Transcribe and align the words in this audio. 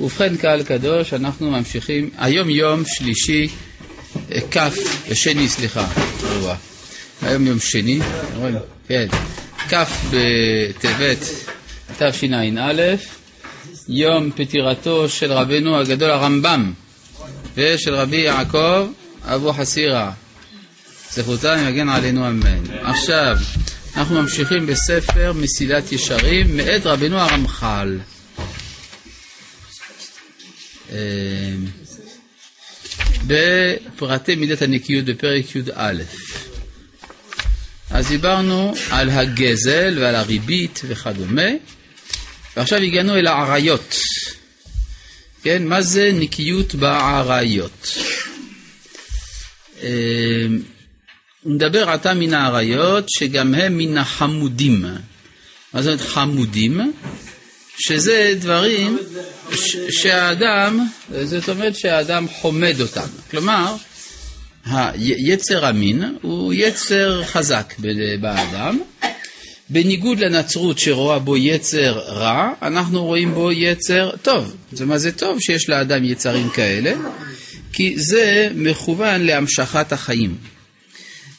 ובכן 0.00 0.36
קהל 0.36 0.62
קדוש, 0.62 1.14
אנחנו 1.14 1.50
ממשיכים, 1.50 2.10
היום 2.18 2.50
יום 2.50 2.82
שלישי, 2.86 3.48
אה, 4.32 4.40
כ', 4.50 4.58
שני 5.14 5.48
סליחה, 5.48 5.86
היום 7.22 7.46
יום 7.46 7.60
שני, 7.60 8.00
כן, 8.88 9.06
כ' 9.68 9.74
בטבת 10.10 11.18
תשע"א, 11.98 12.94
יום 13.88 14.30
פטירתו 14.36 15.08
של 15.08 15.32
רבנו 15.32 15.76
הגדול 15.78 16.10
הרמב"ם 16.10 16.72
ושל 17.56 17.94
רבי 17.94 18.16
יעקב 18.16 18.86
אבו 19.24 19.52
חסירה. 19.52 20.12
זכותם 21.10 21.56
יגן 21.68 21.88
עלינו 21.88 22.28
אמן. 22.28 22.62
עכשיו, 22.82 23.36
אנחנו 23.96 24.22
ממשיכים 24.22 24.66
בספר 24.66 25.32
מסילת 25.32 25.92
ישרים 25.92 26.56
מאת 26.56 26.86
רבנו 26.86 27.18
הרמח"ל. 27.18 27.98
אה, 30.94 31.54
בפרטי 33.26 34.34
מידת 34.34 34.62
הנקיות 34.62 35.04
בפרק 35.04 35.56
י"א. 35.56 35.92
אז 37.90 38.08
דיברנו 38.08 38.74
על 38.90 39.10
הגזל 39.10 39.98
ועל 40.00 40.14
הריבית 40.14 40.80
וכדומה, 40.86 41.50
ועכשיו 42.56 42.78
הגענו 42.78 43.16
אל 43.16 43.26
העריות. 43.26 43.96
כן, 45.42 45.66
מה 45.66 45.82
זה 45.82 46.10
נקיות 46.14 46.74
בעריות? 46.74 47.98
אה, 49.82 50.46
מדבר 51.44 51.90
עתה 51.90 52.14
מן 52.14 52.34
האריות 52.34 53.08
שגם 53.08 53.54
הם 53.54 53.78
מן 53.78 53.98
החמודים. 53.98 54.84
מה 55.72 55.82
זאת 55.82 55.92
אומרת 55.92 56.00
חמודים? 56.08 56.92
שזה 57.78 58.34
דברים 58.40 58.98
שהאדם, 59.90 60.86
זאת 61.24 61.48
אומרת 61.48 61.76
שהאדם 61.76 62.28
חומד 62.28 62.80
אותם. 62.80 63.06
כלומר, 63.30 63.76
היצר 64.66 65.66
המין 65.66 66.16
הוא 66.22 66.52
יצר 66.56 67.24
חזק 67.24 67.74
באדם. 68.20 68.80
בניגוד 69.70 70.18
לנצרות 70.18 70.78
שרואה 70.78 71.18
בו 71.18 71.36
יצר 71.36 71.92
רע, 71.92 72.52
אנחנו 72.62 73.04
רואים 73.04 73.34
בו 73.34 73.52
יצר 73.52 74.10
טוב. 74.22 74.56
זה 74.72 74.86
מה 74.86 74.98
זה 74.98 75.12
טוב 75.12 75.40
שיש 75.40 75.68
לאדם 75.68 76.04
יצרים 76.04 76.48
כאלה? 76.48 76.94
כי 77.72 77.94
זה 77.96 78.48
מכוון 78.54 79.20
להמשכת 79.20 79.92
החיים. 79.92 80.36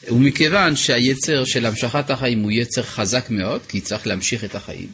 ומכיוון 0.08 0.76
שהיצר 0.76 1.44
של 1.44 1.66
המשכת 1.66 2.10
החיים 2.10 2.42
הוא 2.42 2.52
יצר 2.52 2.82
חזק 2.82 3.26
מאוד, 3.30 3.60
כי 3.68 3.80
צריך 3.80 4.06
להמשיך 4.06 4.44
את 4.44 4.54
החיים, 4.54 4.88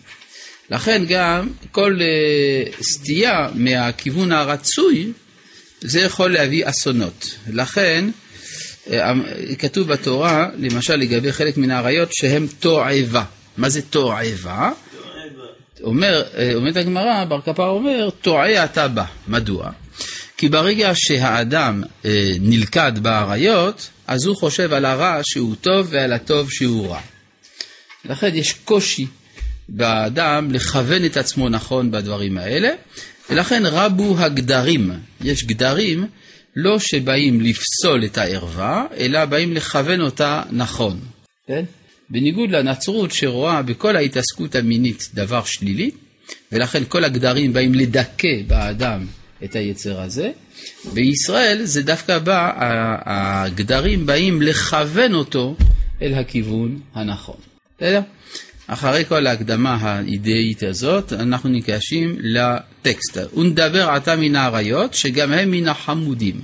לכן 0.72 1.02
גם 1.08 1.48
כל 1.70 1.98
uh, 1.98 2.82
סטייה 2.82 3.48
מהכיוון 3.54 4.32
הרצוי, 4.32 5.12
זה 5.80 6.00
יכול 6.00 6.32
להביא 6.32 6.68
אסונות. 6.68 7.36
לכן 7.48 8.04
uh, 8.86 8.90
כתוב 9.58 9.88
בתורה, 9.88 10.48
למשל 10.58 10.96
לגבי 10.96 11.32
חלק 11.32 11.56
מן 11.56 11.70
האריות, 11.70 12.12
שהם 12.12 12.46
תועבה. 12.60 13.24
מה 13.56 13.68
זה 13.68 13.82
תועבה? 13.82 14.70
אומר, 15.82 16.22
אה, 16.36 16.54
אומרת 16.54 16.76
הגמרא, 16.76 17.24
בר 17.24 17.40
קפר 17.40 17.68
אומר, 17.68 18.10
טועה 18.10 18.64
אתה 18.64 18.88
בה. 18.88 19.04
מדוע? 19.28 19.70
כי 20.36 20.48
ברגע 20.48 20.92
שהאדם 20.94 21.82
אה, 22.04 22.32
נלכד 22.40 22.92
באריות, 22.98 23.88
אז 24.06 24.24
הוא 24.24 24.36
חושב 24.36 24.72
על 24.72 24.84
הרע 24.84 25.20
שהוא 25.22 25.54
טוב 25.60 25.86
ועל 25.90 26.12
הטוב 26.12 26.50
שהוא 26.50 26.88
רע. 26.88 27.00
לכן 28.04 28.34
יש 28.34 28.52
קושי 28.52 29.06
באדם 29.74 30.50
לכוון 30.50 31.04
את 31.04 31.16
עצמו 31.16 31.48
נכון 31.48 31.90
בדברים 31.90 32.38
האלה, 32.38 32.70
ולכן 33.30 33.62
רבו 33.66 34.18
הגדרים. 34.18 34.90
יש 35.20 35.44
גדרים 35.44 36.06
לא 36.56 36.78
שבאים 36.78 37.40
לפסול 37.40 38.04
את 38.04 38.18
הערווה, 38.18 38.86
אלא 38.96 39.24
באים 39.24 39.52
לכוון 39.52 40.00
אותה 40.00 40.42
נכון. 40.50 41.00
כן? 41.46 41.64
בניגוד 42.10 42.50
לנצרות 42.50 43.12
שרואה 43.12 43.62
בכל 43.62 43.96
ההתעסקות 43.96 44.54
המינית 44.54 45.10
דבר 45.14 45.44
שלילי, 45.44 45.90
ולכן 46.52 46.82
כל 46.88 47.04
הגדרים 47.04 47.52
באים 47.52 47.74
לדכא 47.74 48.42
באדם 48.46 49.06
את 49.44 49.56
היצר 49.56 50.00
הזה. 50.00 50.30
בישראל 50.92 51.64
זה 51.64 51.82
דווקא 51.82 52.18
בא, 52.18 52.52
הגדרים 53.04 54.06
באים 54.06 54.42
לכוון 54.42 55.14
אותו 55.14 55.56
אל 56.02 56.14
הכיוון 56.14 56.80
הנכון. 56.94 57.36
בסדר? 57.76 58.00
אחרי 58.72 59.04
כל 59.08 59.26
ההקדמה 59.26 59.74
האידאית 59.80 60.62
הזאת, 60.62 61.12
אנחנו 61.12 61.48
ניגשים 61.48 62.16
לטקסט. 62.20 63.18
ונדבר 63.36 63.90
עתה 63.90 64.16
מן 64.16 64.36
האריות, 64.36 64.94
שגם 64.94 65.32
הם 65.32 65.50
מן 65.50 65.68
החמודים. 65.68 66.40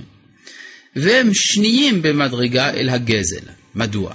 והם 0.95 1.29
שניים 1.33 2.01
במדרגה 2.01 2.69
אל 2.69 2.89
הגזל. 2.89 3.45
מדוע? 3.75 4.13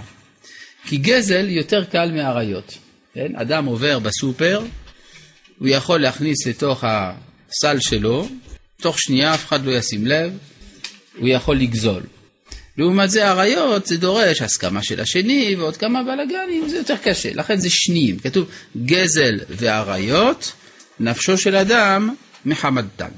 כי 0.86 0.96
גזל 0.96 1.48
יותר 1.48 1.84
קל 1.84 2.10
מאריות. 2.12 2.78
כן? 3.14 3.36
אדם 3.36 3.64
עובר 3.64 3.98
בסופר, 3.98 4.62
הוא 5.58 5.68
יכול 5.68 6.00
להכניס 6.00 6.46
לתוך 6.46 6.84
הסל 6.84 7.76
שלו, 7.80 8.28
תוך 8.80 9.00
שנייה 9.00 9.34
אף 9.34 9.46
אחד 9.46 9.64
לא 9.64 9.70
ישים 9.70 10.06
לב, 10.06 10.32
הוא 11.18 11.28
יכול 11.28 11.56
לגזול. 11.56 12.02
לעומת 12.78 13.10
זה 13.10 13.30
אריות 13.30 13.86
זה 13.86 13.96
דורש 13.96 14.42
הסכמה 14.42 14.82
של 14.82 15.00
השני 15.00 15.56
ועוד 15.58 15.76
כמה 15.76 16.02
בלאגנים, 16.02 16.68
זה 16.68 16.76
יותר 16.76 16.96
קשה, 17.02 17.30
לכן 17.34 17.56
זה 17.56 17.70
שניים. 17.70 18.18
כתוב 18.18 18.48
גזל 18.84 19.38
ואריות, 19.48 20.52
נפשו 21.00 21.38
של 21.38 21.56
אדם 21.56 22.14
מחמדתן. 22.44 23.08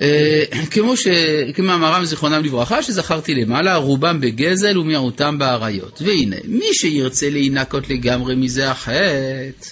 אה, 0.00 0.44
כמו 0.70 0.94
שכמאמרם 0.96 2.04
זיכרונם 2.04 2.44
לברכה, 2.44 2.82
שזכרתי 2.82 3.34
למעלה, 3.34 3.76
רובם 3.76 4.20
בגזל 4.20 4.78
ומיעוטם 4.78 5.38
באריות. 5.38 6.02
והנה, 6.02 6.36
מי 6.44 6.74
שירצה 6.74 7.30
להינקות 7.30 7.88
לגמרי 7.88 8.34
מזה 8.34 8.70
החטא, 8.70 9.70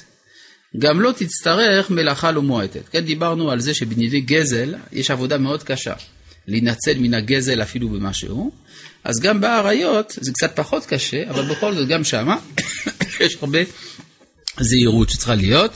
גם 0.78 1.00
לא 1.00 1.12
תצטרך 1.12 1.90
מלאכה 1.90 2.30
לא 2.30 2.42
מועטת. 2.42 2.88
כן, 2.88 3.00
דיברנו 3.00 3.50
על 3.50 3.60
זה 3.60 3.74
שבנידי 3.74 4.20
גזל 4.20 4.74
יש 4.92 5.10
עבודה 5.10 5.38
מאוד 5.38 5.62
קשה. 5.62 5.94
להינצל 6.48 6.98
מן 6.98 7.14
הגזל 7.14 7.62
אפילו 7.62 7.88
במשהו, 7.88 8.52
אז 9.04 9.20
גם 9.20 9.40
באריות 9.40 10.18
זה 10.20 10.32
קצת 10.32 10.56
פחות 10.56 10.86
קשה, 10.86 11.30
אבל 11.30 11.54
בכל 11.54 11.74
זאת 11.74 11.88
גם 11.88 12.04
שמה 12.04 12.36
יש 13.20 13.36
הרבה 13.40 13.58
זהירות 14.60 15.10
שצריכה 15.10 15.34
להיות, 15.34 15.72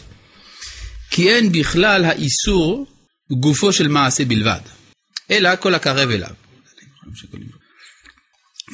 כי 1.11 1.31
אין 1.31 1.53
בכלל 1.53 2.05
האיסור 2.05 2.87
גופו 3.31 3.73
של 3.73 3.89
מעשה 3.89 4.25
בלבד, 4.25 4.61
אלא 5.31 5.57
כל 5.57 5.75
הקרב 5.75 6.11
אליו. 6.11 6.35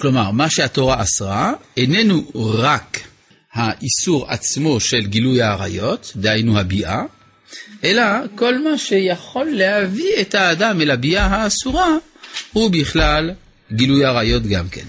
כלומר, 0.00 0.31
מה 0.31 0.50
שהתורה 0.50 1.03
אסרה 1.03 1.53
איננו 1.77 2.31
רק 2.34 3.00
האיסור 3.53 4.31
עצמו 4.31 4.81
של 4.81 5.06
גילוי 5.06 5.43
העריות, 5.43 6.12
דהיינו 6.16 6.59
הביאה, 6.59 7.03
אלא 7.84 8.03
כל 8.34 8.59
מה 8.59 8.78
שיכול 8.78 9.50
להביא 9.50 10.20
את 10.20 10.34
האדם 10.34 10.81
אל 10.81 10.91
הביאה 10.91 11.26
האסורה, 11.26 11.97
הוא 12.53 12.70
בכלל 12.70 13.31
גילוי 13.72 14.04
עריות 14.04 14.42
גם 14.47 14.69
כן. 14.69 14.84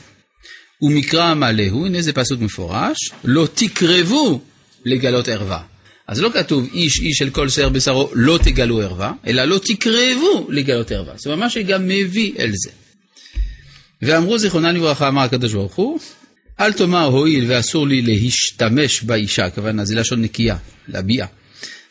ומקרא 0.82 1.34
מלא 1.34 1.64
הוא, 1.70 1.86
הנה 1.86 2.02
זה 2.02 2.14
פסוק 2.14 2.42
מפורש, 2.42 2.98
לא 3.24 3.48
תקרבו 3.54 4.42
לגלות 4.86 5.28
ערווה. 5.28 5.62
אז 6.08 6.22
לא 6.22 6.30
כתוב 6.34 6.70
איש 6.74 7.00
איש 7.00 7.18
של 7.18 7.30
כל 7.30 7.50
שיער 7.50 7.70
בשרו 7.70 8.10
לא 8.14 8.40
תגלו 8.44 8.82
ערווה, 8.82 9.12
אלא 9.28 9.44
לא 9.44 9.60
תקרבו 9.64 10.48
לגלות 10.50 10.92
ערווה. 10.92 11.14
זה 11.18 11.36
ממש 11.36 11.58
גם 11.58 11.88
מביא 11.88 12.32
אל 12.40 12.52
זה. 12.54 12.72
ואמרו 14.02 14.38
זיכרונה 14.38 14.72
לברכה, 14.72 15.08
אמר 15.08 15.22
הקדוש 15.22 15.54
ברוך 15.54 15.76
הוא, 15.76 16.00
אל 16.60 16.74
תאמר 16.74 17.06
הואיל 17.06 17.46
ואסור 17.48 17.88
לי 17.88 18.02
להשתמש 18.02 19.04
באישה, 19.04 19.46
הכוונה 19.46 19.86
זה 19.86 19.96
לשון 19.96 20.22
נקייה, 20.22 20.58
להביעה. 20.88 21.28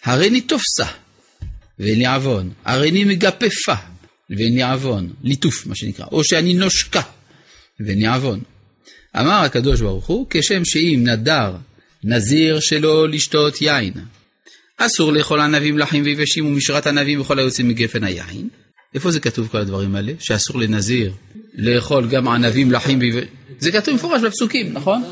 הריני 0.05 0.41
תופסה, 0.41 0.87
ואין 1.79 1.99
לי 1.99 2.07
עוון. 2.07 2.51
הריני 2.65 3.05
מגפפה, 3.05 3.75
ואין 4.31 4.55
לי 4.55 4.63
עוון. 4.63 5.11
ליטוף, 5.23 5.67
מה 5.67 5.75
שנקרא. 5.75 6.07
או 6.13 6.25
שאני 6.25 6.55
נושקה, 6.55 7.03
ואין 7.81 7.99
לי 7.99 8.07
עוון. 8.07 8.41
אמר 9.21 9.43
הקדוש 9.45 9.81
ברוך 9.81 10.07
הוא, 10.07 10.27
כשם 10.31 10.65
שאם 10.65 11.01
נדר 11.05 11.57
נזיר 12.05 12.61
שלא 12.61 13.09
לשתות 13.09 13.63
יין. 13.63 13.93
אסור 14.77 15.13
לאכול 15.13 15.41
ענבים 15.41 15.79
לחים 15.79 16.05
ויבשים 16.05 16.47
ומשרת 16.47 16.87
ענבים 16.87 17.21
וכל 17.21 17.39
היוצאים 17.39 17.69
מגפן 17.69 18.05
היין. 18.05 18.49
איפה 18.95 19.11
זה 19.11 19.21
כתוב 19.21 19.49
כל 19.49 19.59
הדברים 19.59 19.95
האלה? 19.95 20.13
שאסור 20.19 20.59
לנזיר 20.61 21.13
לאכול 21.55 22.09
גם 22.09 22.29
ענבים 22.29 22.73
לחים 22.73 22.99
ויבשים. 22.99 23.29
זה 23.59 23.73
כתוב 23.73 23.95
מפורש 23.95 24.23
בפסוקים, 24.23 24.73
נכון? 24.73 25.03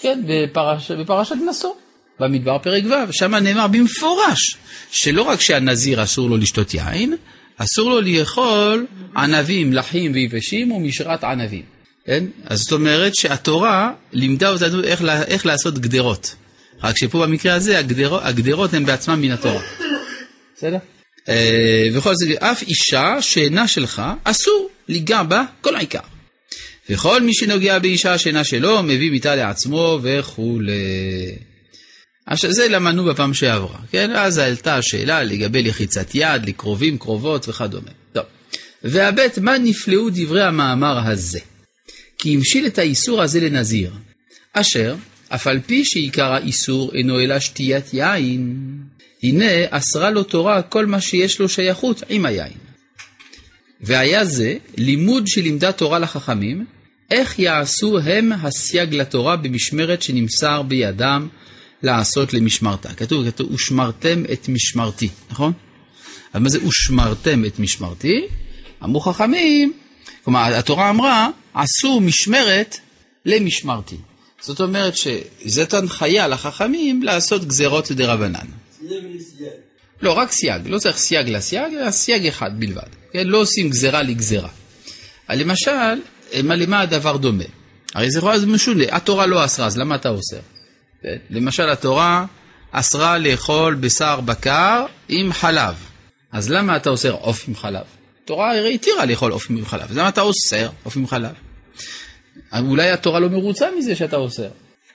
כן, 0.00 0.22
בפרש, 0.28 0.90
בפרשת 0.90 1.34
נשוא. 1.50 1.70
במדבר 2.22 2.58
פרק 2.58 2.84
ו', 2.84 3.12
שם 3.12 3.34
נאמר 3.34 3.66
במפורש 3.66 4.56
שלא 4.90 5.22
רק 5.22 5.40
שהנזיר 5.40 6.02
אסור 6.02 6.30
לו 6.30 6.36
לשתות 6.36 6.74
יין, 6.74 7.16
אסור 7.56 7.90
לו 7.90 8.00
לאכול 8.00 8.86
ענבים 9.16 9.72
לחים 9.72 10.12
ויבשים 10.12 10.72
ומשרת 10.72 11.24
ענבים. 11.24 11.62
כן? 12.06 12.24
אז 12.46 12.58
זאת 12.58 12.72
אומרת 12.72 13.14
שהתורה 13.14 13.92
לימדה 14.12 14.50
אותנו 14.50 14.84
איך, 14.84 15.02
איך 15.26 15.46
לעשות 15.46 15.78
גדרות. 15.78 16.34
רק 16.82 16.98
שפה 16.98 17.26
במקרה 17.26 17.54
הזה 17.54 17.78
הגדרות, 17.78 18.20
הגדרות 18.24 18.74
הן 18.74 18.84
בעצמן 18.84 19.20
מן 19.20 19.30
התורה. 19.30 19.62
בסדר? 20.56 20.78
אה, 21.28 21.88
וכל 21.94 22.14
זה, 22.14 22.34
אף 22.38 22.62
אישה 22.62 23.16
שאינה 23.22 23.68
שלך, 23.68 24.02
אסור 24.24 24.68
ליגע 24.88 25.22
בה 25.22 25.44
כל 25.60 25.76
העיקר. 25.76 25.98
וכל 26.90 27.22
מי 27.22 27.34
שנוגע 27.34 27.78
באישה 27.78 28.18
שאינה 28.18 28.44
שלו, 28.44 28.82
מביא 28.82 29.10
מיתה 29.10 29.36
לעצמו 29.36 29.98
וכולי. 30.02 30.72
עכשיו 32.26 32.52
זה 32.52 32.68
למדנו 32.68 33.04
בפעם 33.04 33.34
שעברה, 33.34 33.78
כן? 33.90 34.10
אז 34.16 34.38
עלתה 34.38 34.76
השאלה 34.76 35.22
לגבי 35.22 35.62
לחיצת 35.62 36.14
יד, 36.14 36.48
לקרובים, 36.48 36.98
קרובות 36.98 37.48
וכדומה. 37.48 37.90
טוב. 38.12 38.24
והבט, 38.84 39.38
מה 39.38 39.58
נפלאו 39.58 40.10
דברי 40.10 40.42
המאמר 40.42 40.98
הזה? 41.08 41.38
כי 42.18 42.34
המשיל 42.34 42.66
את 42.66 42.78
האיסור 42.78 43.22
הזה 43.22 43.40
לנזיר, 43.40 43.92
אשר, 44.52 44.94
אף 45.28 45.46
על 45.46 45.60
פי 45.66 45.84
שעיקר 45.84 46.32
האיסור 46.32 46.90
אינו 46.94 47.20
אלא 47.20 47.40
שתיית 47.40 47.94
יין, 47.94 48.56
הנה 49.22 49.44
אסרה 49.70 50.10
לו 50.10 50.22
תורה 50.22 50.62
כל 50.62 50.86
מה 50.86 51.00
שיש 51.00 51.40
לו 51.40 51.48
שייכות 51.48 52.02
עם 52.08 52.26
היין. 52.26 52.52
והיה 53.80 54.24
זה 54.24 54.56
לימוד 54.76 55.26
שלימדה 55.26 55.72
תורה 55.72 55.98
לחכמים, 55.98 56.64
איך 57.10 57.38
יעשו 57.38 57.98
הם 57.98 58.32
הסייג 58.32 58.94
לתורה 58.94 59.36
במשמרת 59.36 60.02
שנמסר 60.02 60.62
בידם 60.62 61.28
לעשות 61.82 62.34
למשמרתה. 62.34 62.94
כתוב, 62.94 63.30
כתוב, 63.30 63.52
ושמרתם 63.52 64.22
את 64.32 64.48
משמרתי, 64.48 65.08
נכון? 65.30 65.52
אז 66.32 66.42
מה 66.42 66.48
זה 66.48 66.58
ושמרתם 66.66 67.44
את 67.44 67.58
משמרתי? 67.58 68.26
אמרו 68.84 69.00
חכמים, 69.00 69.72
כלומר, 70.24 70.54
התורה 70.54 70.90
אמרה, 70.90 71.28
עשו 71.54 72.00
משמרת 72.00 72.78
למשמרתי. 73.26 73.96
זאת 74.40 74.60
אומרת 74.60 74.94
שזאת 74.96 75.74
הנחיה 75.74 76.28
לחכמים 76.28 77.02
לעשות 77.02 77.44
גזרות 77.44 77.92
דרבנן. 77.92 78.46
לא, 80.02 80.12
רק 80.12 80.32
סייג, 80.32 80.62
לא 80.66 80.78
צריך 80.78 80.96
סייג 80.96 81.28
לסייג, 81.28 81.74
אלא 81.74 81.90
סייג 81.90 82.26
אחד 82.26 82.60
בלבד. 82.60 82.82
כן? 83.12 83.26
לא 83.26 83.38
עושים 83.38 83.70
גזרה 83.70 84.02
לגזרה. 84.02 84.48
למשל, 85.30 86.00
למה 86.32 86.80
הדבר 86.80 87.16
דומה? 87.16 87.44
הרי 87.94 88.10
זה 88.10 88.46
משונה, 88.46 88.84
התורה 88.90 89.26
לא 89.26 89.44
אסרה, 89.44 89.66
אז 89.66 89.78
למה 89.78 89.94
אתה 89.94 90.08
אוסר? 90.08 90.40
למשל, 91.30 91.70
התורה 91.70 92.26
אסרה 92.70 93.18
לאכול 93.18 93.74
בשר 93.74 94.20
בקר 94.20 94.86
עם 95.08 95.32
חלב. 95.32 95.74
אז 96.32 96.50
למה 96.50 96.76
אתה 96.76 96.90
אוסר 96.90 97.12
עוף 97.12 97.48
עם 97.48 97.54
חלב? 97.54 97.84
התורה 98.24 98.58
הרי 98.58 98.74
התירה 98.74 99.06
לאכול 99.06 99.32
עוף 99.32 99.46
עם 99.50 99.64
חלב, 99.64 99.90
אז 99.90 99.96
למה 99.96 100.08
אתה 100.08 100.20
אוסר 100.20 100.68
עוף 100.82 100.96
עם 100.96 101.06
חלב? 101.06 101.32
אולי 102.58 102.90
התורה 102.90 103.20
לא 103.20 103.28
מרוצה 103.28 103.66
מזה 103.78 103.96
שאתה 103.96 104.16
אוסר, 104.16 104.48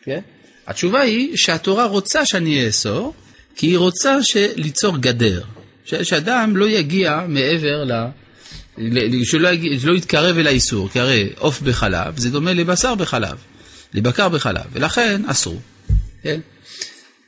כן? 0.04 0.19
התשובה 0.68 1.01
היא 1.01 1.38
שהתורה 1.38 1.86
רוצה 1.86 2.25
שאני 2.25 2.68
אאסור, 2.68 3.13
כי 3.56 3.68
היא 3.68 3.77
רוצה 3.77 4.18
ליצור 4.56 4.98
גדר, 4.98 5.42
שאדם 5.86 6.57
לא 6.57 6.69
יגיע 6.69 7.19
מעבר 7.27 7.83
ל... 7.83 7.92
שלא 9.24 9.50
לא 9.83 9.98
יתקרב 9.98 10.38
אל 10.38 10.48
האיסור, 10.48 10.89
כי 10.89 11.00
הרי 11.00 11.30
עוף 11.38 11.62
בחלב 11.62 12.19
זה 12.19 12.30
דומה 12.30 12.53
לבשר 12.53 12.95
בחלב, 12.95 13.38
לבקר 13.94 14.30
בחלב, 14.30 14.65
ולכן 14.71 15.21
אסור. 15.27 15.62
כן? 16.27 16.39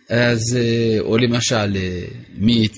אז, 0.09 0.39
אה, 0.55 0.99
או 0.99 1.17
למשל, 1.17 1.77
אה, 1.77 2.05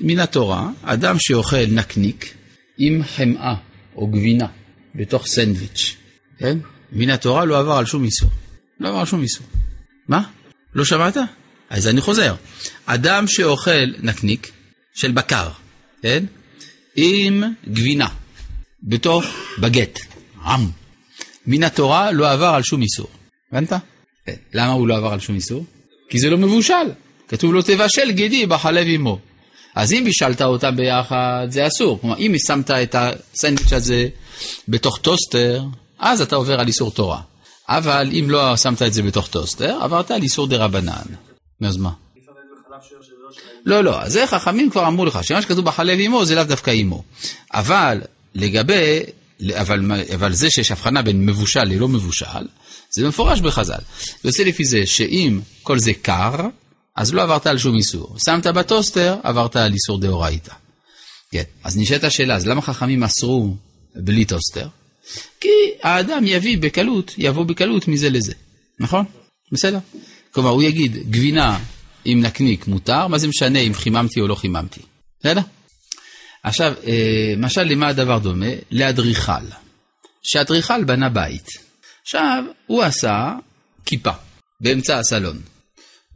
מן 0.02 0.20
התורה, 0.20 0.70
אדם 0.84 1.16
שאוכל 1.20 1.66
נקניק 1.70 2.34
עם 2.78 3.04
חמאה 3.04 3.56
או 3.96 4.08
גבינה 4.08 4.48
בתוך 4.96 5.28
סנדוויץ', 5.28 5.96
כן? 6.38 6.58
מן 6.92 7.10
התורה 7.10 7.46
לא 7.46 7.60
עבר 7.60 7.74
על 7.74 7.86
שום 7.86 8.04
איסור. 8.04 8.30
לא 8.80 8.90
עבר 8.90 8.98
על 8.98 9.06
שום 9.06 9.22
איסור. 9.22 9.48
מה? 10.08 10.24
לא 10.76 10.86
שמעת? 10.86 11.18
אז 11.70 11.88
אני 11.88 12.02
חוזר. 12.02 12.36
אדם 12.86 13.28
שאוכל 13.28 13.86
נקניק 14.04 14.52
של 14.94 15.12
בקר, 15.12 15.50
כן? 16.02 16.26
עם 16.96 17.44
גבינה 17.68 18.08
בתוך 18.84 19.26
בגט, 19.60 20.00
עם. 20.46 20.70
מן 21.48 21.64
התורה 21.64 22.12
לא 22.12 22.32
עבר 22.32 22.46
על 22.56 22.64
שום 22.64 22.82
איסור. 22.82 23.10
הבנת? 23.52 23.74
כן. 24.26 24.36
למה 24.54 24.72
הוא 24.72 24.88
לא 24.88 24.98
עבר 24.98 25.14
על 25.14 25.20
שום 25.20 25.36
איסור? 25.36 25.66
כי 26.12 26.20
זה 26.20 26.30
לא 26.30 26.38
מבושל. 26.38 26.74
כתוב 27.28 27.54
לו 27.54 27.62
תבשל 27.62 28.12
גידי 28.12 28.46
בחלב 28.46 28.88
עמו. 28.90 29.20
אז 29.76 29.94
אם 29.94 30.04
בישלת 30.04 30.42
אותם 30.42 30.76
ביחד, 30.76 31.48
זה 31.50 31.68
אסור. 31.68 32.02
כלומר, 32.02 32.18
אם 32.18 32.36
שמת 32.48 32.72
את 32.72 32.96
הסנדוויץ' 32.96 33.74
הזה 33.74 34.08
בתוך 34.68 34.98
טוסטר, 34.98 35.64
אז 36.00 36.22
אתה 36.22 36.36
עובר 36.36 36.60
על 36.60 36.68
איסור 36.68 36.92
תורה. 36.92 37.22
אבל 37.70 38.10
אם 38.12 38.26
לא 38.30 38.58
שמת 38.58 38.82
את 38.82 38.94
זה 38.94 39.04
בתוך 39.04 39.28
טוסטר, 39.28 39.78
עברת 39.82 40.12
על 40.12 40.22
איסור 40.22 40.48
דרבנן. 40.48 41.08
אז 41.62 41.78
מה? 41.78 41.92
לא, 43.66 43.84
לא, 43.84 44.10
זה 44.10 44.28
חכמים 44.28 44.70
כבר 44.70 44.88
אמרו 44.88 45.06
לך, 45.06 45.20
שמה 45.24 45.42
שכתוב 45.42 45.66
בחלב 45.66 45.98
אמו 46.02 46.26
זה 46.26 46.36
לאו 46.36 46.44
דווקא 46.44 46.72
אמו. 46.72 47.04
אבל 47.54 48.02
לגבי, 48.36 49.00
אבל, 49.54 50.02
אבל 50.16 50.34
זה 50.34 50.50
שיש 50.50 50.72
הבחנה 50.72 51.02
בין 51.02 51.26
מבושל 51.26 51.64
ללא 51.64 51.88
מבושל, 51.88 52.48
זה 52.92 53.08
מפורש 53.08 53.42
בחז"ל. 53.42 53.80
יוצא 54.24 54.44
לפי 54.44 54.66
זה 54.66 54.86
שאם 54.86 55.40
כל 55.64 55.80
זה 55.80 55.94
קר, 56.02 56.36
אז 56.96 57.14
לא 57.14 57.22
עברת 57.22 57.48
על 57.48 57.58
שום 57.58 57.76
איסור. 57.76 58.16
שמת 58.26 58.48
בטוסטר, 58.48 59.16
עברת 59.24 59.56
על 59.56 59.74
איסור 59.74 60.00
דאורייתא. 60.00 60.54
כן, 61.32 61.44
אז 61.64 61.78
נשאלת 61.78 62.04
השאלה, 62.04 62.36
אז 62.36 62.48
למה 62.48 62.62
חכמים 62.62 63.04
אסרו 63.04 63.56
בלי 63.96 64.26
טוסטר? 64.26 64.68
כי 65.40 65.50
האדם 65.84 66.24
יביא 66.26 66.58
בקלות, 66.58 67.16
יבוא 67.18 67.44
בקלות 67.44 67.88
מזה 67.88 68.10
לזה, 68.10 68.34
נכון? 68.80 69.06
בסדר? 69.52 69.80
כלומר, 70.32 70.50
הוא 70.50 70.64
יגיד, 70.64 70.98
גבינה 71.10 71.60
עם 72.06 72.22
נקניק 72.22 72.68
מותר, 72.68 73.08
מה 73.08 73.18
זה 73.18 73.28
משנה 73.28 73.60
אם 73.60 73.74
חיממתי 73.74 74.22
או 74.22 74.28
לא 74.28 74.36
חיממתי? 74.36 74.82
בסדר? 75.20 75.42
עכשיו, 76.44 76.74
אה, 76.88 77.34
משל 77.38 77.64
למה 77.64 77.88
הדבר 77.88 78.20
דומה? 78.20 78.46
לאדריכל. 78.72 79.46
שאדריכל 80.24 80.84
בנה 80.84 81.10
בית. 81.10 81.48
עכשיו, 82.02 82.44
הוא 82.68 82.84
עשה 82.84 83.34
כיפה 83.86 84.12
באמצע 84.62 85.00
הסלון. 85.00 85.40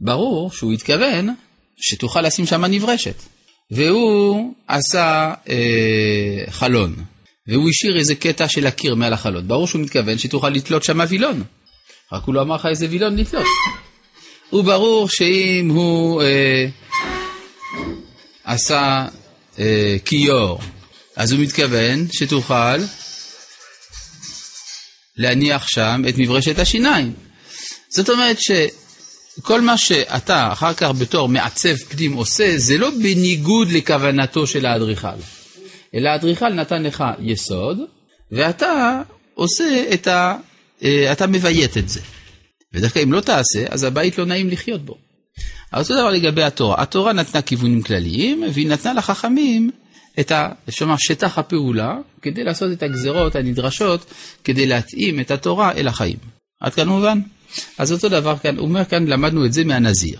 ברור 0.00 0.50
שהוא 0.50 0.72
התכוון 0.72 1.34
שתוכל 1.76 2.20
לשים 2.20 2.46
שם 2.46 2.64
נברשת. 2.64 3.22
והוא 3.70 4.54
עשה 4.68 5.34
אה, 5.48 6.44
חלון, 6.50 6.94
והוא 7.48 7.68
השאיר 7.68 7.98
איזה 7.98 8.14
קטע 8.14 8.48
של 8.48 8.66
הקיר 8.66 8.94
מעל 8.94 9.12
החלון. 9.12 9.48
ברור 9.48 9.66
שהוא 9.66 9.82
מתכוון 9.82 10.18
שתוכל 10.18 10.48
לתלות 10.48 10.84
שם 10.84 11.00
וילון. 11.08 11.42
רק 12.12 12.24
הוא 12.24 12.34
לא 12.34 12.42
אמר 12.42 12.54
לך 12.54 12.66
איזה 12.66 12.86
וילון 12.90 13.16
לתלות. 13.16 13.46
וברור 14.52 15.08
שאם 15.08 15.70
הוא 15.74 16.22
אה, 16.22 16.66
עשה 18.44 19.06
אה, 19.58 19.96
כיור, 20.04 20.60
אז 21.16 21.32
הוא 21.32 21.40
מתכוון 21.40 22.06
שתוכל 22.12 22.76
להניח 25.16 25.68
שם 25.68 26.02
את 26.08 26.14
מברשת 26.18 26.58
השיניים. 26.58 27.12
זאת 27.88 28.10
אומרת 28.10 28.36
שכל 28.40 29.60
מה 29.60 29.78
שאתה 29.78 30.52
אחר 30.52 30.74
כך 30.74 30.90
בתור 30.98 31.28
מעצב 31.28 31.76
פנים 31.76 32.12
עושה, 32.12 32.58
זה 32.58 32.78
לא 32.78 32.90
בניגוד 32.90 33.68
לכוונתו 33.70 34.46
של 34.46 34.66
האדריכל, 34.66 35.08
אלא 35.94 36.08
האדריכל 36.08 36.48
נתן 36.48 36.82
לך 36.82 37.04
יסוד, 37.20 37.78
ואתה 38.32 39.02
עושה 39.34 39.84
את 39.94 40.06
ה... 40.06 40.36
אה, 40.82 41.12
אתה 41.12 41.26
מביית 41.26 41.76
את 41.76 41.88
זה. 41.88 42.00
ודווקא 42.74 43.02
אם 43.02 43.12
לא 43.12 43.20
תעשה, 43.20 43.64
אז 43.68 43.84
הבית 43.84 44.18
לא 44.18 44.24
נעים 44.24 44.50
לחיות 44.50 44.84
בו. 44.84 45.05
אבל 45.72 45.82
אותו 45.82 45.94
דבר 45.94 46.10
לגבי 46.10 46.42
התורה. 46.42 46.82
התורה 46.82 47.12
נתנה 47.12 47.42
כיוונים 47.42 47.82
כלליים, 47.82 48.44
והיא 48.52 48.68
נתנה 48.68 48.92
לחכמים 48.94 49.70
את 50.20 50.32
ה, 50.32 50.48
שמה, 50.68 50.94
שטח 50.98 51.38
הפעולה 51.38 51.98
כדי 52.22 52.44
לעשות 52.44 52.72
את 52.72 52.82
הגזרות 52.82 53.36
הנדרשות 53.36 54.12
כדי 54.44 54.66
להתאים 54.66 55.20
את 55.20 55.30
התורה 55.30 55.72
אל 55.72 55.88
החיים. 55.88 56.18
עד 56.60 56.74
כאן 56.74 56.88
מובן? 56.88 57.18
אז 57.78 57.92
אותו 57.92 58.08
דבר 58.08 58.36
כאן, 58.38 58.56
הוא 58.58 58.68
אומר 58.68 58.84
כאן, 58.84 59.06
למדנו 59.06 59.46
את 59.46 59.52
זה 59.52 59.64
מהנזיר. 59.64 60.18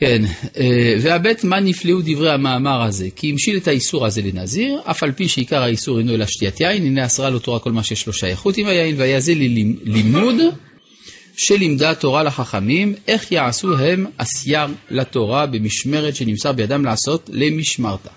כן, 0.00 0.22
אה, 0.56 0.94
והבט 1.00 1.44
מה 1.44 1.60
נפלאו 1.60 2.00
דברי 2.04 2.32
המאמר 2.32 2.82
הזה, 2.82 3.08
כי 3.16 3.30
המשיל 3.30 3.56
את 3.56 3.68
האיסור 3.68 4.06
הזה 4.06 4.22
לנזיר, 4.22 4.80
אף 4.84 5.02
על 5.02 5.12
פי 5.12 5.28
שעיקר 5.28 5.62
האיסור 5.62 5.98
אינו 5.98 6.14
אלא 6.14 6.26
שתיית 6.26 6.60
יין, 6.60 6.82
הנה 6.82 7.06
אסרה 7.06 7.30
לו 7.30 7.38
תורה 7.38 7.58
כל 7.58 7.72
מה 7.72 7.82
שיש 7.82 8.06
לו 8.06 8.12
שייכות 8.12 8.56
עם 8.56 8.66
היין, 8.66 8.94
והיה 8.98 9.20
זה 9.20 9.34
לימוד 9.84 10.34
שלימדה 11.38 11.94
תורה 11.94 12.22
לחכמים, 12.22 12.94
איך 13.08 13.32
יעשו 13.32 13.78
הם 13.78 14.06
עשייה 14.18 14.66
לתורה 14.90 15.46
במשמרת 15.46 16.16
שנמסר 16.16 16.52
בידם 16.52 16.84
לעשות 16.84 17.30
למשמרתה. 17.32 18.10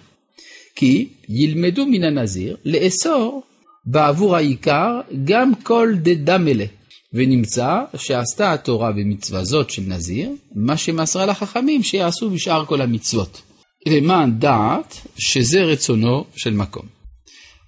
כי 0.75 1.07
ילמדו 1.29 1.85
מן 1.85 2.03
הנזיר 2.03 2.57
לאסור 2.65 3.43
בעבור 3.85 4.35
העיקר 4.35 4.99
גם 5.25 5.51
כל 5.63 5.93
דדמלה. 5.95 6.65
ונמצא 7.13 7.79
שעשתה 7.97 8.53
התורה 8.53 8.91
במצווה 8.91 9.43
זאת 9.43 9.69
של 9.69 9.81
נזיר, 9.87 10.29
מה 10.55 10.77
שמסרה 10.77 11.25
לחכמים 11.25 11.83
שיעשו 11.83 12.29
בשאר 12.29 12.65
כל 12.65 12.81
המצוות. 12.81 13.41
למען 13.87 14.39
דעת 14.39 15.07
שזה 15.17 15.63
רצונו 15.63 16.25
של 16.35 16.53
מקום. 16.53 16.85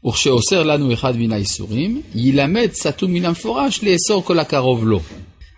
וכשאוסר 0.08 0.64
לנו 0.64 0.94
אחד 0.94 1.18
מן 1.18 1.32
האיסורים, 1.32 2.02
ילמד 2.16 2.70
סתום 2.74 3.14
מן 3.14 3.26
המפורש 3.26 3.84
לאסור 3.84 4.26
כל 4.26 4.40
הקרוב 4.40 4.88
לו. 4.88 5.00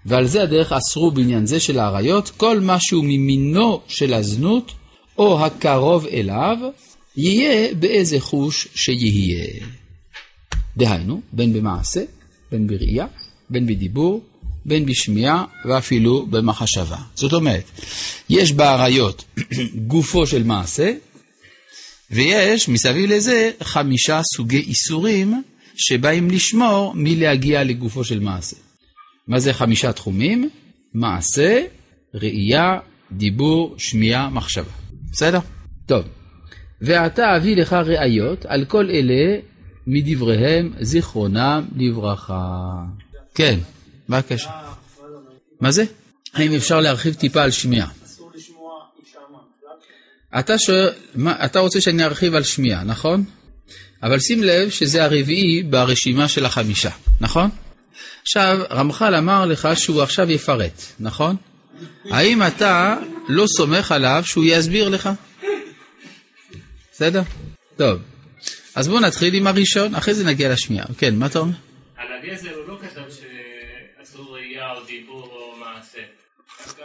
ועל 0.06 0.28
זה 0.28 0.44
הדרך 0.44 0.72
אסרו 0.72 1.12
בעניין 1.12 1.46
זה 1.46 1.60
של 1.60 1.80
האריות 1.80 2.30
כל 2.38 2.60
מה 2.60 2.78
שהוא 2.80 3.06
ממינו 3.08 3.82
של 3.88 4.14
הזנות 4.14 4.72
או 5.18 5.46
הקרוב 5.46 6.06
אליו, 6.06 6.58
יהיה 7.18 7.74
באיזה 7.74 8.20
חוש 8.20 8.68
שיהיה. 8.76 9.48
דהיינו, 10.78 11.22
בין 11.34 11.54
במעשה, 11.54 12.04
בין 12.52 12.68
בראייה, 12.68 13.06
בין 13.50 13.68
בדיבור, 13.68 14.24
בין 14.66 14.86
בשמיעה 14.86 15.46
ואפילו 15.66 16.26
במחשבה. 16.26 16.98
זאת 17.16 17.34
אומרת, 17.34 17.64
יש 18.30 18.52
באריות 18.52 19.24
גופו 19.88 20.28
של 20.28 20.44
מעשה, 20.44 20.94
ויש 22.12 22.70
מסביב 22.70 23.10
לזה 23.10 23.52
חמישה 23.64 24.22
סוגי 24.36 24.60
איסורים 24.60 25.44
שבאים 25.76 26.30
לשמור 26.30 26.94
מלהגיע 26.96 27.64
לגופו 27.64 28.04
של 28.04 28.20
מעשה. 28.20 28.65
מה 29.28 29.40
זה 29.40 29.54
חמישה 29.54 29.92
תחומים? 29.92 30.50
מעשה, 30.94 31.62
ראייה, 32.14 32.80
דיבור, 33.12 33.76
שמיעה, 33.78 34.30
מחשבה. 34.30 34.72
בסדר? 35.12 35.40
טוב. 35.86 36.06
ועתה 36.82 37.38
אביא 37.38 37.56
לך 37.56 37.74
ראיות 37.74 38.46
על 38.46 38.66
כל 38.66 38.90
אלה 38.90 39.40
מדבריהם 39.88 40.74
זיכרונם 40.80 41.66
לברכה. 41.76 42.84
כן, 43.36 43.60
מה 44.08 44.18
הקשר? 44.18 44.50
מה 45.62 45.72
זה? 45.72 45.84
האם 46.34 46.56
אפשר 46.56 46.80
להרחיב 46.80 47.14
טיפה 47.14 47.44
על 47.44 47.52
שמיעה? 47.52 47.88
אתה, 50.40 50.58
שואל, 50.58 50.90
מה, 51.16 51.46
אתה 51.46 51.60
רוצה 51.60 51.82
שאני 51.82 52.04
ארחיב 52.04 52.36
על 52.36 52.44
שמיעה, 52.44 52.84
נכון? 52.84 53.24
אבל 54.04 54.20
שים 54.20 54.44
לב 54.44 54.70
שזה 54.70 55.04
הרביעי 55.04 55.64
ברשימה 55.64 56.28
של 56.28 56.46
החמישה, 56.46 56.90
נכון? 57.22 57.50
עכשיו, 58.22 58.60
רמח"ל 58.72 59.16
אמר 59.16 59.46
לך 59.46 59.70
שהוא 59.76 60.02
עכשיו 60.02 60.32
יפרט, 60.32 60.82
נכון? 61.00 61.36
האם 62.12 62.44
אתה 62.44 62.96
לא 63.28 63.48
סומך 63.48 63.92
עליו 63.92 64.22
שהוא 64.26 64.44
יסביר 64.48 64.90
לך? 64.90 65.10
בסדר? 66.92 67.22
טוב. 67.76 68.00
אז 68.76 68.88
בואו 68.88 69.00
נתחיל 69.00 69.34
עם 69.34 69.48
הראשון, 69.48 69.96
אחרי 69.96 70.14
זה 70.14 70.26
נגיע 70.26 70.50
לשמיעה. 70.50 70.86
כן, 70.98 71.16
מה 71.16 71.26
אתה 71.26 71.40
אומר? 71.40 71.54
על 71.98 72.08
הגזר 72.12 72.50
הוא 72.56 72.68
לא 72.68 72.78
כתב 72.82 73.02
שאסור 73.10 74.36
ראייה 74.36 74.72
או 74.72 74.86
דיבור 74.86 75.30
או 75.32 75.56
מעשה. 75.60 76.00
דווקא 76.66 76.82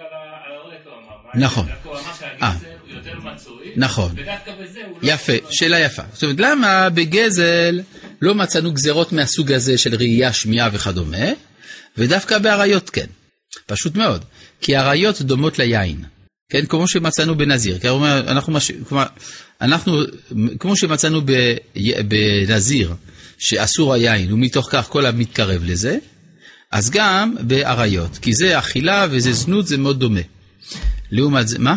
על 0.00 0.52
הרקע 0.52 0.90
הוא 0.90 0.98
אמר. 0.98 1.16
נכון. 1.34 1.66
דווקא 1.66 1.88
הוא 1.88 1.98
אמר 1.98 2.12
שהגזר 2.18 2.68
הוא 2.80 2.96
יותר 2.96 3.18
מצוי. 3.20 3.72
נכון. 3.76 4.12
ודווקא 4.16 4.52
בזה 4.62 4.80
הוא 4.86 4.98
לא... 5.02 5.12
יפה, 5.12 5.32
שאלה 5.50 5.78
יפה. 5.78 6.02
זאת 6.12 6.22
אומרת, 6.22 6.40
למה 6.40 6.90
בגזל 6.90 7.80
לא 8.22 8.34
מצאנו 8.34 8.72
גזרות 8.72 9.12
מהסוג 9.12 9.52
הזה 9.52 9.78
של 9.78 9.94
ראייה, 9.94 10.32
שמיעה 10.32 10.68
וכדומה, 10.72 11.26
ודווקא 11.98 12.38
באריות 12.38 12.90
כן? 12.90 13.06
פשוט 13.66 13.96
מאוד. 13.96 14.24
כי 14.60 14.76
אריות 14.76 15.22
דומות 15.22 15.58
ליין. 15.58 16.04
כן, 16.50 16.66
כמו 16.66 16.88
שמצאנו 16.88 17.38
בנזיר. 17.38 17.78
אנחנו, 18.04 18.58
אנחנו, 19.60 20.02
כמו 20.58 20.76
שמצאנו. 20.76 21.20
בנזיר, 22.08 22.94
שאסור 23.38 23.94
היין, 23.94 24.32
ומתוך 24.32 24.68
כך 24.70 24.86
כל 24.88 25.06
המתקרב 25.06 25.64
לזה, 25.64 25.98
אז 26.72 26.90
גם 26.90 27.34
באריות, 27.40 28.18
כי 28.18 28.34
זה 28.34 28.58
אכילה 28.58 29.06
וזה 29.10 29.32
זנות, 29.32 29.66
זה 29.66 29.76
מאוד 29.76 30.00
דומה. 30.00 30.20
לעומת 31.10 31.48
זה, 31.48 31.58
מה? 31.58 31.76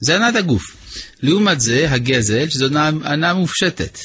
זה 0.00 0.16
ענת 0.16 0.36
הגוף. 0.36 0.76
לעומת 1.22 1.60
זה, 1.60 1.90
הגזל, 1.90 2.48
שזו 2.48 2.66
ענה 3.04 3.34
מופשטת. 3.34 3.98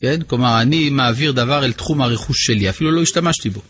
כן? 0.00 0.22
כלומר, 0.22 0.60
אני 0.60 0.90
מעביר 0.90 1.32
דבר 1.32 1.64
אל 1.64 1.72
תחום 1.72 2.02
הרכוש 2.02 2.46
שלי, 2.46 2.70
אפילו 2.70 2.90
לא 2.90 3.02
השתמשתי 3.02 3.50
בו. 3.50 3.60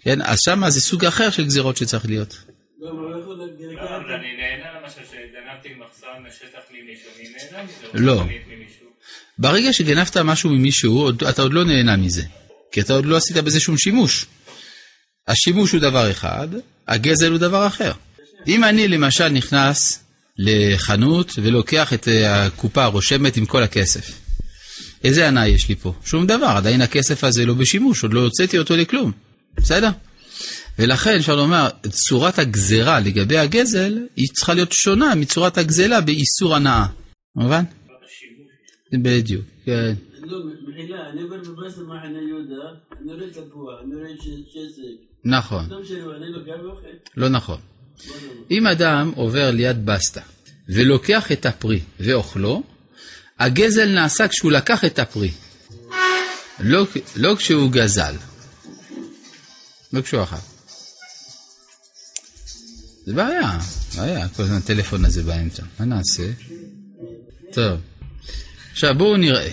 כן? 0.00 0.22
אז 0.22 0.38
שמה 0.44 0.70
זה 0.70 0.80
סוג 0.80 1.04
אחר 1.04 1.30
של 1.30 1.44
גזירות 1.44 1.76
שצריך 1.76 2.06
להיות. 2.06 2.38
לא. 2.80 2.90
לא. 7.94 8.22
קניתי 8.24 8.54
ממישהו. 8.56 8.86
ברגע 9.38 9.72
שגנבת 9.72 10.16
משהו 10.16 10.50
ממישהו, 10.50 11.10
אתה 11.10 11.42
עוד 11.42 11.52
לא 11.52 11.64
נהנה 11.64 11.96
מזה. 11.96 12.22
כי 12.72 12.80
אתה 12.80 12.92
עוד 12.92 13.06
לא 13.06 13.16
עשית 13.16 13.36
בזה 13.36 13.60
שום 13.60 13.78
שימוש. 13.78 14.26
השימוש 15.28 15.72
הוא 15.72 15.80
דבר 15.80 16.10
אחד, 16.10 16.48
הגזל 16.88 17.30
הוא 17.30 17.38
דבר 17.38 17.66
אחר. 17.66 17.92
אם 18.46 18.64
אני 18.64 18.88
למשל 18.88 19.28
נכנס 19.28 20.04
לחנות 20.38 21.32
ולוקח 21.42 21.92
את 21.92 22.08
אה, 22.08 22.44
הקופה 22.44 22.84
הרושמת 22.84 23.36
עם 23.36 23.46
כל 23.46 23.62
הכסף, 23.62 24.10
איזה 25.04 25.28
הנאה 25.28 25.48
יש 25.48 25.68
לי 25.68 25.74
פה? 25.76 25.92
שום 26.04 26.26
דבר, 26.26 26.46
עדיין 26.46 26.80
הכסף 26.80 27.24
הזה 27.24 27.46
לא 27.46 27.54
בשימוש, 27.54 28.02
עוד 28.02 28.14
לא 28.14 28.20
הוצאתי 28.20 28.58
אותו 28.58 28.76
לכלום. 28.76 29.12
בסדר? 29.56 29.90
ולכן 30.78 31.16
אפשר 31.16 31.36
לומר, 31.36 31.68
צורת 31.90 32.38
הגזרה 32.38 33.00
לגבי 33.00 33.38
הגזל, 33.38 33.98
היא 34.16 34.26
צריכה 34.34 34.54
להיות 34.54 34.72
שונה 34.72 35.14
מצורת 35.14 35.58
הגזלה 35.58 36.00
באיסור 36.00 36.56
הנאה. 36.56 36.86
מובן? 37.36 37.64
בדיוק, 39.02 39.44
כן. 39.64 39.94
לא. 40.22 40.38
נכון, 45.24 45.64
לא. 45.70 45.80
לא 47.16 47.28
נכון. 47.28 47.58
אם 48.50 48.66
אדם 48.66 49.12
עובר 49.16 49.50
ליד 49.50 49.86
בסטה 49.86 50.20
ולוקח 50.68 51.32
את 51.32 51.46
הפרי 51.46 51.80
ואוכלו, 52.00 52.62
הגזל 53.38 53.88
נעשה 53.88 54.28
כשהוא 54.28 54.52
לקח 54.52 54.84
את 54.84 54.98
הפרי, 54.98 55.30
לא, 56.60 56.86
לא 57.16 57.36
כשהוא 57.38 57.70
גזל. 57.70 58.14
לא 59.92 60.02
כשהוא 60.02 60.22
אכל. 60.22 60.36
זה 63.06 63.14
בעיה, 63.14 63.58
בעיה, 63.96 64.28
כל 64.28 64.42
הזמן 64.42 64.56
הטלפון 64.56 65.04
הזה 65.04 65.22
באמצע. 65.22 65.62
מה 65.78 65.86
נעשה? 65.86 66.22
טוב. 67.52 67.80
עכשיו 68.72 68.94
בואו 68.98 69.16
נראה. 69.16 69.50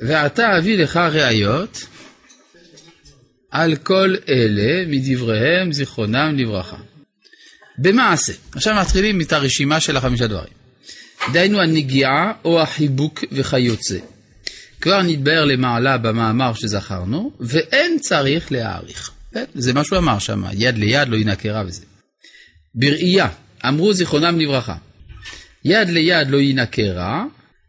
ועתה 0.00 0.58
אביא 0.58 0.78
לך 0.78 0.96
ראיות 0.96 1.86
על 3.50 3.76
כל 3.76 4.14
אלה 4.28 4.86
מדבריהם 4.86 5.72
זיכרונם 5.72 6.34
לברכה. 6.38 6.76
במעשה. 7.78 8.32
עכשיו 8.54 8.74
מתחילים 8.74 9.20
את 9.20 9.32
הרשימה 9.32 9.80
של 9.80 9.96
החמישה 9.96 10.26
דברים. 10.26 10.59
דהיינו 11.32 11.60
הנגיעה 11.60 12.32
או 12.44 12.60
החיבוק 12.60 13.24
וכיוצא. 13.32 13.98
כבר 14.80 15.02
נתבהר 15.02 15.44
למעלה 15.44 15.98
במאמר 15.98 16.54
שזכרנו, 16.54 17.32
ואין 17.40 17.98
צריך 17.98 18.52
להעריך. 18.52 19.10
כן, 19.34 19.44
זה 19.54 19.72
מה 19.72 19.84
שהוא 19.84 19.98
אמר 19.98 20.18
שם, 20.18 20.44
יד 20.52 20.78
ליד 20.78 21.08
לא 21.08 21.16
ינקרה 21.16 21.62
וזה. 21.66 21.84
בראייה, 22.74 23.28
אמרו 23.68 23.92
זיכרונם 23.92 24.40
לברכה. 24.40 24.76
יד 25.64 25.88
ליד 25.88 26.28
לא 26.28 26.40
ינקרה, 26.40 27.24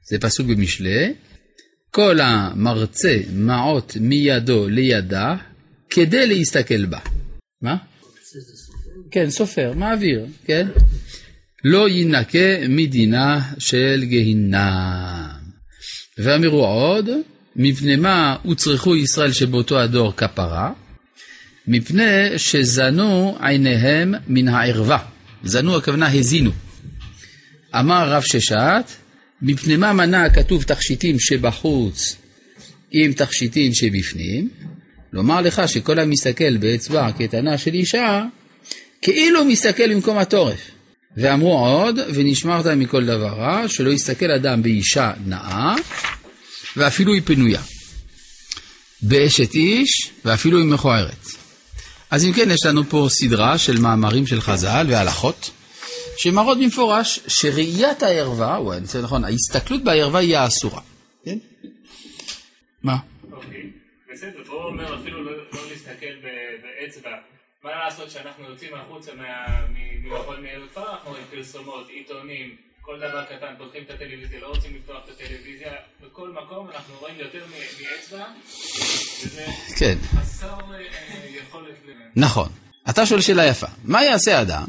זה 0.10 0.20
פסוק 0.20 0.48
במשלי, 0.48 1.13
כל 1.91 2.20
המרצה 2.20 3.17
מעות 3.34 3.98
מידו 4.00 4.67
לידה 4.67 5.36
כדי 5.89 6.27
להסתכל 6.27 6.86
בה. 6.86 7.00
מה? 7.62 7.75
כן, 9.12 9.29
סופר, 9.29 9.74
מעביר, 9.75 10.25
כן? 10.46 10.67
לא 11.63 11.89
יינקה 11.89 12.68
מדינה 12.70 13.41
של 13.60 14.03
גיהינם. 14.03 15.30
ואמרו 16.18 16.65
עוד, 16.65 17.10
מפני 17.56 17.96
מה 17.96 18.36
הוצרכו 18.44 18.96
ישראל 18.96 19.32
שבאותו 19.32 19.80
הדור 19.80 20.15
כפרה? 20.15 20.72
מפני 21.68 22.38
שזנו 22.38 23.38
עיניהם 23.41 24.13
מן 24.27 24.48
הערווה. 24.48 24.98
זנו 25.44 25.77
הכוונה 25.77 26.13
הזינו. 26.13 26.51
אמר 27.80 28.10
רב 28.10 28.22
ששת, 28.22 28.91
מפני 29.41 29.75
מה 29.75 29.94
מנע 29.94 30.24
הכתוב 30.24 30.63
תכשיטים 30.63 31.20
שבחוץ 31.20 32.15
עם 32.91 33.13
תכשיטים 33.13 33.74
שבפנים? 33.74 34.50
לומר 35.13 35.41
לך 35.41 35.62
שכל 35.68 36.00
המסתכל 36.00 36.58
באצבע 36.58 37.12
קטנה 37.12 37.58
של 37.58 37.74
אישה, 37.74 38.25
כאילו 39.01 39.46
מסתכל 39.46 39.94
במקום 39.94 40.18
התורף. 40.18 40.72
ואמרו 41.18 41.58
עוד, 41.58 42.00
ונשמרת 42.13 42.65
מכל 42.65 43.06
דבר 43.06 43.27
רע, 43.27 43.68
שלא 43.68 43.89
יסתכל 43.89 44.32
אדם 44.32 44.63
באישה 44.63 45.12
נאה, 45.25 45.75
ואפילו 46.77 47.13
היא 47.13 47.22
פנויה. 47.25 47.62
באשת 49.01 49.53
איש, 49.53 50.12
ואפילו 50.25 50.58
היא 50.58 50.65
מכוערת. 50.65 51.25
אז 52.12 52.25
אם 52.25 52.34
כן, 52.34 52.51
יש 52.51 52.65
לנו 52.65 52.84
פה 52.84 53.08
סדרה 53.10 53.58
של 53.58 53.80
מאמרים 53.80 54.27
של 54.27 54.41
חז"ל 54.41 54.86
והלכות, 54.89 55.51
שמראות 56.18 56.58
במפורש 56.58 57.20
שראיית 57.27 58.03
הערווה, 58.03 58.58
או 58.58 58.74
זה 58.84 59.01
נכון, 59.01 59.24
ההסתכלות 59.24 59.84
בערווה 59.84 60.20
היא 60.20 60.38
האסורה. 60.38 60.82
כן? 61.25 61.38
מה? 62.84 62.98
אוקיי, 63.32 63.70
בסדר, 64.13 64.44
פה 64.46 64.53
הוא 64.53 64.63
אומר 64.63 65.01
אפילו 65.01 65.24
לא 65.24 65.32
לא 65.32 65.60
להסתכל 65.72 66.13
באצבע. 66.63 67.30
מה 67.63 67.72
לעשות 67.72 68.12
שאנחנו 68.12 68.44
יוצאים 68.50 68.72
החוצה 68.75 69.12
ממכון 69.70 70.41
מאיר 70.41 70.68
כבר 70.74 70.91
אנחנו 70.91 71.10
רואים 71.12 71.24
פרסומות, 71.32 71.89
עיתונים, 71.89 72.56
כל 72.82 72.98
דבר 72.98 73.24
קטן, 73.25 73.53
פותחים 73.58 73.84
את 73.84 73.89
הטלוויזיה, 73.89 74.39
לא 74.39 74.48
רוצים 74.48 74.75
לפתוח 74.75 74.98
את 75.06 75.10
הטלוויזיה, 75.10 75.72
בכל 76.06 76.30
מקום 76.30 76.68
אנחנו 76.75 76.94
רואים 77.00 77.15
יותר 77.20 77.39
מאצבע, 77.46 78.25
וזה 79.25 79.46
כן. 79.77 79.98
חסר 80.22 80.48
אה, 80.48 80.80
יכולת 81.27 81.75
ל... 81.88 81.91
נכון. 82.15 82.50
אתה 82.89 83.06
שואל 83.06 83.22
שאלה 83.22 83.46
יפה. 83.46 83.68
מה 83.84 84.03
יעשה 84.03 84.41
אדם 84.41 84.65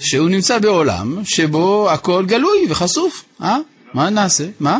שהוא 0.00 0.28
נמצא 0.28 0.58
בעולם 0.58 1.24
שבו 1.24 1.90
הכל 1.90 2.24
גלוי 2.26 2.66
וחשוף, 2.70 3.24
אה? 3.42 3.56
מה 3.94 4.10
נעשה? 4.10 4.48
מה? 4.60 4.78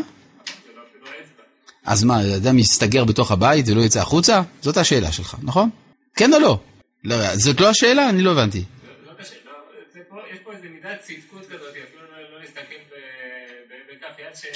אז 1.85 2.05
מה, 2.05 2.37
אדם 2.37 2.59
יסתגר 2.59 3.05
בתוך 3.05 3.33
הבית 3.33 3.69
ולא 3.69 3.81
יצא 3.81 4.01
החוצה? 4.01 4.43
זאת 4.63 4.77
השאלה 4.77 5.13
שלך, 5.13 5.37
נכון? 5.43 5.71
כן 6.17 6.33
או 6.33 6.39
לא? 6.39 6.59
לא, 7.05 7.37
זאת 7.37 7.61
לא 7.61 7.69
השאלה? 7.69 8.09
אני 8.09 8.23
לא 8.23 8.33
הבנתי. 8.33 8.65
השאלה, 9.19 9.41
זה 9.95 10.01
פה- 10.09 10.17
יש 10.33 10.39
פה 10.45 10.53
איזה 10.53 10.69
מידת 10.69 11.01
צדקות 11.01 11.47
כזאת, 11.47 11.61
אפילו 11.69 12.03
לא- 12.03 12.39
לא 12.39 12.45
ב- 12.89 13.95
בכף 13.97 14.19
יד, 14.19 14.51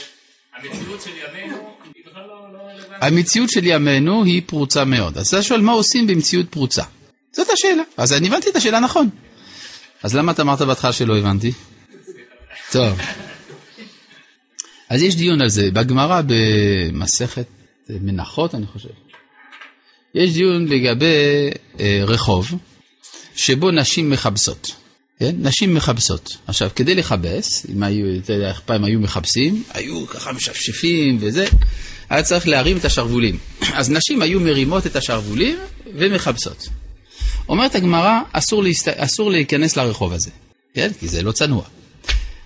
שהמציאות 0.64 1.02
של 1.02 1.10
ימינו 1.10 1.56
היא 1.94 2.02
בכלל 2.10 2.22
לא 2.22 2.48
לא 2.52 2.58
רלוונטית. 2.58 3.02
המציאות 3.02 3.50
של 3.50 3.60
ימינו 3.66 4.24
היא 4.24 4.42
פרוצה 4.46 4.84
מאוד. 4.84 5.18
אז 5.18 5.34
אתה 5.34 5.42
שואל 5.42 5.60
מה 5.60 5.72
עושים 5.72 6.06
במציאות 6.06 6.46
פרוצה? 6.50 6.82
זאת 7.32 7.48
השאלה. 7.52 7.82
אז 7.96 8.12
אני 8.12 8.28
הבנתי 8.28 8.50
את 8.50 8.56
השאלה 8.56 8.80
נכון. 8.80 9.08
אז 10.02 10.16
למה 10.16 10.32
אתה 10.32 10.42
אמרת 10.42 10.62
בהתחלה 10.62 10.92
שלא 10.92 11.18
הבנתי? 11.18 11.52
טוב. 12.72 12.98
אז 14.88 15.02
יש 15.02 15.16
דיון 15.16 15.40
על 15.40 15.48
זה 15.48 15.70
בגמרא 15.70 16.22
במסכת 16.26 17.46
מנחות, 17.88 18.54
אני 18.54 18.66
חושב. 18.66 18.88
יש 20.16 20.32
דיון 20.32 20.66
לגבי 20.68 21.50
אה, 21.80 22.00
רחוב 22.06 22.54
שבו 23.36 23.70
נשים 23.70 24.10
מכבסות. 24.10 24.72
כן? 25.18 25.34
נשים 25.38 25.74
מכבסות. 25.74 26.36
עכשיו, 26.46 26.70
כדי 26.76 26.94
לכבס, 26.94 27.66
אם 27.74 27.82
היו, 27.82 28.06
אתה 28.24 28.32
יודע 28.32 28.48
איך 28.48 28.60
פעם 28.60 28.84
היו 28.84 29.00
מכבסים, 29.00 29.62
היו 29.74 30.06
ככה 30.06 30.32
משפשפים 30.32 31.18
וזה, 31.20 31.46
היה 32.10 32.22
צריך 32.22 32.48
להרים 32.48 32.76
את 32.76 32.84
השרוולים. 32.84 33.38
אז 33.78 33.90
נשים 33.90 34.22
היו 34.22 34.40
מרימות 34.40 34.86
את 34.86 34.96
השרוולים 34.96 35.58
ומכבסות. 35.94 36.68
אומרת 37.48 37.74
הגמרא, 37.74 38.20
אסור, 38.32 38.62
להסת... 38.62 38.88
אסור 38.88 39.30
להיכנס 39.30 39.76
לרחוב 39.76 40.12
הזה, 40.12 40.30
כן? 40.74 40.90
כי 41.00 41.08
זה 41.08 41.22
לא 41.22 41.32
צנוע. 41.32 41.62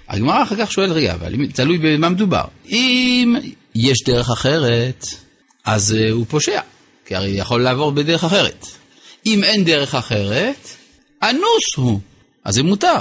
הגמרא 0.08 0.42
אחר 0.42 0.56
כך 0.58 0.72
שואלת, 0.72 0.92
רגע, 0.92 1.14
אבל 1.14 1.46
תלוי 1.46 1.78
במה 1.78 2.08
מדובר. 2.08 2.44
אם 2.68 3.36
יש 3.74 3.98
דרך 4.06 4.30
אחרת, 4.30 5.06
אז 5.64 5.96
uh, 5.98 6.12
הוא 6.12 6.26
פושע, 6.28 6.60
כי 7.10 7.16
הרי 7.16 7.28
יכול 7.30 7.62
לעבור 7.62 7.92
בדרך 7.92 8.24
אחרת. 8.24 8.66
אם 9.26 9.44
אין 9.44 9.64
דרך 9.64 9.94
אחרת, 9.94 10.68
אנוס 11.22 11.76
הוא, 11.76 12.00
אז 12.44 12.54
זה 12.54 12.62
מותר, 12.62 12.98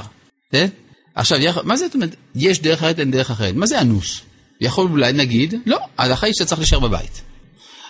כן? 0.51 0.67
עכשיו. 1.15 1.39
מה 1.63 1.77
זאת 1.77 1.95
אומרת, 1.95 2.15
יש 2.35 2.61
דרך 2.61 2.77
אחרת, 2.77 2.99
אין 2.99 3.11
דרך 3.11 3.31
אחרת? 3.31 3.55
מה 3.55 3.67
זה 3.67 3.81
אנוס? 3.81 4.21
יכול 4.61 4.87
אולי 4.91 5.13
נגיד, 5.13 5.53
לא, 5.65 5.79
ההלכה 5.97 6.25
היא 6.25 6.33
שאתה 6.33 6.45
צריך 6.45 6.59
להישאר 6.59 6.79
בבית. 6.79 7.21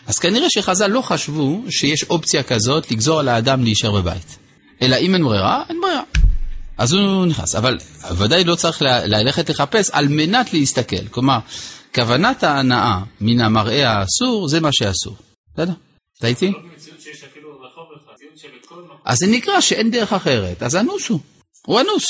אז 0.08 0.20
כנראה 0.20 0.48
שחז"ל 0.50 0.88
לא 0.88 1.02
חשבו 1.02 1.64
שיש 1.70 2.04
אופציה 2.04 2.44
כזאת 2.44 2.92
לגזור 2.92 3.20
על 3.20 3.28
האדם 3.28 3.64
להישאר 3.64 3.92
בבית. 3.92 4.38
אלא 4.82 4.96
אם 4.96 5.14
אין 5.14 5.24
ברירה, 5.24 5.64
אין 5.70 5.78
ברירה. 5.82 6.04
אז 6.78 6.94
הוא 6.94 7.26
נכנס, 7.26 7.56
אבל 7.56 7.78
ודאי 8.18 8.44
לא 8.44 8.56
צריך 8.56 8.82
ללכת 8.82 9.50
לחפש 9.50 9.90
על 9.92 10.08
מנת 10.08 10.54
להסתכל. 10.54 11.08
כלומר, 11.12 11.40
כוונת 11.96 12.44
ההנאה 12.44 13.00
מן 13.22 13.42
המראה 13.42 13.92
האסור, 13.92 14.48
זה 14.48 14.60
מה 14.60 14.70
שאסור. 14.72 15.16
בסדר? 15.54 15.74
אתה 16.20 16.28
איתי? 16.28 16.54
אז 19.06 19.18
זה 19.18 19.28
נקרא 19.28 19.62
שאין 19.62 19.92
דרך 19.92 20.14
אחרת, 20.14 20.64
אז 20.64 20.76
אנוס 20.76 21.10
הוא. 21.10 21.20
הוא 21.66 21.82
אנוס. 21.82 22.06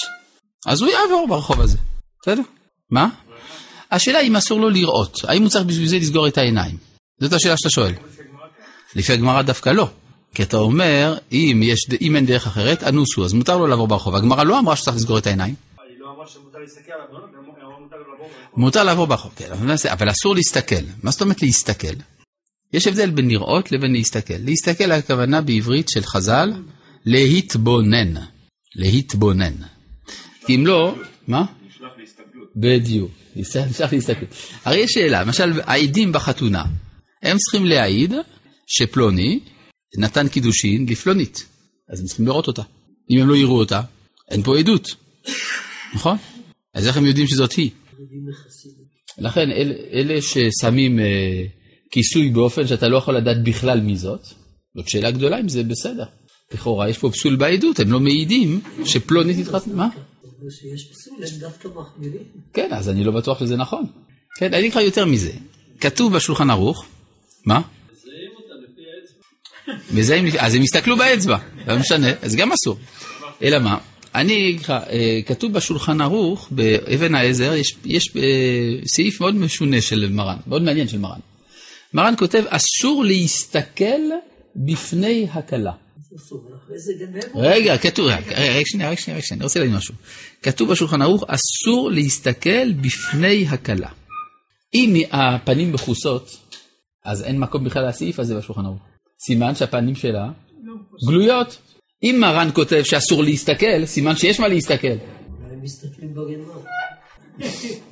אז 0.65 0.81
הוא 0.81 0.89
יעבור 0.89 1.27
ברחוב 1.29 1.61
הזה. 1.61 1.77
בסדר? 2.21 2.41
מה? 2.91 3.09
השאלה 3.91 4.21
אם 4.21 4.35
אסור 4.35 4.59
לו 4.59 4.69
לראות, 4.69 5.17
האם 5.27 5.41
הוא 5.41 5.49
צריך 5.49 5.65
בשביל 5.65 5.87
זה 5.87 5.97
לסגור 5.97 6.27
את 6.27 6.37
העיניים? 6.37 6.77
זאת 7.21 7.33
השאלה 7.33 7.57
שאתה 7.57 7.69
שואל. 7.69 7.93
לפי 8.95 9.13
הגמרא 9.13 9.41
דווקא 9.41 9.69
לא. 9.69 9.89
כי 10.33 10.43
אתה 10.43 10.57
אומר, 10.57 11.17
אם, 11.31 11.61
יש, 11.63 11.79
אם 12.01 12.15
אין 12.15 12.25
דרך 12.25 12.47
אחרת, 12.47 12.83
אנוס 12.83 13.15
הוא, 13.15 13.25
אז 13.25 13.33
מותר 13.33 13.57
לו 13.57 13.67
לעבור 13.67 13.87
ברחוב. 13.87 14.15
הגמרא 14.15 14.43
לא 14.43 14.59
אמרה 14.59 14.75
שצריך 14.75 14.97
לסגור 14.97 15.17
את 15.17 15.27
העיניים. 15.27 15.55
מותר 18.57 18.83
לעבור 18.83 19.07
ברחוב. 19.07 19.31
כן, 19.35 19.51
אבל 19.91 20.11
אסור 20.11 20.35
להסתכל. 20.35 20.83
מה 21.03 21.11
זאת 21.11 21.21
אומרת 21.21 21.41
להסתכל? 21.41 21.95
יש 22.73 22.87
הבדל 22.87 23.09
בין 23.09 23.27
לראות 23.27 23.71
לבין 23.71 23.93
להסתכל. 23.93 24.33
להסתכל 24.37 24.91
הכוונה 24.91 25.41
בעברית 25.41 25.89
של 25.89 26.01
חז"ל, 26.01 26.53
להתבונן. 27.05 28.13
להתבונן. 28.75 29.53
כי 30.45 30.55
אם 30.55 30.67
לא, 30.67 30.95
מה? 31.27 31.45
נשלח 31.67 31.91
להסתכלות. 31.99 32.51
בדיוק, 32.55 33.11
נשלח 33.35 33.93
להסתכלות. 33.93 34.29
הרי 34.65 34.77
יש 34.77 34.91
שאלה, 34.91 35.21
למשל 35.21 35.61
העדים 35.63 36.11
בחתונה, 36.11 36.63
הם 37.23 37.37
צריכים 37.37 37.65
להעיד 37.65 38.13
שפלוני 38.67 39.39
נתן 39.97 40.27
קידושין 40.27 40.85
לפלונית, 40.89 41.45
אז 41.89 41.99
הם 41.99 42.05
צריכים 42.05 42.25
לראות 42.25 42.47
אותה. 42.47 42.61
אם 43.09 43.21
הם 43.21 43.29
לא 43.29 43.35
יראו 43.35 43.59
אותה, 43.59 43.81
אין 44.31 44.43
פה 44.43 44.57
עדות, 44.57 44.95
נכון? 45.93 46.17
אז 46.73 46.87
איך 46.87 46.97
הם 46.97 47.05
יודעים 47.05 47.27
שזאת 47.27 47.53
היא? 47.53 47.71
לכן 49.17 49.51
אל, 49.51 49.73
אלה 49.93 50.21
ששמים 50.21 50.99
אה, 50.99 51.43
כיסוי 51.91 52.29
באופן 52.29 52.67
שאתה 52.67 52.87
לא 52.87 52.97
יכול 52.97 53.17
לדעת 53.17 53.43
בכלל 53.43 53.81
מי 53.81 53.97
זאת, 53.97 54.21
זאת 54.75 54.89
שאלה 54.89 55.11
גדולה 55.11 55.39
אם 55.39 55.49
זה 55.49 55.63
בסדר. 55.63 56.03
לכאורה 56.53 56.89
יש 56.89 56.97
פה 56.97 57.09
פסול 57.11 57.35
בעדות, 57.35 57.79
הם 57.79 57.91
לא 57.91 57.99
מעידים 57.99 58.61
שפלונית 58.85 59.37
התחתנה. 59.37 59.73
מה? 59.75 59.89
שיש 60.49 60.91
פסול, 60.91 61.17
הם 61.33 61.39
דווקא 61.39 61.67
מחמירים. 61.75 62.23
כן, 62.53 62.69
אז 62.71 62.89
אני 62.89 63.03
לא 63.03 63.11
בטוח 63.11 63.39
שזה 63.39 63.57
נכון. 63.57 63.85
כן, 64.37 64.53
אני 64.53 64.59
אגיד 64.59 64.71
לך 64.71 64.77
יותר 64.77 65.05
מזה. 65.05 65.31
כתוב 65.79 66.13
בשולחן 66.13 66.49
ערוך, 66.49 66.85
מה? 67.45 67.61
מזהים 67.91 68.31
אותה 68.35 68.53
לפי 68.63 68.81
האצבע. 68.91 69.99
מזהים, 69.99 70.25
אז 70.39 70.55
הם 70.55 70.61
הסתכלו 70.61 70.97
באצבע, 70.97 71.37
לא 71.67 71.79
משנה, 71.79 72.07
אז 72.21 72.35
גם 72.35 72.51
אסור. 72.51 72.77
אלא 73.41 73.59
מה? 73.59 73.77
אני 74.15 74.49
אגיד 74.49 74.61
לך, 74.61 74.69
אה, 74.69 75.19
כתוב 75.25 75.53
בשולחן 75.53 76.01
ערוך, 76.01 76.47
באבן 76.51 77.15
העזר, 77.15 77.53
יש, 77.53 77.75
יש 77.85 78.15
אה, 78.15 78.21
סעיף 78.95 79.21
מאוד 79.21 79.35
משונה 79.35 79.81
של 79.81 80.09
מרן, 80.11 80.37
מאוד 80.47 80.61
מעניין 80.61 80.87
של 80.87 80.97
מרן. 80.97 81.19
מרן 81.93 82.13
כותב, 82.17 82.43
אסור 82.47 83.05
להסתכל 83.05 84.01
בפני 84.55 85.27
הכלה. 85.31 85.71
רגע, 87.35 87.77
כתוב, 87.77 88.07
רגע, 88.07 88.61
שנייה, 88.65 88.91
רק 88.91 88.99
שנייה, 88.99 89.19
אני 89.31 89.43
רוצה 89.43 89.59
להגיד 89.59 89.75
משהו. 89.75 89.93
כתוב 90.43 90.71
בשולחן 90.71 91.01
ערוך, 91.01 91.23
אסור 91.27 91.91
להסתכל 91.91 92.71
בפני 92.71 93.45
הכלה. 93.49 93.89
אם 94.73 94.93
הפנים 95.11 95.71
מכוסות, 95.71 96.37
אז 97.05 97.23
אין 97.23 97.39
מקום 97.39 97.63
בכלל 97.63 97.87
לסעיף 97.87 98.19
הזה 98.19 98.35
בשולחן 98.35 98.65
ערוך. 98.65 98.79
סימן 99.25 99.55
שהפנים 99.55 99.95
שלה 99.95 100.29
גלויות. 101.07 101.57
אם 102.03 102.17
מרן 102.21 102.49
כותב 102.53 102.81
שאסור 102.83 103.23
להסתכל, 103.23 103.85
סימן 103.85 104.15
שיש 104.15 104.39
מה 104.39 104.47
להסתכל. 104.47 104.87
מסתכלים 105.61 106.13
בגנבה. 106.13 106.53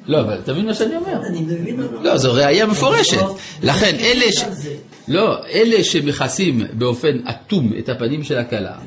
לא, 0.07 0.21
אבל 0.21 0.39
אתה 0.43 0.53
מבין 0.53 0.65
מה 0.65 0.73
שאני 0.73 0.95
אומר? 0.95 1.27
אני 1.27 1.41
מבין. 1.41 1.79
לא, 2.01 2.17
זו 2.17 2.33
ראייה 2.33 2.65
מפורשת. 2.65 3.21
לכן 3.63 3.95
אלה 3.99 4.31
ש... 4.31 4.43
לא, 5.07 5.45
אלה 5.45 5.83
שמכסים 5.83 6.61
באופן 6.73 7.17
אטום 7.29 7.71
את 7.79 7.89
הפנים 7.89 8.23
של 8.23 8.37
הכלה, 8.37 8.77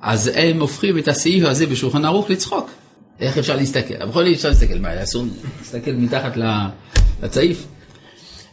אז 0.00 0.30
הם 0.34 0.60
הופכים 0.60 0.98
את 0.98 1.08
הסעיף 1.08 1.44
הזה 1.44 1.66
בשולחן 1.66 2.04
ערוך 2.04 2.30
לצחוק. 2.30 2.70
איך 3.20 3.38
אפשר 3.38 3.56
להסתכל? 3.56 3.94
אבל 3.94 4.10
בכל 4.10 4.24
זאת 4.24 4.34
אפשר 4.34 4.48
להסתכל, 4.48 4.78
מה, 4.78 5.02
אסור 5.02 5.24
להסתכל 5.58 5.92
מתחת 5.92 6.32
לצעיף? 7.22 7.66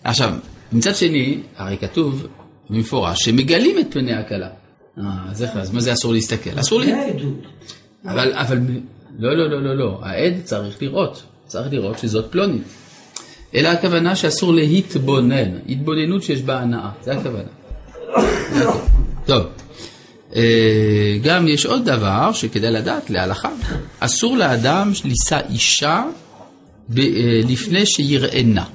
עכשיו, 0.03 0.33
מצד 0.71 0.95
שני, 0.95 1.41
הרי 1.57 1.77
כתוב 1.77 2.27
במפורש 2.69 3.25
שמגלים 3.25 3.79
את 3.79 3.85
פני 3.89 4.13
הכלה. 4.13 4.49
אה, 4.97 5.03
אז 5.29 5.43
איך, 5.43 5.55
אז 5.55 5.73
מה 5.73 5.81
זה 5.81 5.93
אסור 5.93 6.13
להסתכל? 6.13 6.59
אסור 6.59 6.83
זה 6.83 6.91
לה... 6.91 6.97
העדות. 6.97 7.33
אבל, 8.05 8.33
אבל, 8.33 8.59
לא, 9.19 9.37
לא, 9.37 9.49
לא, 9.49 9.63
לא, 9.63 9.77
לא, 9.77 9.99
העד 10.03 10.33
צריך 10.43 10.81
לראות, 10.81 11.23
צריך 11.49 11.73
לראות 11.73 11.99
שזאת 11.99 12.31
פלונית. 12.31 12.63
אלא 13.55 13.67
הכוונה 13.67 14.15
שאסור 14.15 14.53
להתבונן, 14.53 15.57
התבוננות 15.69 16.23
שיש 16.23 16.41
בה 16.41 16.59
הנאה, 16.59 16.89
זה 17.03 17.11
הכוונה. 17.11 17.49
טוב, 19.25 19.43
אה, 20.35 21.17
גם 21.23 21.47
יש 21.47 21.65
עוד 21.65 21.85
דבר 21.85 22.31
שכדאי 22.33 22.71
לדעת 22.71 23.09
להלכה, 23.09 23.49
אסור 23.99 24.37
לאדם 24.37 24.91
לישא 25.05 25.39
אישה 25.49 26.03
ב- 26.89 26.99
אה, 26.99 27.41
לפני 27.49 27.85
שיראנה. 27.85 28.65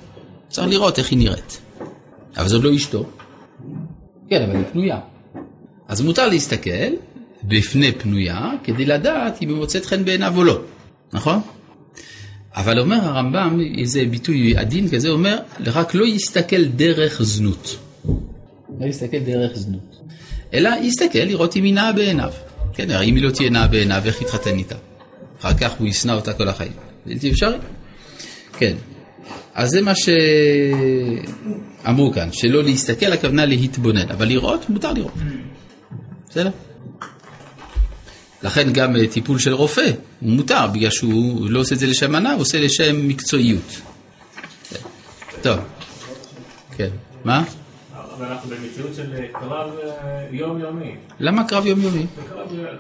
צריך 0.49 0.69
לראות 0.69 0.99
איך 0.99 1.11
היא 1.11 1.19
נראית. 1.19 1.61
אבל 2.37 2.49
זאת 2.49 2.65
לא 2.65 2.75
אשתו. 2.75 3.07
כן, 4.31 4.43
אבל 4.43 4.57
היא 4.57 4.65
פנויה. 4.73 4.99
אז 5.89 6.01
מותר 6.01 6.29
להסתכל 6.29 6.93
בפני 7.45 7.93
פנויה 7.93 8.51
כדי 8.65 8.85
לדעת 8.85 9.43
אם 9.43 9.49
היא 9.49 9.57
מוצאת 9.57 9.87
חן 9.87 10.05
בעיניו 10.05 10.35
או 10.37 10.45
לא, 10.45 10.61
נכון? 11.13 11.41
אבל 12.57 12.79
אומר 12.79 12.97
הרמב"ם, 12.97 13.61
איזה 13.79 14.05
ביטוי 14.11 14.57
עדין 14.57 14.89
כזה, 14.89 15.09
אומר, 15.09 15.39
רק 15.67 15.95
לא 15.95 16.07
יסתכל 16.07 16.65
דרך 16.65 17.23
זנות. 17.23 17.79
לא 18.81 18.87
יסתכל 18.87 19.19
דרך 19.19 19.57
זנות. 19.57 20.01
אלא 20.55 20.71
יסתכל 20.83 21.19
לראות 21.19 21.57
אם 21.57 21.65
היא 21.65 21.75
נאה 21.75 21.93
בעיניו. 21.93 22.33
כן, 22.73 22.91
הרי 22.91 23.11
אם 23.11 23.17
היא 23.17 23.25
לא 23.25 23.31
תהיה 23.31 23.51
נאה 23.51 23.67
בעיניו, 23.67 24.03
איך 24.05 24.23
יתחתן 24.23 24.59
איתה? 24.59 24.75
אחר 25.41 25.55
כך 25.55 25.73
הוא 25.79 25.89
ישנא 25.89 26.13
אותה 26.13 26.33
כל 26.33 26.49
החיים. 26.49 26.73
בלתי 27.07 27.31
אפשרי. 27.31 27.57
כן. 28.59 28.75
אז 29.55 29.71
זה 29.71 29.83
מה 29.83 29.93
שאמרו 31.85 32.13
כאן, 32.13 32.29
שלא 32.33 32.63
להסתכל, 32.63 33.13
הכוונה 33.13 33.47
להתבונן, 33.47 34.09
אבל 34.11 34.29
לראות, 34.29 34.71
מותר 34.71 34.93
לראות. 34.93 35.13
בסדר? 36.31 36.51
לכן 38.45 38.73
גם 38.73 38.97
אה, 38.97 39.07
טיפול 39.07 39.39
של 39.39 39.55
רופא 39.55 39.91
הוא 40.21 40.31
מותר, 40.31 40.67
בגלל 40.67 40.91
שהוא 40.91 41.51
לא 41.51 41.61
עושה 41.61 41.75
את 41.75 41.81
זה 41.81 41.87
לשם 41.87 42.15
הנאה, 42.15 42.33
הוא 42.33 42.41
עושה 42.41 42.61
לשם 42.61 43.09
מקצועיות. 43.09 43.81
כן. 44.71 44.77
טוב, 45.43 45.59
כן. 46.77 46.89
מה? 47.25 47.45
אבל 48.17 48.27
אנחנו 48.27 48.51
במציאות 48.51 48.95
של 48.97 49.13
קרב 49.33 49.71
אה, 49.85 50.27
יומיומי. 50.31 50.95
למה 51.21 51.49
קרב 51.49 51.67
יומיומי? 51.67 52.07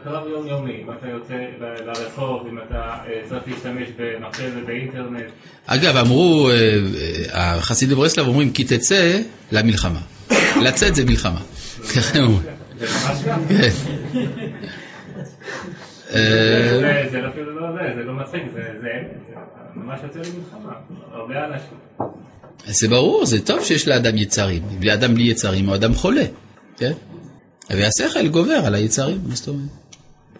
קרב, 0.04 0.26
יומיומי, 0.28 0.72
אם 0.72 0.90
אתה 0.98 1.08
יוצא 1.08 1.34
לרחוב, 1.60 2.46
אם 2.50 2.58
אתה 2.58 2.96
אה, 3.06 3.20
צריך 3.28 3.42
להשתמש 3.46 3.88
במחשב 3.98 4.50
ובאינטרנט. 4.56 5.30
אגב, 5.66 5.96
אמרו, 5.96 6.50
אה, 6.50 6.54
אה, 6.54 7.54
החסידי 7.54 7.94
ברסלב 7.94 8.26
אומרים, 8.26 8.52
כי 8.52 8.64
תצא 8.64 9.18
למלחמה. 9.52 10.00
לצאת 10.62 10.94
זה 10.94 11.04
מלחמה. 11.04 11.40
ככה 11.94 12.18
הם 12.18 12.24
אומרים. 12.24 12.46
זה. 16.14 16.80
אה, 16.84 17.04
זה- 17.04 17.10
זה 17.10 17.28
אפילו 17.28 17.60
לא 17.60 17.66
זה, 17.72 17.94
זה 17.96 18.02
לא 18.04 18.12
מצחיק, 18.12 18.42
זה 18.54 18.60
ממש 19.74 20.00
יוצא 20.02 20.18
למלחמה. 20.18 20.72
הרבה 21.12 21.34
אנשים. 21.46 21.78
זה 22.66 22.88
ברור, 22.88 23.26
זה 23.26 23.44
טוב 23.46 23.64
שיש 23.64 23.88
לאדם 23.88 24.16
יצרים. 24.16 24.62
בלי 24.78 24.94
אדם 24.94 25.14
בלי 25.14 25.22
יצרים 25.24 25.66
הוא 25.66 25.74
אדם 25.74 25.94
חולה, 25.94 26.24
כן? 26.76 26.92
והשכל 27.70 28.28
גובר 28.28 28.62
על 28.66 28.74
היצרים, 28.74 29.18
מה 29.28 29.34
זאת 29.34 29.48
אומרת? 29.48 29.68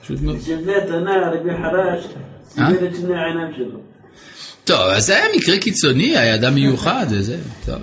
פשוט 0.03 0.21
מאוד. 0.21 0.39
זה 0.39 0.55
התנא 0.83 1.11
רבי 1.11 1.51
חרש 1.63 2.05
אה? 2.59 2.71
סיבל 2.71 2.87
את 2.87 2.97
שני 2.97 3.15
העיניים 3.17 3.55
שלו. 3.57 3.79
טוב, 4.65 4.81
אז 4.81 5.07
זה 5.07 5.17
היה 5.17 5.27
מקרה 5.37 5.59
קיצוני, 5.59 6.17
היה 6.19 6.35
אדם 6.35 6.55
מיוחד 6.55 7.07
וזה, 7.11 7.39
טוב. 7.67 7.79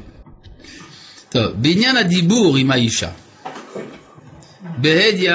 טוב, 1.29 1.45
בעניין 1.55 1.97
הדיבור 1.97 2.57
עם 2.57 2.71
האישה. 2.71 3.09
בהדיא, 4.77 5.33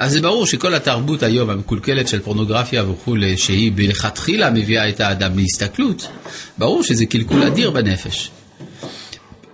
אז 0.00 0.12
זה 0.12 0.20
ברור 0.20 0.46
שכל 0.46 0.74
התרבות 0.74 1.22
היום 1.22 1.50
המקולקלת 1.50 2.08
של 2.08 2.20
פורנוגרפיה 2.20 2.84
וכולי, 2.90 3.36
שהיא 3.36 3.72
מלכתחילה 3.76 4.50
מביאה 4.50 4.88
את 4.88 5.00
האדם 5.00 5.38
להסתכלות, 5.38 6.08
ברור 6.58 6.82
שזה 6.82 7.06
קלקול 7.06 7.42
אדיר 7.42 7.70
בנפש. 7.70 8.30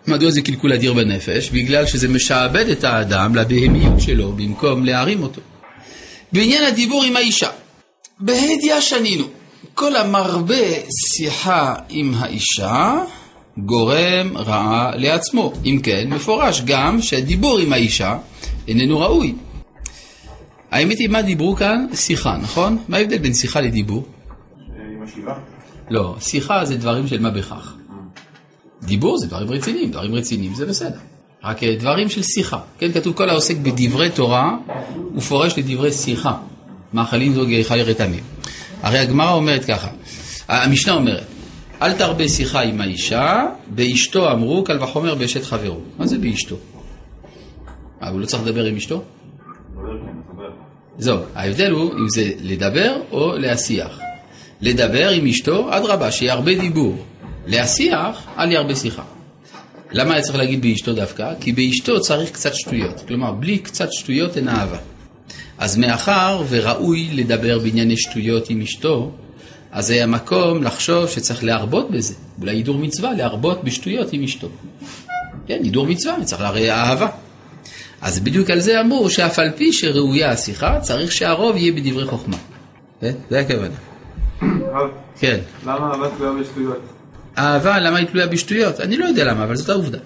מדוע 0.06 0.30
זה 0.30 0.40
קלקול 0.42 0.72
אדיר 0.72 0.92
בנפש? 0.92 1.50
בגלל 1.50 1.87
שזה 1.87 2.09
משעבד 2.09 2.68
את 2.68 2.85
האדם 2.85 3.35
לבהמיות 3.35 4.00
שלו 4.00 4.32
במקום 4.32 4.85
להרים 4.85 5.22
אותו. 5.22 5.40
בעניין 6.32 6.64
הדיבור 6.64 7.04
עם 7.04 7.16
האישה, 7.16 7.50
בהדיא 8.20 8.80
שנינו, 8.80 9.24
כל 9.74 9.96
המרבה 9.96 10.64
שיחה 11.12 11.74
עם 11.88 12.14
האישה 12.18 12.94
גורם 13.59 14.37
רעה 14.37 14.90
לעצמו. 14.96 15.52
אם 15.64 15.80
כן, 15.82 16.09
מפורש 16.09 16.62
גם 16.64 17.02
שהדיבור 17.02 17.59
עם 17.59 17.72
האישה 17.72 18.16
איננו 18.68 19.00
ראוי. 19.00 19.35
האמת 20.77 20.99
היא, 20.99 21.09
מה 21.09 21.23
דיברו 21.23 21.57
כאן? 21.57 21.87
שיחה, 21.95 22.37
נכון? 22.37 22.79
מה 22.89 22.97
ההבדל 22.97 23.19
בין 23.19 23.35
שיחה 23.35 23.61
לדיבור? 23.61 24.07
עם 24.97 25.03
השיבה? 25.03 25.35
לא, 25.91 26.17
שיחה 26.21 26.65
זה 26.65 26.77
דברים 26.77 27.07
של 27.07 27.21
מה 27.21 27.31
בכך. 27.31 27.75
דיבור 28.83 29.19
זה 29.19 29.27
דברים 29.27 29.51
רציניים, 29.51 29.91
דברים 29.91 30.15
רציניים 30.15 30.55
זה 30.55 30.67
בסדר. 30.67 30.99
רק 31.45 31.62
אה, 31.62 31.77
דברים 31.79 32.09
של 32.09 32.23
שיחה. 32.23 32.59
כן, 32.79 32.93
כתוב 32.93 33.15
כל 33.15 33.29
העוסק 33.29 33.57
בדברי 33.57 34.11
תורה, 34.11 34.57
הוא 35.15 35.23
פורש 35.23 35.59
לדברי 35.59 35.93
שיחה. 35.93 36.37
מאכלים 36.93 37.35
זו 37.35 37.47
גאיכה 37.47 37.77
לרתמים. 37.77 38.25
הרי 38.83 38.99
הגמרא 38.99 39.33
אומרת 39.33 39.65
ככה, 39.65 39.89
המשנה 40.49 40.93
אומרת, 40.93 41.27
אל 41.83 41.93
תרבה 41.93 42.29
שיחה 42.29 42.61
עם 42.61 42.81
האישה, 42.81 43.43
באשתו 43.67 44.33
אמרו, 44.33 44.65
קל 44.65 44.83
וחומר 44.83 45.15
באשת 45.15 45.45
חברו. 45.45 45.81
מה 45.99 46.07
זה 46.07 46.19
באשתו? 46.19 46.57
אה, 48.03 48.09
הוא 48.09 48.21
לא 48.21 48.27
צריך 48.27 48.43
לדבר 48.43 48.65
עם 48.65 48.77
אשתו? 48.77 49.03
זהו, 50.98 51.18
ההבדל 51.35 51.70
הוא 51.70 51.92
אם 51.92 52.09
זה 52.09 52.30
לדבר 52.42 52.96
או 53.11 53.38
להשיח. 53.38 54.00
לדבר 54.61 55.09
עם 55.09 55.26
אשתו, 55.26 55.76
אדרבה, 55.76 56.11
שיהיה 56.11 56.32
הרבה 56.32 56.54
דיבור. 56.54 57.04
להשיח, 57.46 58.26
אל 58.38 58.52
ירבה 58.52 58.74
שיחה. 58.76 59.02
למה 59.92 60.14
היה 60.14 60.22
צריך 60.22 60.37
להגיד 60.37 60.62
באשתו 60.62 60.92
דווקא? 60.92 61.32
כי 61.40 61.52
באשתו 61.52 62.00
צריך 62.00 62.30
קצת 62.30 62.54
שטויות. 62.54 63.02
כלומר, 63.09 63.32
בלי 63.32 63.59
קצת 63.59 63.92
שטויות 63.92 64.37
אין 64.37 64.48
אהבה. 64.48 64.78
אז 65.59 65.76
מאחר 65.76 66.42
וראוי 66.48 67.09
לדבר 67.12 67.59
בענייני 67.59 67.96
שטויות 67.96 68.50
עם 68.50 68.61
אשתו, 68.61 69.11
אז 69.72 69.90
היה 69.90 70.06
מקום 70.06 70.62
לחשוב 70.62 71.09
שצריך 71.09 71.44
להרבות 71.44 71.90
בזה. 71.90 72.14
אולי 72.40 72.56
הידור 72.56 72.78
מצווה, 72.78 73.12
להרבות 73.12 73.64
בשטויות 73.64 74.12
עם 74.12 74.22
אשתו. 74.22 74.48
כן, 75.46 75.59
הידור 75.62 75.87
מצווה, 75.87 76.24
צריך 76.24 76.42
להראה 76.42 76.74
אהבה. 76.74 77.09
אז 78.07 78.21
בדיוק 78.21 78.51
על 78.51 78.61
זה 78.61 78.81
אמרו 78.81 79.11
שאף 79.11 79.38
על 79.38 79.51
פי 79.57 79.73
שראויה 79.73 80.31
השיחה, 80.31 80.81
צריך 80.81 81.12
שהרוב 81.12 81.57
יהיה 81.57 81.73
בדברי 81.73 82.07
חוכמה. 82.07 82.37
כן? 83.01 83.12
זה 83.31 83.40
הכוונה. 83.40 83.75
כן. 85.19 85.38
למה 85.66 85.92
אהבה 85.92 86.09
תלויה 86.16 86.33
בשטויות? 86.40 86.83
אהבה, 87.38 87.79
למה 87.79 87.99
היא 87.99 88.07
תלויה 88.07 88.27
בשטויות? 88.27 88.81
אני 88.81 88.97
לא 88.97 89.05
יודע 89.05 89.25
למה, 89.25 89.45
אבל 89.45 89.57
זאת 89.57 89.69
העובדה. 89.69 89.99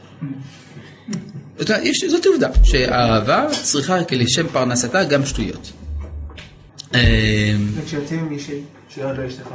זאת, 1.58 2.26
עובדה, 2.26 2.48
שהאהבה 2.62 3.46
צריכה 3.62 3.96
לשם 4.10 4.48
פרנסתה 4.48 5.04
גם 5.04 5.26
שטויות. 5.26 5.72
אה, 6.94 7.54
וכשיוצאים 7.74 8.20
עם 8.20 8.28
מישהי, 8.28 8.60
שעוד 8.88 9.18
לא 9.18 9.26
אשתך. 9.26 9.48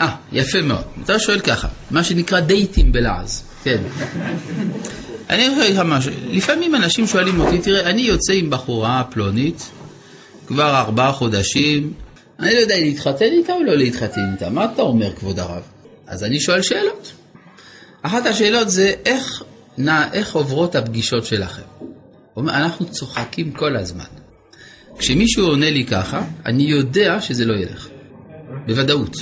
אה, 0.00 0.16
יפה 0.32 0.62
מאוד. 0.62 0.84
אתה 1.04 1.18
שואל 1.18 1.40
ככה, 1.40 1.68
מה 1.90 2.04
שנקרא 2.04 2.40
דייטים 2.40 2.92
בלעז, 2.92 3.44
כן. 3.64 3.82
אני 5.30 5.48
אומר 5.48 5.70
לך 5.70 5.78
משהו, 5.84 6.12
לפעמים 6.30 6.74
אנשים 6.74 7.06
שואלים 7.06 7.40
אותי, 7.40 7.58
תראה, 7.58 7.90
אני 7.90 8.02
יוצא 8.02 8.32
עם 8.32 8.50
בחורה 8.50 9.04
פלונית 9.10 9.70
כבר 10.46 10.78
ארבעה 10.78 11.12
חודשים, 11.12 11.92
אני 12.40 12.54
לא 12.54 12.58
יודע 12.58 12.74
אם 12.74 12.84
להתחתן 12.84 13.24
איתה 13.24 13.52
או 13.52 13.62
לא 13.62 13.76
להתחתן 13.76 14.32
איתה, 14.32 14.50
מה 14.50 14.64
אתה 14.64 14.82
אומר, 14.82 15.16
כבוד 15.16 15.38
הרב? 15.38 15.62
אז 16.06 16.24
אני 16.24 16.40
שואל 16.40 16.62
שאלות. 16.62 17.12
אחת 18.02 18.26
השאלות 18.26 18.70
זה, 18.70 18.94
איך, 19.04 19.42
נע, 19.78 20.12
איך 20.12 20.34
עוברות 20.34 20.74
הפגישות 20.74 21.24
שלכם? 21.24 21.62
אומר, 22.36 22.54
אנחנו 22.54 22.90
צוחקים 22.90 23.52
כל 23.52 23.76
הזמן. 23.76 24.04
כשמישהו 24.98 25.46
עונה 25.46 25.70
לי 25.70 25.86
ככה, 25.86 26.22
אני 26.46 26.62
יודע 26.62 27.20
שזה 27.20 27.44
לא 27.44 27.54
ילך. 27.54 27.88
בוודאות. 28.66 29.16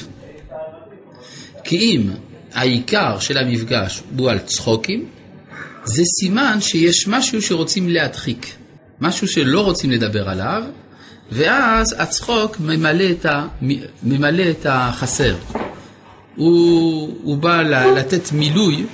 כי 1.65 1.79
אם 1.79 2.11
העיקר 2.55 3.19
של 3.19 3.39
המפגש 3.39 4.03
הוא 4.17 4.31
על 4.31 4.39
צחוקים, 4.39 5.09
זה 5.89 6.03
סימן 6.05 6.61
שיש 6.61 7.09
משהו 7.09 7.43
שרוצים 7.43 7.89
להדחיק, 7.89 8.47
משהו 9.01 9.29
שלא 9.29 9.61
רוצים 9.61 9.91
לדבר 9.91 10.29
עליו, 10.29 10.63
ואז 11.33 11.97
הצחוק 11.99 12.61
ממלא 12.61 13.05
את, 13.11 13.27
ה, 13.27 13.47
ממלא 14.03 14.51
את 14.51 14.67
החסר. 14.69 15.37
הוא, 16.37 17.19
הוא 17.23 17.39
בא 17.39 17.63
לתת 17.97 18.33
מילוי 18.33 18.87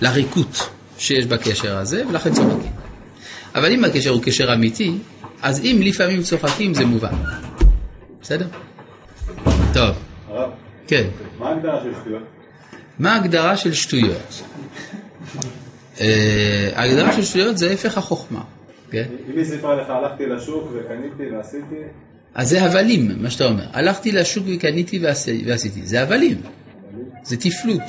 לריקות 0.00 0.70
שיש 0.98 1.26
בקשר 1.26 1.76
הזה, 1.76 2.02
ולכן 2.08 2.32
צוחקים. 2.32 2.72
אבל 3.54 3.72
אם 3.72 3.84
הקשר 3.84 4.10
הוא 4.10 4.22
קשר 4.22 4.54
אמיתי, 4.54 4.98
אז 5.42 5.60
אם 5.60 5.80
לפעמים 5.82 6.22
צוחקים 6.22 6.74
זה 6.74 6.84
מובן. 6.84 7.14
בסדר? 8.22 8.46
טוב, 9.74 9.96
הרב, 10.28 10.50
כן. 10.86 11.04
מה 11.38 11.48
ההגדרה 11.48 11.80
של 11.82 11.92
שטויות? 12.00 12.22
מה 12.98 13.12
ההגדרה 13.12 13.56
של 13.56 13.72
שטויות? 13.72 14.42
אה, 16.00 16.70
ההגדרה 16.74 17.12
של 17.12 17.24
שטויות 17.24 17.58
זה 17.58 17.70
הפך 17.70 17.98
החוכמה, 17.98 18.40
כן? 18.90 19.04
אם 19.32 19.38
היא 19.38 19.44
סיפרה 19.44 19.74
לך, 19.82 19.90
הלכתי 19.90 20.26
לשוק 20.26 20.72
וקניתי 20.74 21.36
ועשיתי, 21.36 21.82
אז 22.34 22.48
זה 22.48 22.62
הבלים, 22.62 23.10
מה 23.22 23.30
שאתה 23.30 23.44
אומר. 23.44 23.64
הלכתי 23.72 24.12
לשוק 24.12 24.44
וקניתי 24.56 24.98
ועשי- 24.98 25.42
ועשיתי. 25.46 25.80
זה 25.84 26.02
הבלים. 26.02 26.40
זה 27.24 27.36
תפלות. 27.36 27.82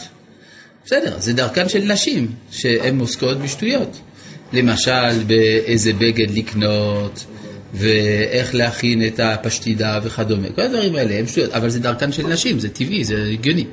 בסדר, 0.86 1.20
זה 1.20 1.34
דרכן 1.34 1.70
של 1.70 1.80
נשים, 1.92 2.28
שהן 2.52 3.00
עוסקות 3.00 3.38
בשטויות. 3.38 4.00
למשל, 4.54 5.24
באיזה 5.28 5.94
בגד 5.94 6.32
לקנות, 6.32 7.26
ואיך 7.74 8.56
להכין 8.56 9.08
את 9.08 9.20
הפשטידה 9.24 10.00
וכדומה. 10.04 10.48
כל 10.56 10.62
הדברים 10.62 10.96
האלה 10.96 11.16
הם 11.20 11.28
שטויות, 11.28 11.52
אבל 11.52 11.70
זה 11.70 11.80
דרכן 11.80 12.12
של 12.12 12.28
נשים, 12.28 12.60
זה 12.60 12.70
טבעי, 12.70 13.04
זה 13.04 13.30
הגיוני. 13.34 13.66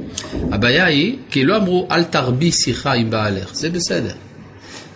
הבעיה 0.53 0.85
היא, 0.85 1.17
כי 1.31 1.45
לא 1.45 1.57
אמרו 1.57 1.89
אל 1.91 2.05
תרבי 2.05 2.53
שיחה 2.53 2.93
עם 2.93 3.11
בעלך, 3.11 3.55
זה 3.55 3.71
בסדר. 3.71 4.15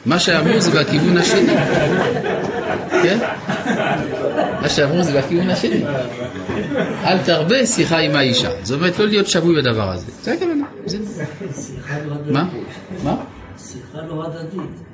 מה 0.07 0.19
שאמרו 0.19 0.61
זה 0.61 0.71
בכיוון 0.71 1.17
השני. 1.17 1.55
כן? 3.03 3.19
מה 4.63 4.69
שאמרו 4.69 5.03
זה 5.03 5.19
בכיוון 5.19 5.51
השני. 5.51 5.83
אל 7.05 7.19
תרבה 7.19 7.67
שיחה 7.67 7.99
עם 7.99 8.17
האישה. 8.17 8.51
זאת 8.63 8.79
אומרת, 8.79 8.99
לא 8.99 9.07
להיות 9.07 9.27
שבוי 9.27 9.63
בדבר 9.63 9.91
הזה. 9.93 10.07
זה 10.23 10.33
הכוונה. 10.33 10.65
לא. 12.27 12.33
מה? 12.33 12.49
מה? 13.05 13.17
שיחה 13.59 13.99
לא 14.09 14.25
הדדית. 14.27 14.90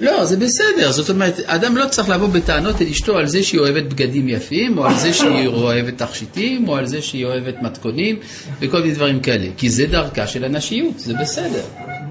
לא, 0.00 0.24
זה 0.24 0.36
בסדר. 0.36 0.92
זאת 0.92 1.10
אומרת, 1.10 1.38
אדם 1.46 1.76
לא 1.76 1.86
צריך 1.86 2.08
לבוא 2.08 2.28
בטענות 2.28 2.82
אל 2.82 2.86
אשתו 2.86 3.18
על 3.18 3.26
זה 3.26 3.42
שהיא 3.42 3.60
אוהבת 3.60 3.82
בגדים 3.82 4.28
יפים, 4.28 4.78
או 4.78 4.86
על 4.86 4.94
זה 4.94 5.14
שהיא 5.14 5.46
אוהבת 5.46 5.98
תכשיטים, 5.98 6.68
או 6.68 6.76
על 6.76 6.86
זה 6.86 7.02
שהיא 7.02 7.24
אוהבת 7.24 7.62
מתכונים, 7.62 8.18
וכל 8.60 8.80
מיני 8.80 8.94
דברים 8.94 9.20
כאלה. 9.20 9.46
כי 9.56 9.70
זה 9.70 9.86
דרכה 9.86 10.26
של 10.26 10.44
הנשיות, 10.44 10.98
זה 10.98 11.14
בסדר. 11.20 11.62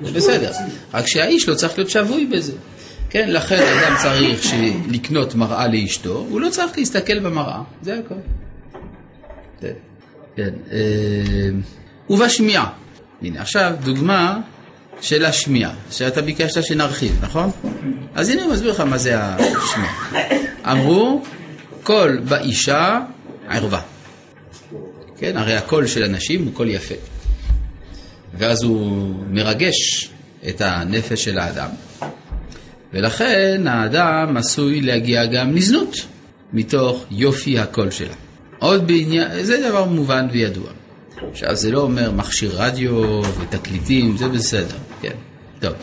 זה 0.03 0.11
בסדר. 0.11 0.51
רק 0.93 1.07
שהאיש 1.07 1.49
לא 1.49 1.55
צריך 1.55 1.77
להיות 1.77 1.89
שבוי 1.89 2.25
בזה. 2.25 2.53
כן, 3.09 3.29
לכן 3.29 3.59
אדם 3.59 3.95
צריך 3.97 4.53
לקנות 4.89 5.35
מראה 5.35 5.67
לאשתו, 5.67 6.25
הוא 6.29 6.41
לא 6.41 6.49
צריך 6.49 6.77
להסתכל 6.77 7.19
במראה, 7.19 7.61
זה 7.81 7.99
הכל. 7.99 8.15
כן. 10.35 10.49
אה, 10.71 10.79
ובשמיעה. 12.09 12.69
הנה, 13.21 13.41
עכשיו 13.41 13.73
דוגמה 13.83 14.39
של 15.01 15.25
השמיעה, 15.25 15.73
שאתה 15.91 16.21
ביקשת 16.21 16.63
שנרחיב, 16.63 17.19
נכון? 17.21 17.51
אז 18.15 18.29
הנה 18.29 18.43
הוא 18.43 18.53
מסביר 18.53 18.71
לך 18.71 18.79
מה 18.79 18.97
זה 18.97 19.19
השמיעה. 19.19 19.93
אמרו, 20.71 21.23
קול 21.83 22.19
באישה 22.29 22.99
ערווה. 23.49 23.81
כן, 25.17 25.37
הרי 25.37 25.55
הקול 25.55 25.87
של 25.87 26.03
הנשים 26.03 26.45
הוא 26.45 26.53
קול 26.53 26.69
יפה. 26.69 26.95
ואז 28.37 28.63
הוא 28.63 29.13
מרגש 29.29 30.09
את 30.49 30.61
הנפש 30.61 31.23
של 31.23 31.39
האדם. 31.39 31.69
ולכן 32.93 33.67
האדם 33.67 34.37
עשוי 34.37 34.81
להגיע 34.81 35.25
גם 35.25 35.55
לזנות 35.55 35.95
מתוך 36.53 37.05
יופי 37.11 37.59
הקול 37.59 37.91
שלה. 37.91 38.13
עוד 38.59 38.87
בעניין, 38.87 39.43
זה 39.43 39.69
דבר 39.69 39.85
מובן 39.85 40.27
וידוע. 40.31 40.69
עכשיו 41.31 41.55
זה 41.55 41.71
לא 41.71 41.81
אומר 41.81 42.11
מכשיר 42.11 42.51
רדיו 42.53 43.21
ותקליטים, 43.39 44.17
זה 44.17 44.27
בסדר. 44.27 44.77
טוב. 45.59 45.73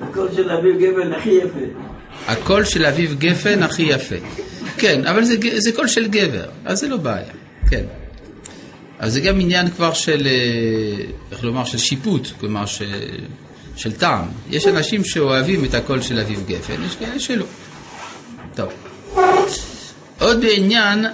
הקול 0.00 0.28
של 0.36 0.50
אביב 0.50 0.76
גפן 0.78 1.12
הכי 1.12 1.30
יפה. 1.30 1.88
הקול 2.26 2.64
של 2.64 2.86
אביב 2.86 3.14
גפן 3.18 3.62
הכי 3.62 3.82
יפה. 3.82 4.16
כן, 4.78 5.06
אבל 5.06 5.24
זה, 5.24 5.36
זה 5.56 5.72
קול 5.72 5.86
של 5.86 6.08
גבר, 6.08 6.44
אז 6.64 6.78
זה 6.78 6.88
לא 6.88 6.96
בעיה, 6.96 7.32
כן. 7.70 7.84
אז 8.98 9.12
זה 9.12 9.20
גם 9.20 9.40
עניין 9.40 9.70
כבר 9.70 9.92
של, 9.92 10.26
אה, 10.26 11.04
איך 11.32 11.44
לומר, 11.44 11.64
של 11.64 11.78
שיפוט, 11.78 12.28
כלומר 12.40 12.66
ש, 12.66 12.82
של 13.76 13.92
טעם. 13.92 14.24
יש 14.50 14.66
אנשים 14.66 15.04
שאוהבים 15.04 15.64
את 15.64 15.74
הקול 15.74 16.02
של 16.02 16.20
אביב 16.20 16.44
גפן, 16.46 16.84
יש 16.86 16.96
כאלה 16.96 17.18
שלא. 17.18 17.44
טוב. 18.54 18.72
עוד 20.20 20.40
בעניין 20.40 21.06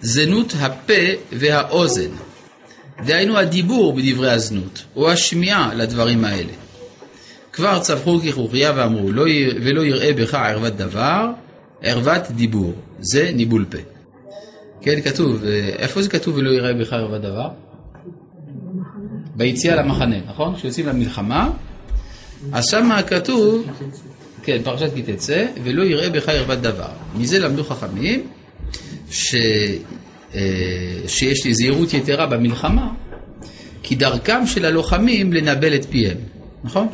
זנות 0.00 0.54
הפה 0.60 0.92
והאוזן. 1.32 2.10
דהיינו 3.04 3.38
הדיבור 3.38 3.92
בדברי 3.92 4.30
הזנות, 4.30 4.82
או 4.96 5.10
השמיעה 5.10 5.74
לדברים 5.74 6.24
האלה. 6.24 6.52
כבר 7.54 7.78
צווחו 7.78 8.20
ככרוכיה 8.20 8.72
ואמרו, 8.76 9.12
לא. 9.12 9.24
ולא 9.62 9.84
יראה 9.84 10.12
בך 10.12 10.34
ערוות 10.34 10.76
דבר, 10.76 11.30
ערוות 11.82 12.30
דיבור. 12.30 12.72
זה 13.00 13.30
ניבול 13.34 13.64
פה. 13.70 13.78
כן, 14.80 15.00
כתוב, 15.00 15.44
אה, 15.44 15.68
איפה 15.78 16.02
זה 16.02 16.08
כתוב 16.08 16.36
ולא 16.36 16.50
יראה 16.50 16.74
בך 16.74 16.92
ערוות 16.92 17.20
דבר? 17.20 17.48
ביציאה 19.36 19.76
למחנה, 19.76 20.16
נכון? 20.28 20.56
כשיוצאים 20.56 20.86
למלחמה, 20.86 21.50
אז 22.52 22.66
שמה 22.70 23.02
כתוב, 23.02 23.66
כן, 24.42 24.58
פרשת 24.64 24.94
כי 24.94 25.02
תצא, 25.02 25.46
ולא 25.64 25.82
יראה 25.82 26.10
בך 26.10 26.28
ערוות 26.28 26.58
דבר. 26.58 26.88
מזה 27.16 27.38
למדו 27.38 27.64
חכמים, 27.64 28.26
ש... 29.10 29.34
אה, 30.34 30.40
שיש 31.06 31.46
זהירות 31.46 31.94
יתרה 31.94 32.26
במלחמה, 32.26 32.90
כי 33.82 33.94
דרכם 33.94 34.46
של 34.46 34.64
הלוחמים 34.64 35.32
לנבל 35.32 35.74
את 35.74 35.84
פיהם, 35.84 36.16
נכון? 36.64 36.88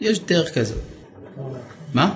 יש 0.00 0.20
דרך 0.20 0.54
כזאת. 0.54 0.78
מה? 1.94 2.14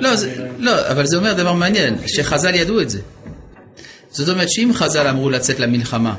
לא, 0.00 0.16
זה, 0.16 0.48
לא, 0.58 0.90
אבל 0.90 1.06
זה 1.06 1.16
אומר 1.16 1.32
דבר 1.32 1.52
מעניין, 1.52 1.94
שחז"ל 2.06 2.54
ידעו 2.54 2.80
את 2.80 2.90
זה. 2.90 3.00
זאת 4.10 4.28
אומרת 4.28 4.50
שאם 4.50 4.70
חז"ל 4.74 5.06
אמרו 5.06 5.30
לצאת 5.30 5.60
למלחמה, 5.60 6.14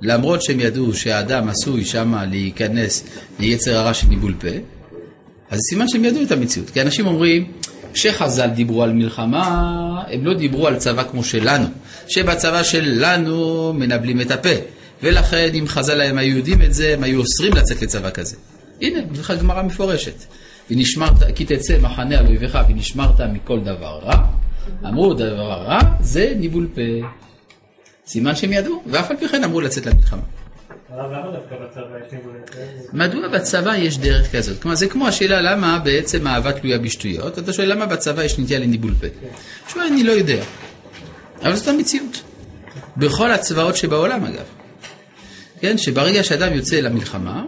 למרות 0.00 0.42
שהם 0.42 0.60
ידעו 0.60 0.94
שהאדם 0.94 1.48
עשוי 1.48 1.84
שמה 1.84 2.24
להיכנס 2.24 3.04
ליצר 3.38 3.76
הרע 3.76 3.94
של 3.94 4.06
ניבול 4.06 4.34
פה, 4.40 4.48
אז 5.50 5.58
סימן 5.70 5.88
שהם 5.88 6.04
ידעו 6.04 6.22
את 6.22 6.32
המציאות. 6.32 6.70
כי 6.70 6.82
אנשים 6.82 7.06
אומרים, 7.06 7.52
כשחז"ל 7.92 8.46
דיברו 8.46 8.82
על 8.82 8.92
מלחמה, 8.92 10.02
הם 10.08 10.26
לא 10.26 10.34
דיברו 10.34 10.66
על 10.66 10.76
צבא 10.76 11.04
כמו 11.10 11.24
שלנו. 11.24 11.66
שבצבא 12.08 12.62
שלנו 12.62 13.72
מנבלים 13.72 14.20
את 14.20 14.30
הפה. 14.30 14.48
ולכן 15.02 15.50
אם 15.54 15.64
חז"ל 15.66 16.00
הם 16.00 16.18
היו 16.18 16.36
יודעים 16.36 16.62
את 16.62 16.74
זה, 16.74 16.94
הם 16.94 17.02
היו 17.02 17.20
אוסרים 17.20 17.52
לצאת 17.52 17.82
לצבא 17.82 18.10
כזה. 18.10 18.36
הנה, 18.80 19.00
לך 19.18 19.32
גמרא 19.40 19.62
מפורשת. 19.62 20.24
ונשמרת, 20.70 21.22
כי 21.34 21.44
תצא 21.44 21.78
מחנה 21.78 22.18
על 22.18 22.26
אויביך 22.26 22.58
ונשמרת 22.68 23.20
מכל 23.20 23.60
דבר 23.60 23.98
רע. 24.02 24.26
אמרו 24.86 25.14
דבר 25.14 25.62
רע 25.62 25.78
זה 26.00 26.32
ניבול 26.36 26.68
פה. 26.74 27.06
סימן 28.06 28.36
שהם 28.36 28.52
ידעו, 28.52 28.82
ואף 28.86 29.10
על 29.10 29.16
פי 29.16 29.28
כן 29.28 29.44
אמרו 29.44 29.60
לצאת 29.60 29.86
למלחמה. 29.86 30.22
מדוע 32.92 33.28
בצבא 33.28 33.76
יש 33.76 33.98
דרך 33.98 34.36
כזאת? 34.36 34.62
כלומר, 34.62 34.76
זה 34.76 34.88
כמו 34.88 35.08
השאלה 35.08 35.40
למה 35.40 35.78
בעצם 35.78 36.26
אהבה 36.26 36.52
תלויה 36.52 36.78
בשטויות, 36.78 37.38
אתה 37.38 37.52
שואל 37.52 37.72
למה 37.72 37.86
בצבא 37.86 38.24
יש 38.24 38.38
נטייה 38.38 38.58
לניבול 38.58 38.94
פה. 39.00 39.06
תשמע, 39.66 39.86
אני 39.86 40.04
לא 40.04 40.12
יודע. 40.12 40.44
אבל 41.42 41.56
זאת 41.56 41.68
המציאות. 41.68 42.22
בכל 42.96 43.32
הצבאות 43.32 43.76
שבעולם 43.76 44.24
אגב. 44.24 44.44
כן, 45.60 45.78
שברגע 45.78 46.24
שאדם 46.24 46.54
יוצא 46.54 46.76
למלחמה, 46.76 47.44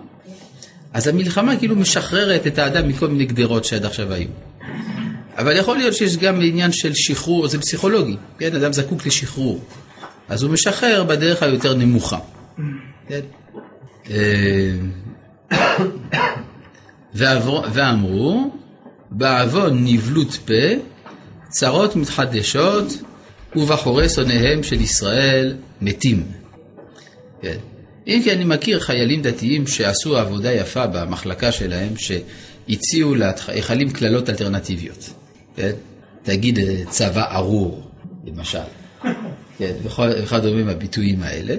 אז 0.97 1.07
המלחמה 1.07 1.57
כאילו 1.57 1.77
משחררת 1.77 2.47
את 2.47 2.59
האדם 2.59 2.89
מכל 2.89 3.09
מיני 3.09 3.25
גדרות 3.25 3.65
שעד 3.65 3.85
עכשיו 3.85 4.13
היו. 4.13 4.29
אבל 5.39 5.57
יכול 5.57 5.77
להיות 5.77 5.95
שיש 5.95 6.17
גם 6.17 6.41
עניין 6.43 6.73
של 6.73 6.93
שחרור, 6.95 7.49
זה 7.49 7.61
פסיכולוגי, 7.61 8.17
כן, 8.39 8.57
אדם 8.57 8.73
זקוק 8.73 9.07
לשחרור. 9.07 9.61
אז 10.29 10.43
הוא 10.43 10.53
משחרר 10.53 11.05
בדרך 11.05 11.43
היותר 11.43 11.75
נמוכה. 11.75 12.19
כן? 13.09 13.21
אה, 14.11 14.73
ואמרו, 17.15 18.51
בעוון 19.11 19.85
נבלות 19.85 20.33
פה, 20.47 20.75
צרות 21.49 21.97
מתחדשות, 21.97 22.87
ובחורי 23.57 24.09
שונאיהם 24.09 24.63
של 24.63 24.81
ישראל 24.81 25.57
מתים. 25.81 26.23
כן. 27.43 27.57
אם 28.07 28.21
כי 28.25 28.33
אני 28.33 28.45
מכיר 28.45 28.81
חיילים 28.81 29.23
דתיים 29.23 29.67
שעשו 29.67 30.17
עבודה 30.17 30.53
יפה 30.53 30.87
במחלקה 30.87 31.53
שלהם, 31.53 31.93
שהציעו 31.97 33.15
לחיילים 33.15 33.91
קללות 33.91 34.31
אלטרנטיביות. 34.31 35.11
כן? 35.57 35.73
תגיד 36.23 36.59
אה, 36.59 36.83
צבא 36.91 37.37
ארור, 37.37 37.83
למשל. 38.27 38.59
כן, 39.59 39.73
וכדומה 39.85 40.63
מהביטויים 40.63 41.23
האלה. 41.23 41.55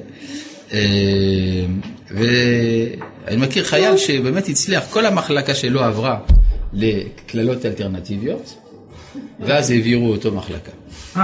אה, 0.74 1.66
ואני 2.12 3.38
מכיר 3.38 3.64
חייל 3.64 3.98
שבאמת 3.98 4.48
הצליח, 4.50 4.84
כל 4.90 5.06
המחלקה 5.06 5.56
שלו 5.56 5.84
עברה 5.84 6.20
לקללות 6.74 7.66
אלטרנטיביות, 7.66 8.56
ואז 9.40 9.72
העבירו 9.72 10.12
אותו 10.12 10.32
מחלקה. 10.32 10.72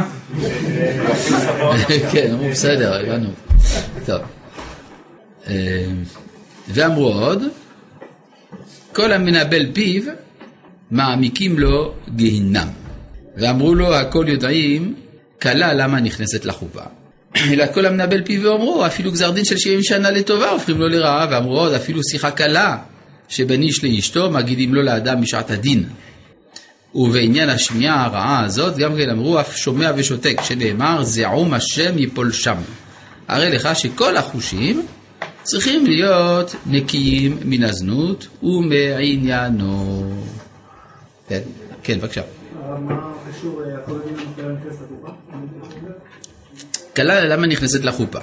כן, 2.12 2.32
אמרו 2.32 2.50
בסדר, 2.50 3.00
הבנו. 3.00 3.30
טוב. 4.06 4.22
אה, 5.48 5.86
ואמרו 6.68 7.08
עוד, 7.08 7.44
כל 8.94 9.12
המנבל 9.12 9.66
פיו, 9.74 10.04
מעמיקים 10.92 11.60
לו 11.60 11.94
גיהינם. 12.16 12.68
ואמרו 13.38 13.76
לו, 13.76 13.96
הכל 13.96 14.26
יודעים, 14.28 14.96
כלה 15.42 15.74
למה 15.74 16.00
נכנסת 16.00 16.46
לחופה. 16.46 16.84
אלא 17.52 17.66
כל 17.74 17.86
המנבל 17.86 18.24
פיו 18.24 18.44
ואומרו, 18.44 18.86
אפילו 18.86 19.12
גזר 19.12 19.32
דין 19.32 19.46
של 19.46 19.58
70 19.58 19.84
שנה 19.84 20.12
לטובה 20.12 20.50
הופכים 20.50 20.78
לו 20.78 20.88
לרעה, 20.88 21.28
ואמרו 21.32 21.60
עוד, 21.60 21.74
אפילו 21.74 22.02
שיחה 22.12 22.32
קלה 22.32 22.78
שבין 23.28 23.62
איש 23.62 23.84
לאשתו 23.84 24.32
מגידים 24.32 24.74
לו 24.74 24.82
לאדם 24.82 25.22
בשעת 25.22 25.52
הדין. 25.52 25.84
ובעניין 26.96 27.50
השמיעה 27.50 28.06
הרעה 28.06 28.46
הזאת, 28.46 28.78
גם 28.78 28.96
כן 28.98 29.10
אמרו, 29.10 29.40
אף 29.40 29.58
שומע 29.58 29.92
ושותק, 29.96 30.42
שנאמר, 30.44 31.04
זעום 31.04 31.54
השם 31.54 31.98
יפול 31.98 32.32
שם. 32.32 32.58
הרי 33.28 33.50
לך 33.50 33.70
שכל 33.76 34.18
החושים 34.18 34.86
צריכים 35.44 35.86
להיות 35.86 36.56
נקיים 36.66 37.38
מן 37.46 37.64
הזנות 37.64 38.28
ומעניינו. 38.44 40.04
כן, 41.28 41.42
כן, 41.84 42.00
בבקשה. 42.00 42.22
כלה 46.96 47.26
למה 47.26 47.48
נכנסת 47.48 47.84
לחופה? 47.84 48.20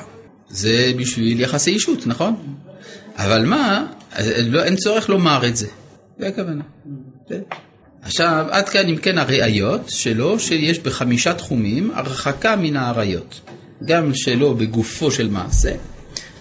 זה 0.48 0.92
בשביל 0.98 1.40
יחסי 1.40 1.70
אישות, 1.70 2.06
נכון? 2.06 2.36
אבל 3.16 3.46
מה, 3.46 3.86
לא, 4.46 4.64
אין 4.64 4.76
צורך 4.76 5.08
לומר 5.08 5.46
את 5.48 5.56
זה. 5.56 5.66
זה 6.18 6.28
הכוונה. 6.28 6.64
כן. 7.28 7.40
עכשיו, 8.02 8.46
עד 8.50 8.68
כאן 8.68 8.88
אם 8.88 8.96
כן 8.96 9.18
הראיות 9.18 9.80
שלו, 9.88 10.38
שיש 10.38 10.78
בחמישה 10.78 11.34
תחומים 11.34 11.90
הרחקה 11.94 12.56
מן 12.56 12.76
האריות. 12.76 13.40
גם 13.84 14.14
שלו 14.14 14.54
בגופו 14.54 15.10
של 15.10 15.28
מעשה, 15.28 15.72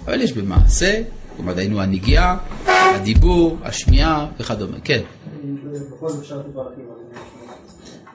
אבל 0.05 0.21
יש 0.21 0.33
במעשה, 0.33 1.01
כלומר 1.35 1.53
דהיינו 1.53 1.81
הנגיעה, 1.81 2.37
הדיבור, 2.67 3.57
השמיעה 3.63 4.27
וכדומה. 4.39 4.77
כן. 4.83 5.01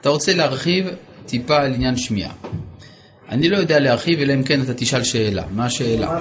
אתה 0.01 0.09
רוצה 0.09 0.33
להרחיב 0.33 0.87
טיפה 1.25 1.57
על 1.57 1.73
עניין 1.73 1.97
שמיעה. 1.97 2.33
אני 3.29 3.49
לא 3.49 3.57
יודע 3.57 3.79
להרחיב, 3.79 4.19
אלא 4.19 4.33
אם 4.33 4.43
כן 4.43 4.61
אתה 4.61 4.73
תשאל 4.73 5.03
שאלה. 5.03 5.43
מה 5.51 5.65
השאלה? 5.65 6.19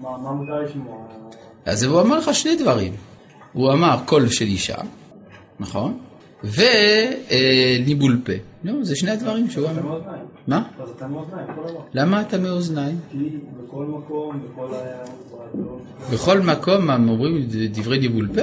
מה 0.00 0.32
מותר 0.32 0.62
לשמוע? 0.62 0.98
אז 1.64 1.82
הוא 1.82 2.00
אמר 2.00 2.18
לך 2.18 2.34
שני 2.34 2.56
דברים. 2.56 2.92
הוא 3.52 3.72
אמר 3.72 3.98
קול 4.04 4.28
של 4.28 4.44
אישה, 4.44 4.76
נכון? 5.60 5.98
וניבול 6.44 8.20
פה. 8.24 8.32
לא, 8.64 8.84
זה 8.84 8.96
שני 8.96 9.10
הדברים 9.10 9.50
שהוא 9.50 9.68
אמר. 9.68 10.00
מה? 10.48 10.62
אז 10.82 10.88
אתה 10.96 11.06
מאוזניים, 11.06 11.46
כל 11.46 11.70
דבר. 11.70 11.80
למה 11.94 12.20
אתה 12.20 12.38
מאוזניים? 12.38 13.00
כי 13.10 13.18
בכל 13.62 13.84
מקום, 13.84 14.40
בכל 14.44 14.74
ה... 14.74 15.04
בכל 16.12 16.40
מקום 16.40 16.90
אומרים 16.90 17.48
דברי 17.72 17.98
ניבול 17.98 18.28
פה? 18.34 18.40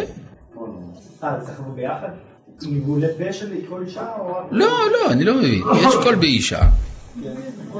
אה, 1.23 1.43
זה 1.43 1.51
לבוא 1.59 1.73
ביחד? 1.75 2.09
ניבולי 2.61 3.07
פה 3.17 3.33
של 3.33 3.53
כל 3.69 3.81
אישה 3.85 4.07
או. 4.19 4.33
לא, 4.51 4.67
לא, 4.67 5.11
אני 5.11 5.23
לא 5.23 5.37
מבין. 5.37 5.63
יש 5.87 5.95
קול 6.03 6.15
באישה, 6.15 6.61
ו... 7.21 7.27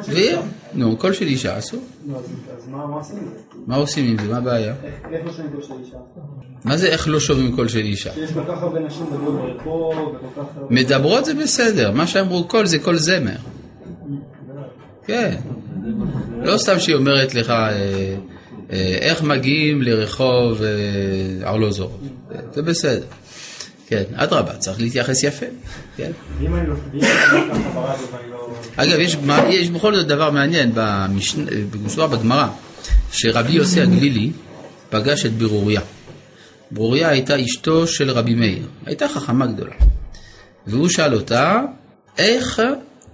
אישה. 0.08 0.42
נו, 0.74 0.98
קול 0.98 1.14
של 1.14 1.26
אישה 1.26 1.58
אסור. 1.58 1.80
אז 2.58 2.68
מה 2.68 2.84
עושים 2.84 3.18
עם 3.18 3.26
זה? 3.26 3.40
מה 3.68 3.76
עושים 3.76 4.06
עם 4.06 4.26
זה? 4.26 4.32
מה 4.32 4.38
הבעיה? 4.38 4.76
איך 5.12 5.26
לא 5.26 5.32
שומעים 5.32 5.52
קול 5.54 5.62
של 5.62 5.74
אישה? 5.84 5.98
מה 6.64 6.78
זה 6.78 6.88
איך 6.88 7.08
לא 7.08 7.20
שומעים 7.20 7.56
קול 7.56 7.68
של 7.68 7.80
אישה? 7.80 8.12
יש 8.20 8.32
כל 8.32 8.44
כך 8.48 8.64
הרבה 8.64 8.80
נשים 8.80 9.06
מדברות 9.12 9.36
ברחוב, 9.36 9.96
וכל 9.98 10.42
כך. 10.42 10.46
מדברות 10.70 11.26
זה 11.26 11.34
בסדר, 11.34 11.92
מה 11.92 12.08
שאמרו 12.08 12.48
קול 12.48 12.66
זה 12.66 12.80
קול 12.80 12.98
זמר. 12.98 13.36
כן. 15.08 15.36
לא 16.44 16.58
סתם 16.58 16.80
שהיא 16.80 16.96
אומרת 16.96 17.34
לך 17.34 17.50
אה, 17.50 18.16
אה, 18.72 18.98
איך 19.02 19.22
מגיעים 19.22 19.82
לרחוב 19.82 20.62
אה, 20.62 21.50
ארלוזורוב. 21.50 22.10
זה 22.54 22.62
בסדר. 22.62 23.06
כן, 23.88 24.04
אדרבה, 24.14 24.56
צריך 24.56 24.82
להתייחס 24.82 25.24
יפה. 25.24 25.46
כן. 25.98 26.12
לא... 26.42 26.50
לא 26.50 26.68
לא... 28.32 28.54
אגב, 28.76 29.00
יש, 29.00 29.18
יש 29.50 29.70
בכל 29.70 29.96
זאת 29.96 30.08
דבר 30.08 30.32
מעניין, 30.32 30.72
במסורה 31.72 32.08
בגמרא, 32.08 32.48
שרבי 33.12 33.52
יוסי 33.52 33.82
הגלילי 33.82 34.32
פגש 34.90 35.26
את 35.26 35.34
ברוריה. 35.34 35.82
ברוריה 36.72 37.10
הייתה 37.10 37.42
אשתו 37.42 37.88
של 37.88 38.12
רבי 38.12 38.36
מאיר, 38.36 38.68
הייתה 38.86 39.08
חכמה 39.08 39.46
גדולה. 39.46 39.76
והוא 40.68 40.90
שאל 40.90 41.14
אותה, 41.14 41.62
איך 42.18 42.62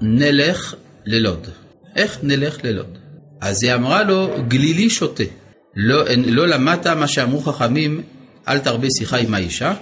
נלך 0.01 0.75
ללוד? 1.05 1.47
איך 1.95 2.17
נלך 2.23 2.57
ללוד? 2.63 2.97
אז 3.41 3.63
היא 3.63 3.73
אמרה 3.73 4.03
לו, 4.03 4.29
גלילי 4.47 4.89
שותה. 4.89 5.23
לא, 5.75 6.03
לא 6.25 6.47
למדת 6.47 6.87
מה 6.87 7.07
שאמרו 7.07 7.41
חכמים, 7.41 8.01
אל 8.47 8.59
תרבה 8.59 8.87
שיחה 8.97 9.17
עם 9.17 9.33
האישה, 9.33 9.73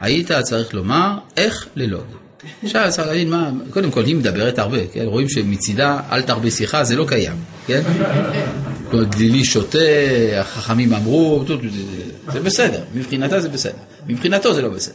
היית 0.00 0.32
צריך 0.32 0.74
לומר, 0.74 1.18
איך 1.36 1.66
ללוד. 1.76 2.06
עכשיו 2.64 2.86
צריך 2.90 3.08
להבין 3.08 3.30
מה, 3.30 3.50
קודם 3.70 3.90
כל 3.90 4.04
היא 4.04 4.16
מדברת 4.16 4.58
הרבה, 4.58 4.86
כן? 4.92 5.04
רואים 5.04 5.28
שמצידה 5.28 6.00
אל 6.12 6.22
תרבה 6.22 6.50
שיחה 6.50 6.84
זה 6.84 6.96
לא 6.96 7.04
קיים, 7.08 7.36
כן? 7.66 7.82
גלילי 9.10 9.44
שותה, 9.44 9.78
החכמים 10.40 10.94
אמרו, 10.94 11.44
זה 12.32 12.40
בסדר, 12.40 12.82
מבחינתה 12.94 13.40
זה 13.40 13.48
בסדר, 13.48 13.78
מבחינתו 14.08 14.54
זה 14.54 14.62
לא 14.62 14.68
בסדר. 14.68 14.94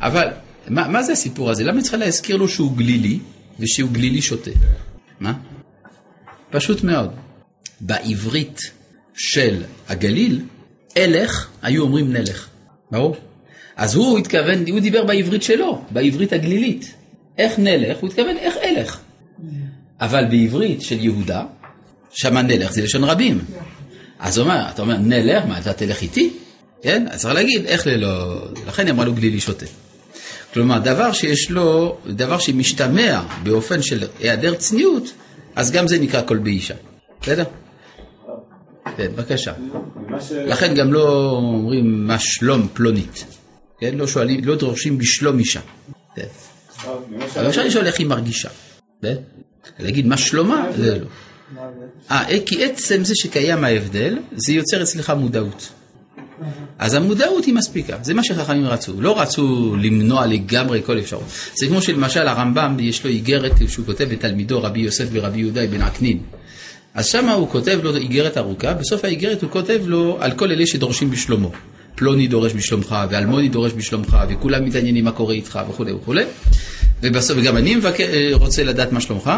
אבל 0.00 0.28
מה, 0.68 0.88
מה 0.88 1.02
זה 1.02 1.12
הסיפור 1.12 1.50
הזה? 1.50 1.64
למה 1.64 1.76
היא 1.76 1.82
צריכה 1.82 1.96
להזכיר 1.96 2.36
לו 2.36 2.48
שהוא 2.48 2.76
גלילי 2.76 3.18
ושהוא 3.60 3.90
גלילי 3.90 4.22
שותה? 4.22 4.50
מה? 5.20 5.32
פשוט 6.54 6.84
מאוד. 6.84 7.10
בעברית 7.80 8.60
של 9.14 9.62
הגליל, 9.88 10.40
אלך, 10.96 11.48
היו 11.62 11.82
אומרים 11.82 12.12
נלך. 12.12 12.48
ברור? 12.90 13.16
אז 13.76 13.94
הוא 13.94 14.18
התכוון, 14.18 14.64
הוא 14.70 14.80
דיבר 14.80 15.04
בעברית 15.04 15.42
שלו, 15.42 15.84
בעברית 15.90 16.32
הגלילית. 16.32 16.94
איך 17.38 17.58
נלך? 17.58 17.98
הוא 17.98 18.08
התכוון 18.08 18.36
איך 18.36 18.54
אלך. 18.62 18.98
אבל 20.00 20.24
בעברית 20.30 20.82
של 20.82 21.00
יהודה, 21.00 21.44
שמה 22.12 22.42
נלך 22.42 22.72
זה 22.72 22.82
לשון 22.82 23.04
רבים. 23.04 23.40
אז 24.18 24.38
הוא 24.38 24.44
אומר, 24.44 24.66
אתה 24.70 24.82
אומר 24.82 24.96
נלך, 24.98 25.44
מה 25.44 25.58
אתה 25.58 25.72
תלך 25.72 26.02
איתי? 26.02 26.30
כן? 26.82 27.06
אז 27.10 27.20
צריך 27.20 27.34
להגיד 27.34 27.66
איך 27.66 27.86
ללא... 27.86 28.44
לכן 28.66 28.88
אמרה 28.88 29.04
לו 29.04 29.14
גלילי 29.14 29.40
שותה. 29.40 29.66
כלומר, 30.54 30.78
דבר 30.78 31.12
שיש 31.12 31.50
לו, 31.50 31.96
דבר 32.06 32.38
שמשתמע 32.38 33.22
באופן 33.42 33.82
של 33.82 34.06
היעדר 34.20 34.54
צניעות, 34.54 35.12
אז 35.56 35.70
גם 35.70 35.88
זה 35.88 35.98
נקרא 35.98 36.22
קול 36.22 36.38
באישה. 36.38 36.74
בסדר? 37.22 37.44
כן, 38.96 39.12
בבקשה. 39.16 39.52
לכן 40.30 40.74
גם 40.74 40.92
לא 40.92 41.30
אומרים 41.30 42.06
מה 42.06 42.18
שלום 42.18 42.68
פלונית. 42.72 43.24
כן? 43.78 43.94
לא 43.94 44.06
שואלים, 44.06 44.44
לא 44.44 44.56
דורשים 44.56 44.98
בשלום 44.98 45.38
אישה. 45.38 45.60
כן. 46.16 46.26
אבל 47.36 47.48
אפשר 47.48 47.64
לשאול 47.64 47.86
איך 47.86 47.98
היא 47.98 48.06
מרגישה. 48.06 48.48
כן? 49.02 49.14
להגיד 49.78 50.06
מה 50.06 50.16
שלומה, 50.16 50.66
זה 50.76 50.98
לא. 50.98 51.06
אה, 52.10 52.24
כי 52.46 52.64
עצם 52.64 53.04
זה 53.04 53.14
שקיים 53.14 53.64
ההבדל, 53.64 54.18
זה 54.32 54.52
יוצר 54.52 54.82
אצלך 54.82 55.10
מודעות. 55.10 55.68
אז 56.78 56.94
המודעות 56.94 57.44
היא 57.44 57.54
מספיקה, 57.54 57.96
זה 58.02 58.14
מה 58.14 58.24
שחכמים 58.24 58.66
רצו, 58.66 59.00
לא 59.00 59.20
רצו 59.20 59.76
למנוע 59.80 60.26
לגמרי 60.26 60.82
כל 60.86 60.98
אפשרות. 60.98 61.24
זה 61.54 61.66
כמו 61.66 61.82
שלמשל 61.82 62.28
הרמב"ם, 62.28 62.76
יש 62.80 63.04
לו 63.04 63.10
איגרת 63.10 63.52
שהוא 63.68 63.86
כותב 63.86 64.06
לתלמידו 64.12 64.62
רבי 64.62 64.80
יוסף 64.80 65.04
ורבי 65.12 65.38
יהודה 65.38 65.66
בן 65.66 65.82
עקנין. 65.82 66.18
אז 66.94 67.06
שמה 67.06 67.32
הוא 67.32 67.48
כותב 67.48 67.78
לו 67.82 67.96
איגרת 67.96 68.38
ארוכה, 68.38 68.74
בסוף 68.74 69.04
האיגרת 69.04 69.42
הוא 69.42 69.50
כותב 69.50 69.80
לו 69.86 70.16
על 70.20 70.32
כל 70.32 70.50
אלה 70.50 70.66
שדורשים 70.66 71.10
בשלומו. 71.10 71.50
פלוני 71.94 72.28
דורש 72.28 72.52
בשלומך, 72.52 72.96
ואלמוני 73.10 73.48
דורש 73.48 73.72
בשלומך, 73.72 74.16
וכולם 74.28 74.64
מתעניינים 74.64 75.04
מה 75.04 75.12
קורה 75.12 75.34
איתך 75.34 75.60
וכולי 75.70 75.92
וכולי. 75.92 76.24
ובסוף, 77.02 77.38
וגם 77.40 77.56
אני 77.56 77.76
מבק... 77.76 77.94
רוצה 78.32 78.64
לדעת 78.64 78.92
מה 78.92 79.00
שלומך, 79.00 79.30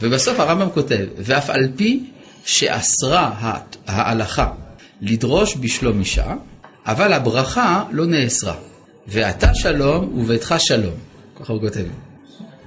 ובסוף 0.00 0.40
הרמב"ם 0.40 0.68
כותב, 0.74 1.04
ואף 1.18 1.50
על 1.50 1.68
פי 1.76 2.00
שאסרה 2.44 3.30
ההלכה 3.86 4.50
לדרוש 5.02 5.56
בשלום 5.56 5.98
אישה, 5.98 6.34
אבל 6.86 7.12
הברכה 7.12 7.84
לא 7.90 8.06
נאסרה. 8.06 8.54
ואתה 9.08 9.54
שלום 9.54 10.18
וביתך 10.18 10.54
שלום. 10.58 10.94
ככה 11.40 11.52
הוא 11.52 11.60
כותב. 11.60 11.84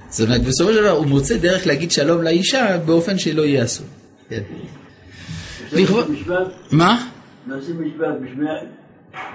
זאת 0.08 0.28
אומרת, 0.28 0.42
בסופו 0.42 0.72
של 0.72 0.80
דבר 0.80 0.90
הוא 0.90 1.06
מוצא 1.06 1.36
דרך 1.36 1.66
להגיד 1.66 1.90
שלום 1.90 2.22
לאישה 2.22 2.78
באופן 2.78 3.18
שלא 3.18 3.42
יהיה 3.42 3.64
אסור. 3.64 3.86
כן. 4.28 4.42
מה? 6.70 7.06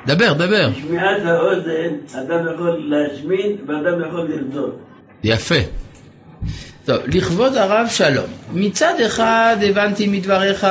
דבר, 0.05 0.33
דבר. 0.33 0.69
בשמיעת 0.69 1.21
האוזן 1.25 1.95
אדם 2.13 2.53
יכול 2.53 2.89
להשמין 2.89 3.57
ואדם 3.67 4.01
יכול 4.07 4.29
לרדות. 4.29 4.79
יפה. 5.23 5.55
טוב, 6.85 6.97
לכבוד 7.07 7.55
הרב 7.55 7.87
שלום. 7.89 8.25
מצד 8.53 8.93
אחד 9.05 9.57
הבנתי 9.61 10.07
מדבריך 10.07 10.67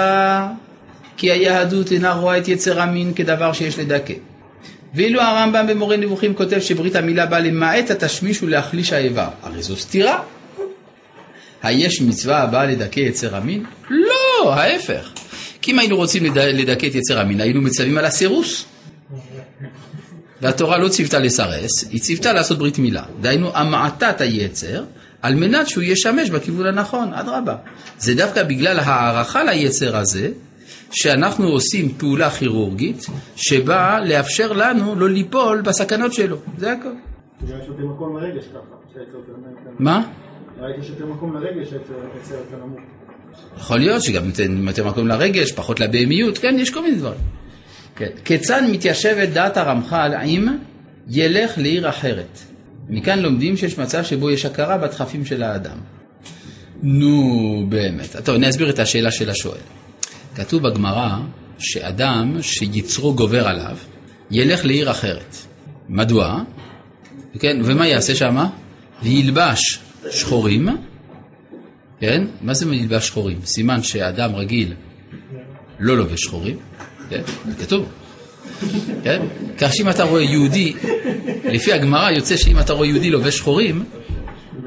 כי 1.19 1.31
היהדות 1.33 1.93
אינה 1.93 2.13
רואה 2.13 2.39
את 2.39 2.49
יצר 2.49 2.81
המין 2.81 3.13
כדבר 3.15 3.53
שיש 3.53 3.79
לדכא. 3.79 4.13
ואילו 4.95 5.21
הרמב"ם 5.21 5.67
במורה 5.67 5.97
נבוכים 5.97 6.35
כותב 6.35 6.61
שברית 6.61 6.97
המילה 6.97 7.27
באה 7.27 7.41
למעט 7.41 7.91
התשמיש 7.91 8.43
ולהחליש 8.43 8.93
האיבר. 8.93 9.29
הרי 9.43 9.63
זו 9.63 9.77
סתירה. 9.77 10.23
היש 11.63 12.01
מצווה 12.03 12.43
הבאה 12.43 12.67
לדכא 12.67 13.01
יצר 13.01 13.37
המין? 13.37 13.65
לא, 13.91 14.55
ההפך. 14.55 15.11
כי 15.63 15.71
אם 15.71 15.79
היינו 15.79 15.97
רוצים 15.97 16.25
לד- 16.25 16.39
לדכא 16.39 16.87
את 16.87 16.95
יצר 16.95 17.21
המין, 17.21 17.41
היינו 17.41 17.61
מצווים 17.63 17.99
על 17.99 18.05
הסירוס. 18.05 18.65
והתורה 20.43 20.79
לא 20.79 20.89
ציוותה 20.89 21.19
לסרס, 21.19 21.85
היא 21.91 22.01
ציוותה 22.01 22.33
לעשות 22.33 22.59
ברית 22.59 22.79
מילה. 22.79 23.03
דהיינו, 23.21 23.57
המעטת 23.57 24.21
היצר, 24.21 24.85
על 25.23 25.35
מנת 25.35 25.69
שהוא 25.69 25.83
ישמש 25.85 26.31
בכיוון 26.31 26.67
הנכון, 26.67 27.15
אדרבה. 27.15 27.55
זה 27.99 28.15
דווקא 28.15 28.43
בגלל 28.43 28.79
הערכה 28.79 29.45
ליצר 29.45 29.97
הזה, 29.97 30.29
שאנחנו 30.91 31.49
עושים 31.49 31.89
פעולה 31.89 32.31
כירורגית, 32.31 33.07
שבאה 33.37 34.01
לאפשר 34.01 34.53
לנו 34.53 34.95
לא 34.95 35.09
ליפול 35.11 35.61
בסכנות 35.61 36.13
שלו. 36.13 36.37
זה 36.59 36.73
הכל. 36.73 36.89
נראה 37.41 37.59
שיש 37.61 37.69
יותר 37.69 37.87
מקום 37.87 38.17
לרגש 38.17 38.45
ככה. 38.45 38.79
מה? 39.79 40.07
שיש 40.77 40.91
יותר 40.91 41.07
מקום 41.07 41.37
לרגש, 41.37 41.71
שהיצר 41.71 41.95
היצר 42.15 42.35
יותר 42.35 42.65
נמוך. 42.65 42.81
יכול 43.59 43.79
להיות 43.79 44.03
שגם 44.03 44.27
ניתן 44.27 44.67
יותר 44.67 44.89
מקום 44.89 45.07
לרגש, 45.09 45.53
פחות 45.53 45.81
לבהמיות, 45.81 46.39
כן, 46.39 46.57
יש 46.59 46.71
כל 46.71 46.83
מיני 46.83 46.97
דברים. 46.97 47.21
כן. 47.97 48.09
כיצד 48.25 48.63
מתיישבת 48.73 49.29
דעת 49.29 49.57
הרמח"ל 49.57 50.15
אם 50.25 50.49
ילך 51.09 51.59
לעיר 51.59 51.89
אחרת? 51.89 52.39
מכאן 52.89 53.19
לומדים 53.19 53.57
שיש 53.57 53.79
מצב 53.79 54.05
שבו 54.05 54.31
יש 54.31 54.45
הכרה 54.45 54.79
בדחפים 54.79 55.25
של 55.25 55.43
האדם. 55.43 55.79
נו, 56.83 57.67
באמת. 57.69 58.17
טוב, 58.25 58.35
אני 58.35 58.49
אסביר 58.49 58.71
את 58.71 58.79
השאלה 58.79 59.11
של 59.11 59.31
השואל. 59.31 59.78
כתוב 60.39 60.69
בגמרא 60.69 61.19
שאדם 61.59 62.43
שיצרו 62.43 63.15
גובר 63.15 63.49
עליו, 63.49 63.77
ילך 64.31 64.65
לעיר 64.65 64.91
אחרת. 64.91 65.37
מדוע? 65.89 66.43
כן, 67.39 67.61
ומה 67.65 67.87
יעשה 67.87 68.15
שמה? 68.15 68.49
וילבש 69.03 69.81
שחורים, 70.11 70.69
כן? 72.01 72.25
מה 72.43 72.55
זה 72.55 72.67
מלבש 72.67 73.07
שחורים? 73.07 73.39
סימן 73.45 73.83
שאדם 73.83 74.35
רגיל 74.35 74.75
לא 75.79 75.97
לובש 75.97 76.21
שחורים, 76.21 76.57
כן? 77.11 77.23
כתוב. 77.61 77.87
כן? 79.03 79.23
כך 79.59 79.75
שאם 79.75 79.91
אתה 79.91 80.03
רואה 80.03 80.23
יהודי, 80.23 80.75
לפי 81.45 81.73
הגמרא 81.73 82.11
יוצא 82.11 82.37
שאם 82.37 82.59
אתה 82.59 82.73
רואה 82.73 82.89
יהודי 82.89 83.11
לובש 83.11 83.37
שחורים, 83.37 83.85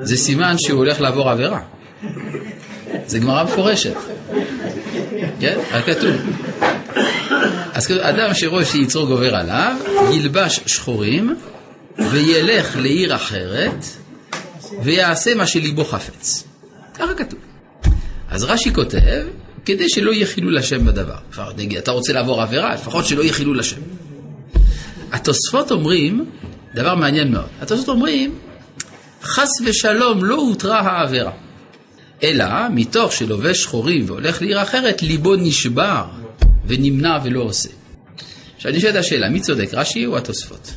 זה 0.02 0.18
סימן 0.18 0.56
שהוא 0.58 0.78
הולך 0.78 1.02
לעבור 1.02 1.30
עבירה. 1.30 1.62
זה 3.06 3.20
גמרא 3.20 3.44
מפורשת. 3.44 3.96
כן? 5.42 5.60
רק 5.72 5.86
כתוב. 5.86 6.12
אז 7.74 7.92
אדם 8.02 8.34
שרואה 8.34 8.66
שיצרו 8.66 9.08
גובר 9.08 9.36
עליו, 9.36 9.76
ילבש 10.14 10.60
שחורים, 10.66 11.36
וילך 11.98 12.76
לעיר 12.76 13.16
אחרת, 13.16 13.86
ויעשה 14.84 15.36
מה 15.36 15.48
שליבו 15.48 15.86
חפץ. 15.86 16.44
ככה 16.94 17.14
כתוב. 17.14 17.40
אז 18.30 18.44
רש"י 18.44 18.74
כותב, 18.74 19.24
כדי 19.66 19.90
שלא 19.90 20.12
יהיה 20.12 20.26
חילול 20.26 20.58
השם 20.58 20.86
בדבר. 20.86 21.16
נגיד, 21.58 21.78
אתה 21.78 21.92
רוצה 21.92 22.14
לעבור 22.14 22.42
עבירה, 22.42 22.74
לפחות 22.74 23.06
שלא 23.06 23.22
יהיה 23.22 23.34
חילול 23.34 23.60
השם. 23.60 23.82
התוספות 25.12 25.72
אומרים, 25.72 26.26
דבר 26.76 26.96
מעניין 26.96 27.32
מאוד, 27.32 27.48
התוספות 27.62 27.90
אומרים, 27.90 28.36
חס 29.24 29.50
ושלום 29.66 30.26
לא 30.26 30.36
הותרה 30.36 30.80
העבירה. 30.80 31.32
אלא 32.24 32.46
מתוך 32.74 33.12
שלובש 33.12 33.62
שחורים 33.62 34.06
והולך 34.08 34.42
לעיר 34.42 34.62
אחרת, 34.62 35.02
ליבו 35.02 35.36
נשבר 35.36 36.06
ונמנע 36.66 37.18
ולא 37.24 37.42
עושה. 37.42 37.70
עכשיו 38.56 38.72
נשאלת 38.72 38.96
השאלה, 38.96 39.30
מי 39.30 39.40
צודק, 39.40 39.70
רש"י 39.74 40.06
או 40.06 40.18
התוספות? 40.18 40.74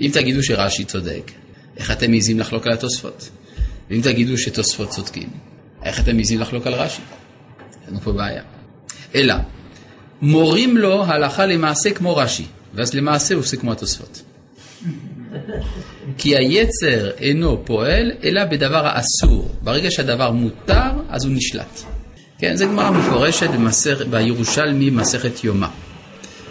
אם 0.00 0.10
תגידו 0.12 0.42
שרש"י 0.42 0.84
צודק, 0.84 1.30
איך 1.76 1.90
אתם 1.90 2.10
מעזים 2.10 2.40
לחלוק 2.40 2.66
על 2.66 2.72
התוספות? 2.72 3.30
ואם 3.90 4.00
תגידו 4.02 4.38
שתוספות 4.38 4.88
צודקים, 4.88 5.28
איך 5.82 6.00
אתם 6.00 6.16
מעזים 6.16 6.40
לחלוק 6.40 6.66
על 6.66 6.74
רש"י? 6.74 7.02
יש 7.70 7.88
לנו 7.88 8.00
פה 8.00 8.12
בעיה. 8.12 8.42
אלא, 9.14 9.34
מורים 10.22 10.76
לו 10.76 11.04
הלכה 11.04 11.46
למעשה 11.46 11.90
כמו 11.90 12.16
רש"י, 12.16 12.46
ואז 12.74 12.94
למעשה 12.94 13.34
הוא 13.34 13.40
עושה 13.40 13.56
כמו 13.56 13.72
התוספות. 13.72 14.22
כי 16.18 16.36
היצר 16.36 17.10
אינו 17.18 17.64
פועל 17.64 18.12
אלא 18.24 18.44
בדבר 18.44 18.86
האסור. 18.86 19.50
ברגע 19.62 19.90
שהדבר 19.90 20.30
מותר, 20.30 20.90
אז 21.08 21.24
הוא 21.24 21.32
נשלט. 21.36 21.80
כן, 22.38 22.56
זה 22.56 22.66
גמרא 22.66 22.90
מפורשת 22.90 23.50
במסכ... 23.50 24.00
בירושלמי, 24.10 24.90
מסכת 24.90 25.44
יומא. 25.44 25.66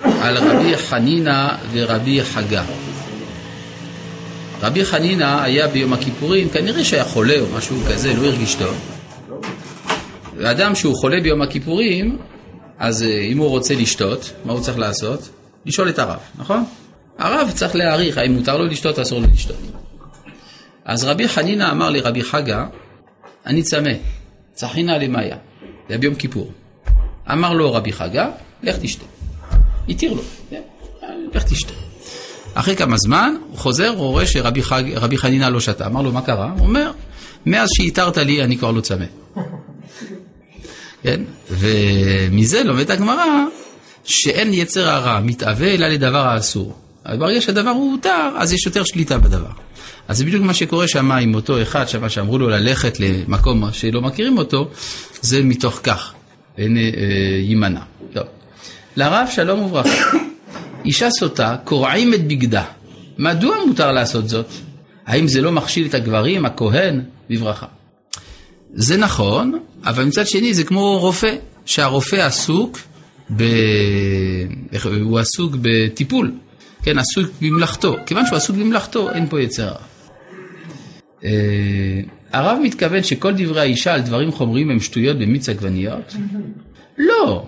על 0.03 0.37
רבי 0.37 0.77
חנינא 0.77 1.47
ורבי 1.71 2.23
חגה. 2.23 2.63
רבי 4.61 4.85
חנינא 4.85 5.41
היה 5.43 5.67
ביום 5.67 5.93
הכיפורים, 5.93 6.49
כנראה 6.49 6.83
שהיה 6.83 7.03
חולה 7.03 7.39
או 7.39 7.45
משהו 7.57 7.77
כזה, 7.89 8.13
לא 8.13 8.27
הרגיש 8.27 8.55
טוב. 8.55 8.75
ואדם 10.37 10.75
שהוא 10.75 10.95
חולה 10.95 11.21
ביום 11.21 11.41
הכיפורים, 11.41 12.17
אז 12.79 13.03
אה, 13.03 13.19
אם 13.19 13.37
הוא 13.37 13.49
רוצה 13.49 13.75
לשתות, 13.75 14.31
מה 14.45 14.53
הוא 14.53 14.61
צריך 14.61 14.79
לעשות? 14.79 15.29
לשאול 15.65 15.89
את 15.89 15.99
הרב, 15.99 16.19
נכון? 16.37 16.63
הרב 17.23 17.51
צריך 17.55 17.75
להעריך 17.75 18.17
האם 18.17 18.33
מותר 18.33 18.57
לו 18.57 18.65
לשתות 18.65 18.99
אסור 18.99 19.19
לו 19.19 19.27
לשתות. 19.33 19.57
אז 20.85 21.03
רבי 21.03 21.27
חנינא 21.27 21.71
אמר 21.71 21.89
לרבי 21.89 22.23
חגה, 22.23 22.65
אני 23.45 23.63
צמא, 23.63 23.91
צחינא 24.53 24.91
למאיה, 24.91 25.37
זה 25.89 25.97
ביום 25.97 26.15
כיפור. 26.15 26.51
אמר 27.31 27.53
לו 27.53 27.73
רבי 27.73 27.93
חגה, 27.93 28.29
לך 28.63 28.75
תשתה. 28.81 29.05
התיר 29.89 30.13
לו, 30.13 30.21
כן, 30.49 30.61
לך 31.33 31.43
תשתה. 31.43 31.73
אחרי 32.53 32.75
כמה 32.75 32.97
זמן, 32.97 33.35
הוא 33.49 33.57
חוזר, 33.57 33.89
הוא 33.89 34.07
רואה 34.07 34.25
שרבי 34.25 34.63
חג, 34.63 34.83
חנינא 35.15 35.45
לא 35.45 35.59
שתה. 35.59 35.85
אמר 35.85 36.01
לו, 36.01 36.11
מה 36.11 36.21
קרה? 36.21 36.51
הוא 36.57 36.67
אומר, 36.67 36.91
מאז 37.45 37.69
שהתרת 37.77 38.17
לי, 38.17 38.43
אני 38.43 38.57
כבר 38.57 38.71
לא 38.71 38.81
צמא. 38.81 39.05
כן? 41.03 41.21
ומזה 41.49 42.63
לומד 42.63 42.91
הגמרא 42.91 43.25
שאין 44.03 44.53
יצר 44.53 44.89
הרע 44.89 45.19
מתאווה 45.19 45.73
אלא 45.73 45.87
לדבר 45.87 46.27
האסור. 46.27 46.82
אבל 47.05 47.17
ברגע 47.17 47.41
שהדבר 47.41 47.69
הוא 47.69 47.91
הותר, 47.91 48.29
אז 48.37 48.53
יש 48.53 48.65
יותר 48.65 48.83
שליטה 48.83 49.17
בדבר. 49.17 49.49
אז 50.07 50.17
זה 50.17 50.25
בדיוק 50.25 50.43
מה 50.43 50.53
שקורה 50.53 50.87
שם 50.87 51.11
עם 51.11 51.35
אותו 51.35 51.61
אחד 51.61 51.87
שם 51.87 52.09
שאמרו 52.09 52.37
לו 52.37 52.49
ללכת 52.49 52.99
למקום 52.99 53.71
שלא 53.71 54.01
מכירים 54.01 54.37
אותו, 54.37 54.69
זה 55.21 55.43
מתוך 55.43 55.79
כך, 55.83 56.13
אין, 56.57 56.77
אה, 56.77 56.81
יימנע. 57.41 57.79
טוב. 58.13 58.23
לרב 58.95 59.27
שלום 59.31 59.59
וברכה, 59.59 60.17
אישה 60.85 61.09
סוטה, 61.09 61.55
קורעים 61.63 62.13
את 62.13 62.27
בגדה. 62.27 62.63
מדוע 63.17 63.55
מותר 63.67 63.91
לעשות 63.91 64.29
זאת? 64.29 64.47
האם 65.05 65.27
זה 65.27 65.41
לא 65.41 65.51
מכשיל 65.51 65.87
את 65.87 65.93
הגברים, 65.93 66.45
הכהן, 66.45 67.01
בברכה? 67.29 67.65
זה 68.73 68.97
נכון, 68.97 69.59
אבל 69.85 70.03
מצד 70.03 70.27
שני 70.27 70.53
זה 70.53 70.63
כמו 70.63 70.99
רופא, 70.99 71.35
שהרופא 71.65 72.15
עסוק, 72.15 72.79
ב... 73.35 73.43
הוא 75.01 75.19
עסוק 75.19 75.55
בטיפול, 75.61 76.31
כן, 76.83 76.97
עסוק 76.97 77.31
במלאכתו. 77.41 77.95
כיוון 78.05 78.25
שהוא 78.25 78.37
עסוק 78.37 78.55
במלאכתו, 78.55 79.11
אין 79.11 79.27
פה 79.29 79.41
יצר 79.41 79.67
הרע. 79.67 79.77
אה, 81.23 81.29
הרב 82.33 82.57
מתכוון 82.63 83.03
שכל 83.03 83.33
דברי 83.37 83.59
האישה 83.61 83.93
על 83.93 84.01
דברים 84.01 84.31
חומריים 84.31 84.69
הם 84.69 84.79
שטויות 84.79 85.17
במיץ 85.17 85.49
עגבניות? 85.49 86.15
לא. 86.97 87.47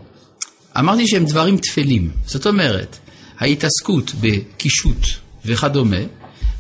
אמרתי 0.80 1.08
שהם 1.08 1.26
דברים 1.26 1.58
טפלים. 1.58 2.10
זאת 2.26 2.48
אומרת, 2.48 2.98
ההתעסקות 3.40 4.12
בקישוט 4.22 5.08
וכדומה, 5.46 5.98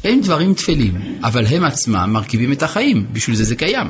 הם 0.03 0.21
דברים 0.21 0.53
טפלים, 0.53 1.19
אבל 1.23 1.45
הם 1.45 1.63
עצמם 1.63 2.09
מרכיבים 2.13 2.51
את 2.51 2.63
החיים, 2.63 3.05
בשביל 3.13 3.35
זה 3.35 3.43
זה 3.43 3.55
קיים. 3.55 3.87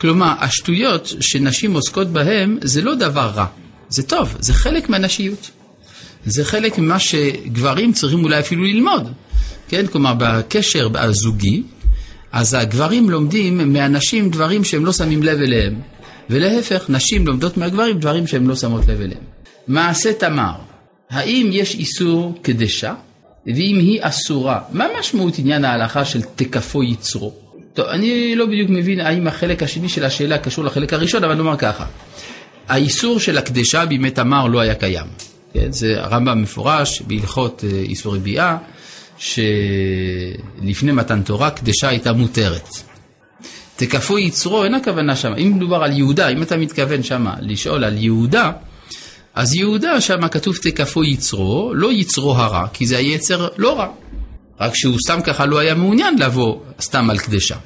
כלומר, 0.00 0.34
השטויות 0.40 1.12
שנשים 1.20 1.72
עוסקות 1.72 2.08
בהן 2.08 2.58
זה 2.62 2.82
לא 2.82 2.94
דבר 2.94 3.30
רע, 3.34 3.46
זה 3.88 4.02
טוב, 4.02 4.36
זה 4.40 4.54
חלק 4.54 4.88
מהנשיות. 4.88 5.50
זה 6.26 6.44
חלק 6.44 6.78
ממה 6.78 6.98
שגברים 6.98 7.92
צריכים 7.92 8.24
אולי 8.24 8.40
אפילו 8.40 8.64
ללמוד. 8.64 9.12
כן, 9.68 9.86
כלומר, 9.86 10.14
בקשר 10.18 10.88
הזוגי, 10.94 11.62
אז 12.32 12.54
הגברים 12.54 13.10
לומדים 13.10 13.72
מהנשים 13.72 14.30
דברים 14.30 14.64
שהם 14.64 14.86
לא 14.86 14.92
שמים 14.92 15.22
לב 15.22 15.40
אליהם, 15.40 15.80
ולהפך, 16.30 16.84
נשים 16.88 17.26
לומדות 17.26 17.56
מהגברים 17.56 17.98
דברים 17.98 18.26
שהם 18.26 18.48
לא 18.48 18.56
שמות 18.56 18.86
לב 18.88 19.00
אליהם. 19.00 19.20
מעשה 19.68 20.12
תמר, 20.12 20.52
האם 21.10 21.50
יש 21.52 21.74
איסור 21.74 22.38
קדשה? 22.42 22.94
ואם 23.46 23.76
היא 23.78 23.98
אסורה, 24.02 24.60
מה 24.72 24.86
משמעות 25.00 25.38
עניין 25.38 25.64
ההלכה 25.64 26.04
של 26.04 26.22
תקפו 26.22 26.82
יצרו? 26.82 27.32
טוב, 27.74 27.86
אני 27.86 28.36
לא 28.36 28.46
בדיוק 28.46 28.70
מבין 28.70 29.00
האם 29.00 29.26
החלק 29.26 29.62
השני 29.62 29.88
של 29.88 30.04
השאלה 30.04 30.38
קשור 30.38 30.64
לחלק 30.64 30.92
הראשון, 30.92 31.24
אבל 31.24 31.34
נאמר 31.34 31.56
ככה. 31.56 31.86
האיסור 32.68 33.20
של 33.20 33.38
הקדשה 33.38 33.86
בימי 33.86 34.10
תמר 34.10 34.46
לא 34.46 34.60
היה 34.60 34.74
קיים. 34.74 35.06
כן, 35.60 35.72
זה 35.72 35.94
הרמב"ם 35.98 36.42
מפורש 36.42 37.02
בהלכות 37.02 37.64
אה, 37.64 37.78
איסורי 37.78 38.18
ביאה, 38.18 38.56
שלפני 39.18 40.92
מתן 40.92 41.22
תורה 41.22 41.50
קדשה 41.50 41.88
הייתה 41.88 42.12
מותרת. 42.12 42.68
תקפו 43.76 44.18
יצרו, 44.18 44.64
אין 44.64 44.74
הכוונה 44.74 45.16
שם. 45.16 45.32
אם 45.38 45.52
מדובר 45.56 45.76
על 45.76 45.92
יהודה, 45.92 46.28
אם 46.28 46.42
אתה 46.42 46.56
מתכוון 46.56 47.02
שם 47.02 47.26
לשאול 47.40 47.84
על 47.84 47.96
יהודה, 47.98 48.52
אז 49.34 49.54
יהודה 49.54 50.00
שם 50.00 50.28
כתוב 50.28 50.56
תקפו 50.56 51.04
יצרו, 51.04 51.72
לא 51.74 51.92
יצרו 51.92 52.34
הרע, 52.34 52.66
כי 52.72 52.86
זה 52.86 52.98
היצר 52.98 53.48
לא 53.56 53.78
רע. 53.78 53.88
רק 54.60 54.74
שהוא 54.74 54.96
סתם 55.04 55.20
ככה 55.24 55.46
לא 55.46 55.58
היה 55.58 55.74
מעוניין 55.74 56.18
לבוא 56.18 56.60
סתם 56.80 57.10
על 57.10 57.18
קדשה. 57.18 57.56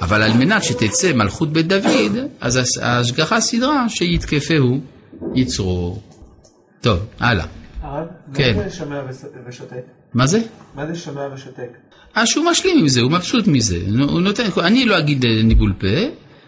אבל 0.00 0.22
על 0.22 0.32
מנת 0.32 0.64
שתצא 0.64 1.12
מלכות 1.12 1.52
בית 1.52 1.66
דוד, 1.66 2.16
אז 2.40 2.60
ההשגחה 2.82 3.40
סדרה 3.40 3.88
שיתקפהו 3.88 4.80
יצרו. 5.34 6.00
טוב, 6.86 6.98
הלאה. 7.20 7.46
הרב, 7.82 8.06
כן. 8.34 8.56
מה 8.56 8.68
זה 8.68 8.76
שומע 8.76 9.00
ושותק? 9.48 9.82
מה 10.14 10.26
זה? 10.26 10.40
מה 10.74 10.86
זה 10.86 10.94
שומע 10.94 11.22
ושותק? 11.34 11.68
אז 12.14 12.28
שהוא 12.28 12.44
משלים 12.44 12.78
עם 12.78 12.88
זה, 12.88 13.00
הוא 13.00 13.10
מבסוט 13.10 13.46
מזה. 13.46 13.78
הוא 14.08 14.20
נותן, 14.20 14.44
אני 14.58 14.84
לא 14.84 14.98
אגיד 14.98 15.24
אה, 15.24 15.42
ניבול 15.42 15.72
פה, 15.78 15.86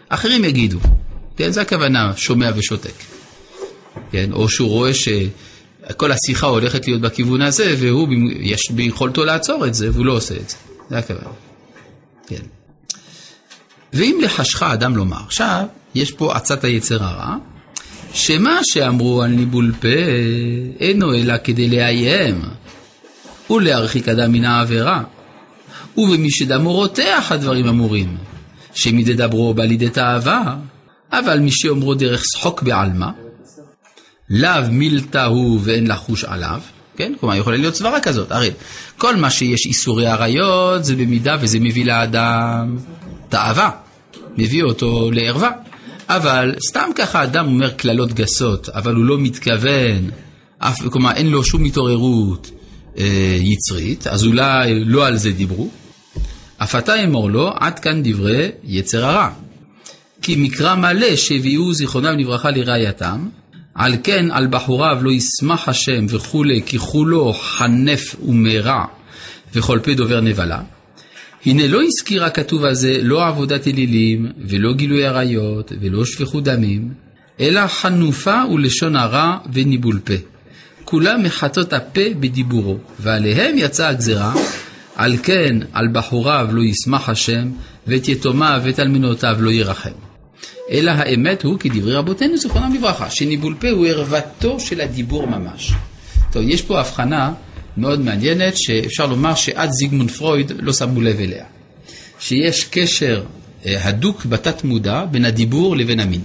אחרים 0.09 0.45
יגידו. 0.45 0.79
כן, 1.37 1.51
זה 1.51 1.61
הכוונה, 1.61 2.11
שומע 2.15 2.51
ושותק. 2.55 2.93
כן, 4.11 4.31
או 4.31 4.49
שהוא 4.49 4.69
רואה 4.69 4.91
שכל 4.93 6.11
השיחה 6.11 6.47
הולכת 6.47 6.87
להיות 6.87 7.01
בכיוון 7.01 7.41
הזה, 7.41 7.75
והוא, 7.79 8.07
יש 8.39 8.71
ביכולתו 8.71 9.25
לעצור 9.25 9.65
את 9.65 9.73
זה, 9.73 9.89
והוא 9.93 10.05
לא 10.05 10.11
עושה 10.11 10.35
את 10.35 10.49
זה. 10.49 10.55
זה 10.89 10.97
הכוונה. 10.97 11.29
כן. 12.27 12.43
ואם 13.93 14.19
לחשך 14.23 14.63
אדם 14.63 14.95
לומר, 14.95 15.21
עכשיו, 15.25 15.65
יש 15.95 16.11
פה 16.11 16.35
עצת 16.35 16.63
היצר 16.63 17.03
הרע, 17.03 17.35
שמה 18.13 18.59
שאמרו 18.63 19.21
על 19.21 19.29
ניבול 19.29 19.73
פה 19.81 19.87
אינו 20.79 21.13
אלא 21.13 21.33
כדי 21.43 21.69
לאיים 21.69 22.41
ולהרחיק 23.49 24.09
אדם 24.09 24.31
מן 24.31 24.45
העבירה. 24.45 25.03
ובמי 25.97 26.31
שדמו 26.31 26.73
רותח 26.73 27.27
הדברים 27.29 27.67
אמורים, 27.67 28.17
שמדי 28.73 29.13
דברו 29.13 29.53
בא 29.53 29.63
לידי 29.63 29.89
תאווה, 29.89 30.55
אבל 31.11 31.39
מי 31.39 31.51
שאומרו 31.51 31.95
דרך 31.95 32.23
שחוק 32.25 32.61
בעלמא, 32.61 33.07
לאו 34.29 34.71
מילתא 34.71 35.25
הוא 35.25 35.59
ואין 35.63 35.87
לחוש 35.87 36.23
עליו, 36.23 36.61
כן? 36.97 37.13
כלומר, 37.19 37.35
יכולה 37.35 37.57
להיות 37.57 37.75
סברה 37.75 37.99
כזאת. 37.99 38.31
הרי 38.31 38.51
כל 38.97 39.15
מה 39.15 39.29
שיש 39.29 39.65
איסורי 39.65 40.07
עריות 40.07 40.85
זה 40.85 40.95
במידה 40.95 41.37
וזה 41.41 41.59
מביא 41.59 41.85
לאדם 41.85 42.77
תאווה, 43.29 43.71
מביא 44.37 44.63
אותו 44.63 45.11
לערווה. 45.11 45.51
אבל 46.09 46.55
סתם 46.69 46.89
ככה 46.95 47.23
אדם 47.23 47.47
אומר 47.47 47.69
קללות 47.69 48.13
גסות, 48.13 48.69
אבל 48.69 48.95
הוא 48.95 49.05
לא 49.05 49.17
מתכוון, 49.19 50.09
אף, 50.59 50.81
כלומר 50.91 51.11
אין 51.11 51.27
לו 51.29 51.43
שום 51.43 51.65
התעוררות 51.65 52.51
אה, 52.97 53.37
יצרית, 53.39 54.07
אז 54.07 54.25
אולי 54.25 54.85
לא 54.85 55.07
על 55.07 55.17
זה 55.17 55.31
דיברו. 55.31 55.69
אף 56.57 56.75
אתה 56.75 57.03
אמור 57.03 57.29
לו, 57.29 57.51
עד 57.59 57.79
כאן 57.79 58.01
דברי 58.03 58.49
יצר 58.63 59.05
הרע. 59.05 59.29
כי 60.21 60.35
מקרא 60.35 60.75
מלא 60.75 61.15
שהביאו 61.15 61.73
זיכרונם 61.73 62.19
לברכה 62.19 62.51
לראייתם, 62.51 63.27
על 63.75 63.95
כן 64.03 64.31
על 64.31 64.47
בחוריו 64.47 64.97
לא 65.01 65.11
ישמח 65.11 65.69
השם 65.69 66.05
וכולי, 66.09 66.61
כי 66.65 66.79
כולו 66.79 67.33
חנף 67.33 68.15
ומרע, 68.27 68.85
וכל 69.53 69.79
פה 69.83 69.93
דובר 69.93 70.21
נבלה. 70.21 70.61
הנה 71.45 71.67
לא 71.67 71.81
הזכיר 71.83 72.25
הכתוב 72.25 72.65
הזה 72.65 72.99
לא 73.01 73.27
עבודת 73.27 73.67
אלילים, 73.67 74.31
ולא 74.37 74.73
גילוי 74.73 75.05
עריות, 75.05 75.71
ולא 75.81 76.05
שפיכות 76.05 76.43
דמים, 76.43 76.93
אלא 77.39 77.67
חנופה 77.67 78.41
ולשון 78.53 78.95
הרע 78.95 79.37
וניבול 79.53 79.99
פה. 80.03 80.13
כולם 80.85 81.23
מחטות 81.23 81.73
הפה 81.73 82.01
בדיבורו, 82.19 82.77
ועליהם 82.99 83.55
יצאה 83.57 83.89
הגזרה, 83.89 84.33
על 84.95 85.17
כן 85.23 85.57
על 85.73 85.87
בחוריו 85.91 86.47
לא 86.51 86.61
ישמח 86.61 87.09
השם, 87.09 87.49
ואת 87.87 88.07
יתומיו 88.07 88.61
ואת 88.63 88.79
אלמנותיו 88.79 89.35
לא 89.39 89.49
ירחם. 89.49 89.89
אלא 90.71 90.91
האמת 90.91 91.43
הוא 91.43 91.59
כדברי 91.59 91.93
רבותינו 91.93 92.37
זיכרונם 92.37 92.75
לברכה, 92.75 93.09
שניבול 93.09 93.55
פה 93.59 93.69
הוא 93.69 93.87
ערוותו 93.87 94.59
של 94.59 94.81
הדיבור 94.81 95.27
ממש. 95.27 95.73
טוב, 96.31 96.43
יש 96.45 96.61
פה 96.61 96.79
הבחנה 96.79 97.31
מאוד 97.79 97.99
מעניינת, 98.01 98.57
שאפשר 98.57 99.05
לומר 99.05 99.35
שעד 99.35 99.71
זיגמונד 99.71 100.11
פרויד 100.11 100.51
לא 100.59 100.73
שמו 100.73 101.01
לב 101.01 101.19
אליה. 101.19 101.45
שיש 102.19 102.63
קשר 102.63 103.23
אה, 103.65 103.87
הדוק 103.87 104.25
בתת 104.25 104.63
מודע 104.63 105.05
בין 105.05 105.25
הדיבור 105.25 105.77
לבין 105.77 105.99
המין. 105.99 106.21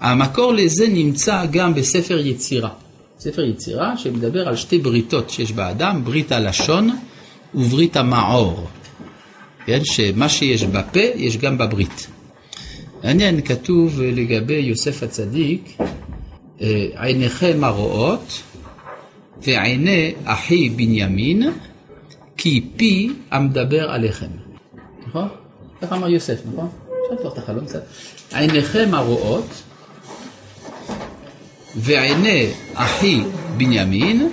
המקור 0.00 0.54
לזה 0.54 0.88
נמצא 0.88 1.44
גם 1.50 1.74
בספר 1.74 2.18
יצירה. 2.18 2.70
ספר 3.18 3.44
יצירה 3.44 3.96
שמדבר 3.96 4.48
על 4.48 4.56
שתי 4.56 4.78
בריתות 4.78 5.30
שיש 5.30 5.52
באדם, 5.52 6.04
ברית 6.04 6.32
הלשון 6.32 6.90
וברית 7.54 7.96
המעור. 7.96 8.68
כן, 9.66 9.80
שמה 9.84 10.28
שיש 10.28 10.64
בפה 10.64 11.00
יש 11.14 11.36
גם 11.36 11.58
בברית. 11.58 12.06
מעניין, 13.04 13.40
כתוב 13.40 14.00
לגבי 14.00 14.54
יוסף 14.54 15.02
הצדיק, 15.02 15.76
אה, 16.60 16.86
עיניכם 16.96 17.64
הרואות 17.64 18.42
ועיני 19.44 20.14
אחי 20.24 20.68
בנימין, 20.68 21.52
כי 22.36 22.64
פי 22.76 23.12
המדבר 23.30 23.90
עליכם. 23.90 24.26
נכון? 25.06 25.28
ככה 25.82 25.96
אמר 25.96 26.08
יוסף, 26.08 26.40
נכון? 26.52 26.68
אפשר 26.88 27.14
לפתוח 27.14 27.32
את 27.32 27.38
החלום 27.38 27.64
קצת. 27.64 27.82
עיניכם 28.34 28.88
הרואות 28.92 29.62
ועיני 31.76 32.50
אחי 32.74 33.22
בנימין, 33.56 34.28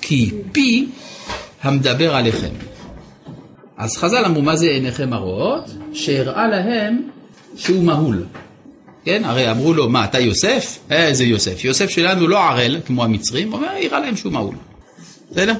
כי 0.00 0.30
פי 0.52 0.88
המדבר 1.62 2.14
עליכם. 2.14 2.54
אז 3.76 3.96
חז"ל 3.96 4.24
אמרו, 4.24 4.42
מה 4.42 4.56
זה 4.56 4.66
עיניכם 4.66 5.12
הרואות? 5.12 5.70
שהראה 5.92 6.48
להם 6.48 7.02
שהוא 7.56 7.84
מהול. 7.84 8.24
כן, 9.10 9.24
הרי 9.24 9.50
אמרו 9.50 9.74
לו, 9.74 9.88
מה, 9.88 10.04
אתה 10.04 10.18
יוסף? 10.18 10.78
איזה 10.90 11.24
יוסף? 11.24 11.64
יוסף 11.64 11.90
שלנו 11.90 12.28
לא 12.28 12.38
ערל, 12.38 12.80
כמו 12.86 13.04
המצרים, 13.04 13.52
הוא 13.52 13.56
אומר, 13.56 13.68
הראה 13.68 14.00
להם 14.00 14.16
שהוא 14.16 14.32
מהול. 14.32 14.54
בסדר? 15.30 15.54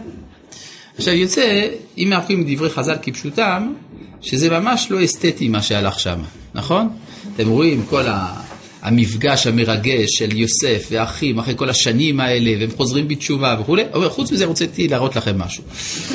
עכשיו 0.97 1.15
יוצא, 1.15 1.69
אם 1.99 2.07
מאחרים 2.11 2.45
דברי 2.49 2.71
חז"ל 2.71 2.97
כפשוטם, 3.03 3.73
שזה 4.21 4.51
ממש 4.51 4.87
לא 4.91 5.05
אסתטי 5.05 5.49
מה 5.49 5.63
שהלך 5.63 6.01
שם, 6.01 6.19
נכון? 6.55 6.89
אתם 7.37 7.49
רואים 7.49 7.85
כל 7.91 8.07
ה... 8.07 8.41
המפגש 8.83 9.47
המרגש 9.47 10.09
של 10.19 10.37
יוסף 10.37 10.89
ואחים 10.91 11.39
אחרי 11.39 11.55
כל 11.57 11.71
השנים 11.71 12.21
האלה, 12.21 12.51
והם 12.61 12.71
חוזרים 12.77 13.09
בתשובה 13.09 13.57
וכולי, 13.61 13.85
אבל 13.93 14.09
חוץ 14.09 14.33
מזה 14.33 14.47
רציתי 14.47 14.89
להראות 14.89 15.17
לכם 15.17 15.39
משהו. 15.39 15.65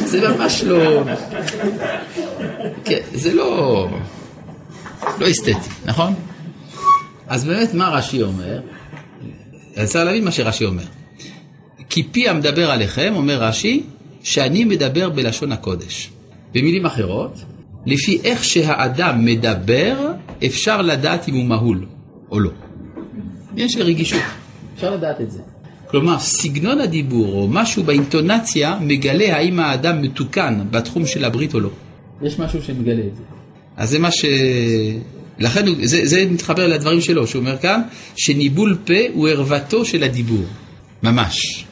זה 0.06 0.30
ממש 0.30 0.64
לא... 0.64 1.04
כן, 2.86 3.00
זה 3.14 3.34
לא... 3.34 3.88
לא 5.20 5.32
אסתטי, 5.32 5.70
נכון? 5.86 6.14
אז 7.28 7.46
באמת 7.46 7.74
מה 7.74 7.90
רש"י 7.90 8.22
אומר? 8.22 8.62
צריך 9.84 10.06
להבין 10.06 10.26
מה 10.26 10.32
שרש"י 10.32 10.66
אומר. 10.66 10.84
כי 11.90 12.04
פי 12.04 12.30
המדבר 12.30 12.72
עליכם, 12.72 13.14
אומר 13.16 13.44
רש"י, 13.44 13.84
שאני 14.24 14.64
מדבר 14.64 15.10
בלשון 15.10 15.52
הקודש. 15.52 16.12
במילים 16.54 16.86
אחרות, 16.86 17.40
לפי 17.86 18.20
איך 18.24 18.44
שהאדם 18.44 19.26
מדבר, 19.26 20.12
אפשר 20.46 20.82
לדעת 20.82 21.30
אם 21.30 21.34
הוא 21.34 21.46
מהול 21.46 21.86
או 22.32 22.40
לא. 22.40 22.50
יש 23.58 23.78
רגישות, 23.78 24.22
אפשר 24.76 24.96
לדעת 24.96 25.22
את 25.22 25.32
זה. 25.32 25.40
כלומר, 25.88 26.20
סגנון 26.20 26.80
הדיבור 26.80 27.42
או 27.42 27.48
משהו 27.48 27.84
באינטונציה 27.84 28.78
מגלה 28.82 29.38
האם 29.38 29.60
האדם 29.60 30.02
מתוקן 30.02 30.60
בתחום 30.72 31.06
של 31.06 31.26
הברית 31.26 31.54
או 31.54 31.60
לא. 31.60 31.70
יש 32.22 32.40
משהו 32.40 32.64
שמגלה 32.64 33.04
את 33.08 33.16
זה. 33.16 33.24
אז 33.78 33.90
זה 33.90 34.00
מה 34.00 34.12
ש... 34.12 34.26
לכן 35.40 35.66
זה, 35.84 36.06
זה 36.06 36.26
מתחבר 36.32 36.68
לדברים 36.68 37.02
שלו, 37.02 37.28
שהוא 37.28 37.40
אומר 37.40 37.58
כאן, 37.58 37.82
שניבול 38.16 38.78
פה 38.86 38.94
הוא 39.14 39.28
ערוותו 39.28 39.86
של 39.86 40.04
הדיבור, 40.04 40.46
ממש. 41.04 41.66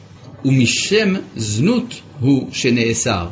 ומשם 0.44 1.14
זנות 1.36 1.94
הוא 2.20 2.48
שנאסר. 2.52 3.26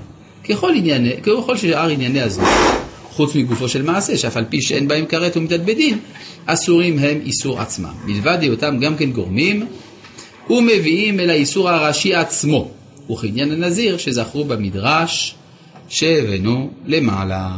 ככל, 0.49 0.72
ענייני, 0.76 1.12
ככל 1.22 1.57
שאר 1.57 1.89
ענייני 1.89 2.20
הזנות, 2.20 2.49
חוץ 3.11 3.35
מגופו 3.35 3.68
של 3.68 3.83
מעשה, 3.83 4.18
שאף 4.18 4.37
על 4.37 4.45
פי 4.45 4.62
שאין 4.62 4.89
בהם 4.89 5.07
כרת 5.07 5.37
ומתאבדין, 5.37 5.99
אסורים 6.47 6.99
הם 6.99 7.20
איסור 7.26 7.61
עצמם. 7.61 7.93
מלבד 8.05 8.39
היותם 8.41 8.78
גם 8.80 8.97
כן 8.97 9.11
גורמים, 9.11 9.66
ומביאים 10.51 11.20
אל 11.20 11.30
האיסור 11.30 11.70
הראשי 11.70 12.14
עצמו, 12.14 12.70
וכעניין 13.11 13.53
הנזיר 13.53 13.97
שזכרו 13.97 14.45
במדרש, 14.45 15.35
שהבאנו 15.89 16.70
למעלה. 16.87 17.51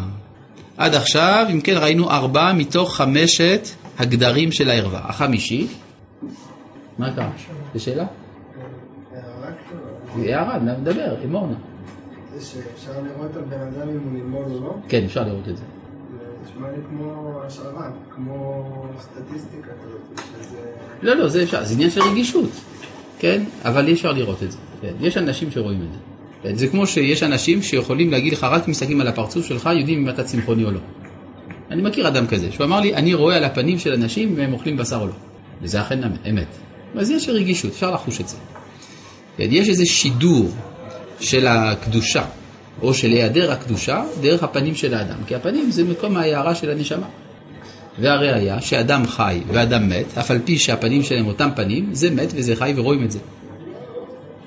עד 0.77 0.95
עכשיו, 0.95 1.47
אם 1.53 1.61
כן, 1.61 1.77
ראינו 1.77 2.11
ארבעה 2.11 2.53
מתוך 2.53 2.97
חמשת 2.97 3.69
הגדרים 3.99 4.53
של 4.53 4.71
הערווה. 4.71 5.01
החמישי, 5.05 5.67
מה 6.99 7.15
קרה? 7.15 7.31
זו 7.75 7.85
שאלה? 7.85 8.07
הערה, 10.17 10.59
נדבר, 10.59 11.15
אמור 11.25 11.47
נא. 11.47 11.55
זה 12.35 12.45
שאפשר 12.45 12.93
לראות 13.03 13.37
על 13.37 13.43
בן 13.43 13.61
אדם 13.61 13.89
אם 13.89 13.99
הוא 14.05 14.13
נלמוד 14.13 14.53
או 14.53 14.61
לא? 14.61 14.75
כן, 14.89 15.05
אפשר 15.05 15.25
לראות 15.25 15.49
את 15.49 15.57
זה. 15.57 15.63
זה 15.63 16.25
נשמע 16.45 16.71
לי 16.71 16.77
כמו 16.89 17.41
השערה, 17.47 17.91
כמו 18.15 18.65
סטטיסטיקה 19.01 19.71
כזאת, 19.83 20.27
שזה... 20.43 20.59
לא, 21.03 21.15
לא, 21.15 21.29
זה 21.29 21.43
אפשר, 21.43 21.65
זה 21.65 21.75
עניין 21.75 21.91
של 21.91 22.01
רגישות, 22.01 22.51
כן? 23.19 23.43
אבל 23.65 23.87
אי 23.87 23.93
אפשר 23.93 24.13
לראות 24.13 24.43
את 24.43 24.53
זה. 24.53 24.59
כן? 24.83 24.93
יש 25.01 25.17
אנשים 25.17 25.51
שרואים 25.51 25.83
את 25.83 25.93
זה. 25.93 26.14
כן? 26.45 26.55
זה 26.55 26.69
כמו 26.69 26.87
שיש 26.87 27.23
אנשים 27.23 27.63
שיכולים 27.63 28.11
להגיד 28.11 28.33
לך, 28.33 28.45
רק 28.45 28.69
מסתכלים 28.69 29.01
על 29.01 29.09
הפרצוף 29.09 29.47
שלך, 29.47 29.71
יודעים 29.79 29.99
אם 29.99 30.09
אתה 30.09 30.25
צמחוני 30.25 30.65
או 30.65 30.71
לא. 30.71 30.81
אני 31.71 31.83
מכיר 31.83 32.09
אדם 32.09 32.27
כזה, 32.27 32.53
שהוא 32.53 32.67
אמר 32.67 32.81
לי, 32.81 32.95
אני 32.95 33.15
רואה 33.15 33.37
על 33.37 33.45
הפנים 33.45 33.79
של 33.79 33.93
אנשים 33.93 34.29
אם 34.29 34.41
הם 34.41 34.53
אוכלים 34.53 34.77
בשר 34.77 35.01
או 35.01 35.07
לא. 35.07 35.13
וזה 35.63 35.81
אכן 35.81 36.01
אמת. 36.31 36.47
אז 36.97 37.11
יש 37.11 37.29
רגישות, 37.29 37.73
אפשר 37.73 37.91
לחוש 37.91 38.21
את 38.21 38.29
זה. 38.29 38.37
כן? 39.37 39.49
יש 39.51 39.69
איזה 39.69 39.87
שידור 39.87 40.49
של 41.21 41.47
הקדושה, 41.47 42.25
או 42.83 42.95
של 42.95 43.11
היעדר 43.11 43.53
הקדושה, 43.53 44.05
דרך 44.21 44.43
הפנים 44.43 44.75
של 44.75 44.95
האדם. 44.95 45.19
כי 45.27 45.35
הפנים 45.35 45.71
זה 45.71 45.85
מקום 45.85 46.17
ההערה 46.17 46.55
של 46.55 46.71
הנשמה. 46.71 47.07
והראיה 47.99 48.61
שאדם 48.61 49.07
חי 49.07 49.41
ואדם 49.49 49.89
מת, 49.89 50.19
אף 50.19 50.31
על 50.31 50.39
פי 50.45 50.59
שהפנים 50.59 51.03
שלהם 51.03 51.27
אותם 51.27 51.49
פנים, 51.57 51.89
זה 51.93 52.11
מת 52.11 52.33
וזה 52.35 52.57
חי 52.57 52.73
ורואים 52.77 53.05
את 53.05 53.11
זה. 53.11 53.19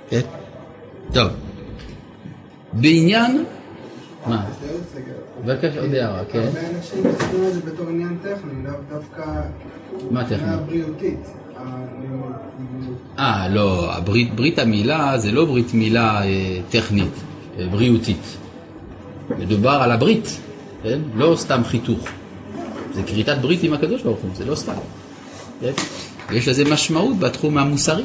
כן? 0.09 0.21
טוב. 1.13 1.46
בעניין... 2.73 3.43
מה? 4.25 4.45
בבקשה, 5.45 5.81
עוד 5.81 5.93
הערה, 5.93 6.25
כן? 6.25 6.39
הרבה 6.39 6.59
אנשים 6.59 6.99
מסתכלים 7.07 7.43
על 7.45 7.51
זה 7.51 7.61
בתור 7.61 7.89
עניין 7.89 8.17
טכני, 8.21 8.63
לאו 8.63 8.73
דווקא... 8.89 9.23
מה 10.11 10.23
טכני? 10.23 10.35
מבחינה 10.35 10.57
בריאותית. 10.57 11.19
אה, 13.19 13.47
לא, 13.47 13.93
הברית, 13.93 14.35
ברית 14.35 14.59
המילה 14.59 15.17
זה 15.17 15.31
לא 15.31 15.45
ברית 15.45 15.73
מילה 15.73 16.23
אה, 16.23 16.59
טכנית, 16.69 17.13
אה, 17.59 17.67
בריאותית. 17.71 18.37
מדובר 19.37 19.69
על 19.69 19.91
הברית, 19.91 20.39
כן? 20.83 20.99
לא 21.15 21.35
סתם 21.37 21.61
חיתוך. 21.63 21.99
זה 22.93 23.03
כריתת 23.03 23.37
ברית 23.41 23.63
עם 23.63 23.73
הקדוש 23.73 24.01
ברוך 24.01 24.19
הוא, 24.19 24.29
זה 24.33 24.45
לא 24.45 24.55
סתם. 24.55 24.73
כן? 25.61 25.71
יש 26.31 26.47
לזה 26.47 26.63
משמעות 26.71 27.19
בתחום 27.19 27.57
המוסרי. 27.57 28.03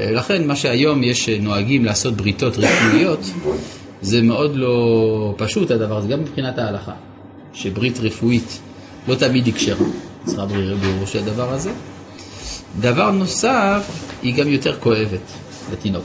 לכן 0.00 0.46
מה 0.46 0.56
שהיום 0.56 1.02
יש 1.02 1.28
אה, 1.28 1.38
נוהגים 1.40 1.84
לעשות 1.84 2.14
בריתות 2.14 2.58
רפואיות, 2.58 3.20
זה 4.02 4.22
מאוד 4.22 4.56
לא 4.56 5.34
פשוט 5.36 5.70
הדבר 5.70 5.96
הזה, 5.96 6.08
גם 6.08 6.20
מבחינת 6.20 6.58
ההלכה. 6.58 6.92
שברית 7.52 7.98
רפואית 8.00 8.60
לא 9.08 9.14
תמיד 9.14 9.46
היא 9.46 9.54
כשרה, 9.54 9.86
צריכה 10.24 10.46
ברור 10.46 11.06
של 11.06 11.18
הדבר 11.18 11.52
הזה. 11.52 11.70
דבר 12.80 13.10
נוסף, 13.10 13.90
היא 14.22 14.34
גם 14.34 14.48
יותר 14.48 14.76
כואבת 14.80 15.32
לתינוק. 15.72 16.04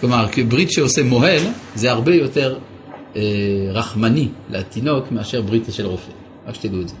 כלומר, 0.00 0.26
ברית 0.48 0.70
שעושה 0.70 1.02
מוהל, 1.02 1.42
זה 1.74 1.90
הרבה 1.90 2.14
יותר 2.14 2.58
אה, 3.16 3.22
רחמני 3.72 4.28
לתינוק 4.50 5.12
מאשר 5.12 5.42
ברית 5.42 5.64
של 5.70 5.86
רופא. 5.86 6.10
רק 6.46 6.54
שתדעו 6.54 6.80
את 6.80 6.88
זה. 6.88 6.94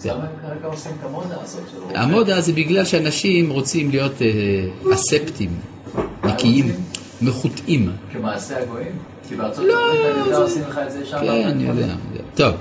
זה 0.00 0.10
למה 0.10 0.20
הם 0.20 0.28
כרגע 0.42 0.66
עושים 0.66 0.92
את 1.00 1.06
המודה 1.06 1.36
הזאת? 1.42 1.62
המודה 1.94 2.40
זה 2.40 2.52
בגלל 2.52 2.84
שאנשים 2.84 3.50
רוצים 3.50 3.90
להיות 3.90 4.22
אה, 4.22 4.94
אספטים, 4.94 5.50
נקיים, 6.24 6.72
מחוטאים. 7.22 7.92
כמעשה 8.12 8.62
הגויים? 8.62 8.92
כי 9.28 9.36
בארצות 9.36 9.64
לא, 9.64 9.74
הברית 9.92 10.34
עושים 10.34 10.62
לך 10.62 10.80
את 10.86 10.92
זה 10.92 11.06
שם. 11.06 11.18
כן, 11.20 11.48
אני 11.48 11.64
יודע. 11.64 11.94
טוב, 12.34 12.54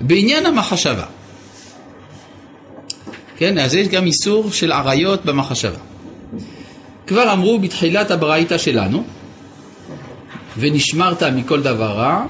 בעניין 0.00 0.46
המחשבה, 0.46 1.06
כן, 3.36 3.58
אז 3.58 3.74
יש 3.74 3.88
גם 3.88 4.06
איסור 4.06 4.52
של 4.52 4.72
עריות 4.72 5.24
במחשבה. 5.24 5.78
כבר 7.06 7.32
אמרו 7.32 7.58
בתחילת 7.58 8.10
הברייתא 8.10 8.58
שלנו, 8.58 9.04
ונשמרת 10.58 11.22
מכל 11.22 11.62
דבר 11.62 11.90
רע, 11.90 12.26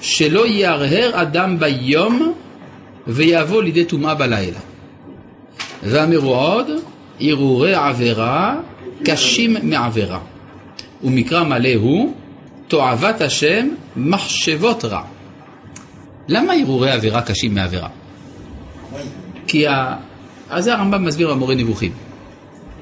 שלא 0.00 0.46
יהרהר 0.46 1.10
אדם 1.22 1.58
ביום 1.58 2.34
ויבוא 3.06 3.62
לידי 3.62 3.84
טומאה 3.84 4.14
בלילה. 4.14 4.58
ואמרו 5.82 6.34
עוד, 6.34 6.66
הרהורי 7.20 7.74
עבירה 7.74 8.56
קשים 9.04 9.56
מעבירה. 9.62 10.18
ומקרא 11.04 11.44
מלא 11.44 11.74
הוא, 11.74 12.14
תועבת 12.68 13.20
השם 13.20 13.68
מחשבות 13.96 14.84
רע. 14.84 15.02
למה 16.28 16.52
הרהורי 16.52 16.90
עבירה 16.90 17.22
קשים 17.22 17.54
מעבירה? 17.54 17.88
כי 19.46 19.66
ה... 19.66 19.96
אז 20.50 20.64
זה 20.64 20.74
הרמב"ם 20.74 21.04
מסביר 21.04 21.34
במורה 21.34 21.54
נבוכים. 21.54 21.92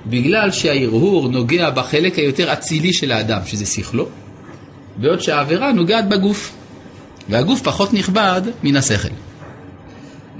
בגלל 0.06 0.50
שההרהור 0.50 1.28
נוגע 1.28 1.70
בחלק 1.70 2.18
היותר 2.18 2.52
אצילי 2.52 2.92
של 2.92 3.12
האדם, 3.12 3.40
שזה 3.46 3.66
שכלו, 3.66 4.08
בעוד 4.96 5.20
שהעבירה 5.20 5.72
נוגעת 5.72 6.08
בגוף, 6.08 6.52
והגוף 7.28 7.62
פחות 7.62 7.94
נכבד 7.94 8.42
מן 8.62 8.76
השכל. 8.76 9.08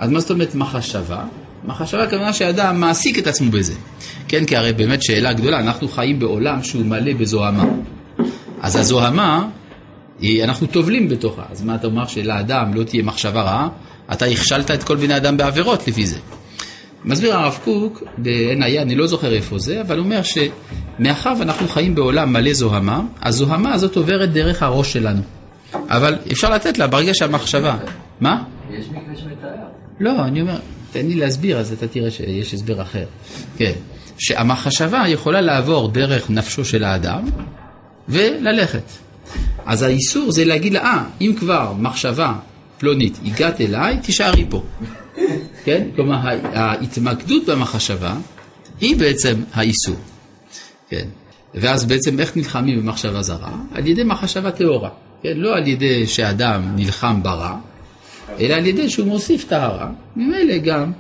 אז 0.03 0.11
מה 0.11 0.21
זאת 0.21 0.31
אומרת 0.31 0.55
מחשבה? 0.55 1.25
מחשבה 1.65 2.03
הכוונה 2.03 2.33
שהאדם 2.33 2.81
מעסיק 2.81 3.19
את 3.19 3.27
עצמו 3.27 3.51
בזה. 3.51 3.75
כן, 4.29 4.45
כי 4.45 4.57
הרי 4.57 4.73
באמת 4.73 5.03
שאלה 5.03 5.33
גדולה, 5.33 5.61
אנחנו 5.61 5.89
חיים 5.89 6.19
בעולם 6.19 6.63
שהוא 6.63 6.85
מלא 6.85 7.13
בזוהמה. 7.13 7.65
אז 8.61 8.77
הזוהמה, 8.77 9.49
אנחנו 10.45 10.67
טובלים 10.67 11.09
בתוכה. 11.09 11.43
אז 11.51 11.63
מה 11.63 11.75
אתה 11.75 11.87
אומר 11.87 12.07
שלאדם 12.07 12.75
לא 12.75 12.83
תהיה 12.83 13.03
מחשבה 13.03 13.43
רעה? 13.43 13.69
אתה 14.13 14.25
הכשלת 14.25 14.71
את 14.71 14.83
כל 14.83 14.97
בני 14.97 15.17
אדם 15.17 15.37
בעבירות 15.37 15.89
לפי 15.89 16.07
זה. 16.07 16.19
מסביר 17.05 17.37
הרב 17.37 17.59
קוק 17.65 18.03
בעין 18.19 18.63
היה, 18.63 18.83
אני 18.83 18.95
לא 18.95 19.07
זוכר 19.07 19.33
איפה 19.33 19.59
זה, 19.59 19.81
אבל 19.81 19.99
הוא 19.99 20.05
אומר 20.05 20.21
שמאחר 20.23 21.33
ואנחנו 21.39 21.69
חיים 21.69 21.95
בעולם 21.95 22.33
מלא 22.33 22.53
זוהמה, 22.53 23.01
הזוהמה 23.23 23.75
הזאת 23.75 23.97
עוברת 23.97 24.33
דרך 24.33 24.63
הראש 24.63 24.93
שלנו. 24.93 25.23
אבל 25.75 26.19
אפשר 26.33 26.51
לתת 26.51 26.79
לה 26.79 26.87
ברגע 26.87 27.15
שהמחשבה... 27.15 27.77
מה? 28.21 28.43
יש 28.71 28.87
מקרה. 28.89 29.32
לא, 30.01 30.25
אני 30.25 30.41
אומר, 30.41 30.59
תן 30.93 31.07
לי 31.07 31.15
להסביר, 31.15 31.59
אז 31.59 31.73
אתה 31.73 31.89
תראה 31.89 32.11
שיש 32.11 32.55
הסבר 32.55 32.83
אחר. 32.83 33.05
כן, 33.57 33.73
שהמחשבה 34.19 35.05
יכולה 35.09 35.41
לעבור 35.41 35.89
דרך 35.89 36.31
נפשו 36.31 36.65
של 36.65 36.85
האדם 36.85 37.25
וללכת. 38.09 38.83
אז 39.67 39.83
האיסור 39.83 40.33
זה 40.33 40.45
להגיד 40.45 40.73
לה, 40.73 40.81
אה, 40.81 41.05
אם 41.21 41.35
כבר 41.39 41.73
מחשבה 41.79 42.33
פלונית 42.79 43.19
הגעת 43.25 43.61
אליי, 43.61 43.99
תישארי 43.99 44.47
פה. 44.49 44.63
כן? 45.65 45.89
כלומר, 45.97 46.17
ההתמקדות 46.55 47.47
במחשבה 47.47 48.15
היא 48.81 48.97
בעצם 48.97 49.35
האיסור. 49.53 49.97
כן. 50.89 51.07
ואז 51.55 51.85
בעצם 51.85 52.21
איך 52.21 52.37
נלחמים 52.37 52.81
במחשבה 52.81 53.23
זרה? 53.23 53.53
על 53.75 53.87
ידי 53.87 54.05
מחשבה 54.05 54.51
טהורה. 54.51 54.91
כן? 55.23 55.33
לא 55.37 55.57
על 55.57 55.67
ידי 55.67 56.07
שאדם 56.07 56.63
נלחם 56.77 57.23
ברע, 57.23 57.57
אלא 58.41 58.55
על 58.55 58.67
ידי 58.67 58.91
שהוא 58.91 59.07
מוסיף 59.07 59.45
טהרה. 59.45 59.91
ממילא 60.17 60.59
גם 60.59 60.93